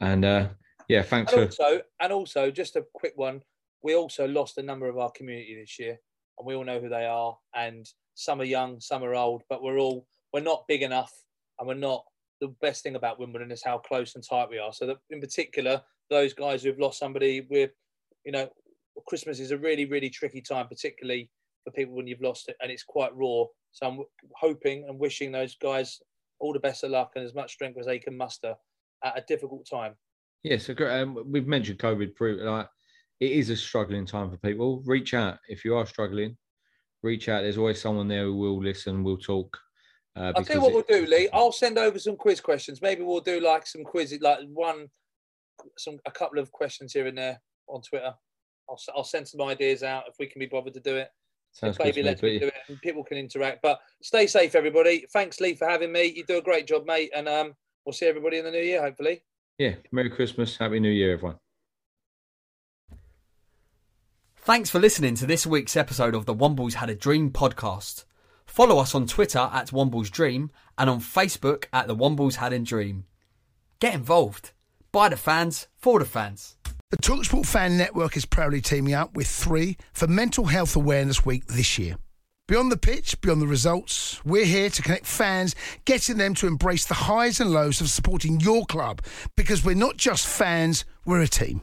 [0.00, 0.48] And uh,
[0.88, 3.42] yeah, thanks And for and also, just a quick one.
[3.82, 5.98] We also lost a number of our community this year,
[6.38, 7.36] and we all know who they are.
[7.54, 11.12] And some are young, some are old, but we're all we're not big enough,
[11.58, 12.04] and we're not.
[12.40, 14.72] The best thing about Wimbledon is how close and tight we are.
[14.72, 15.80] So that, in particular,
[16.10, 17.72] those guys who've lost somebody, we're,
[18.24, 18.48] you know,
[19.06, 21.30] Christmas is a really, really tricky time, particularly
[21.62, 23.44] for people when you've lost it, and it's quite raw.
[23.70, 24.00] So I'm
[24.34, 26.00] hoping and wishing those guys
[26.40, 28.54] all the best of luck and as much strength as they can muster
[29.04, 29.94] at a difficult time.
[30.42, 32.16] Yes, yeah, so, um, we've mentioned COVID.
[32.16, 32.68] Pre- like,
[33.20, 34.82] it is a struggling time for people.
[34.84, 36.36] Reach out if you are struggling.
[37.02, 37.42] Reach out.
[37.42, 39.58] There's always someone there who will listen, will talk.
[40.16, 41.28] Uh, I'll tell you what we'll do, Lee.
[41.32, 42.82] I'll send over some quiz questions.
[42.82, 44.88] Maybe we'll do like some quizzes, like one,
[45.78, 48.12] some a couple of questions here and there on Twitter.
[48.68, 51.08] I'll I'll send some ideas out if we can be bothered to do it.
[51.52, 53.60] Sounds good maybe me, let me do it and people can interact.
[53.62, 55.06] But stay safe, everybody.
[55.12, 56.04] Thanks, Lee, for having me.
[56.04, 57.10] You do a great job, mate.
[57.14, 57.52] And um,
[57.84, 59.22] we'll see everybody in the new year, hopefully.
[59.58, 61.36] Yeah, Merry Christmas, Happy New Year, everyone.
[64.44, 68.04] Thanks for listening to this week's episode of the Wombles Had a Dream podcast.
[68.44, 72.58] Follow us on Twitter at Wombles Dream and on Facebook at the Wombles Had a
[72.58, 73.04] Dream.
[73.78, 74.50] Get involved.
[74.90, 76.56] By the fans, for the fans.
[76.90, 81.46] The Talksport Fan Network is proudly teaming up with three for Mental Health Awareness Week
[81.46, 81.94] this year.
[82.48, 85.54] Beyond the pitch, beyond the results, we're here to connect fans,
[85.84, 89.02] getting them to embrace the highs and lows of supporting your club
[89.36, 91.62] because we're not just fans, we're a team.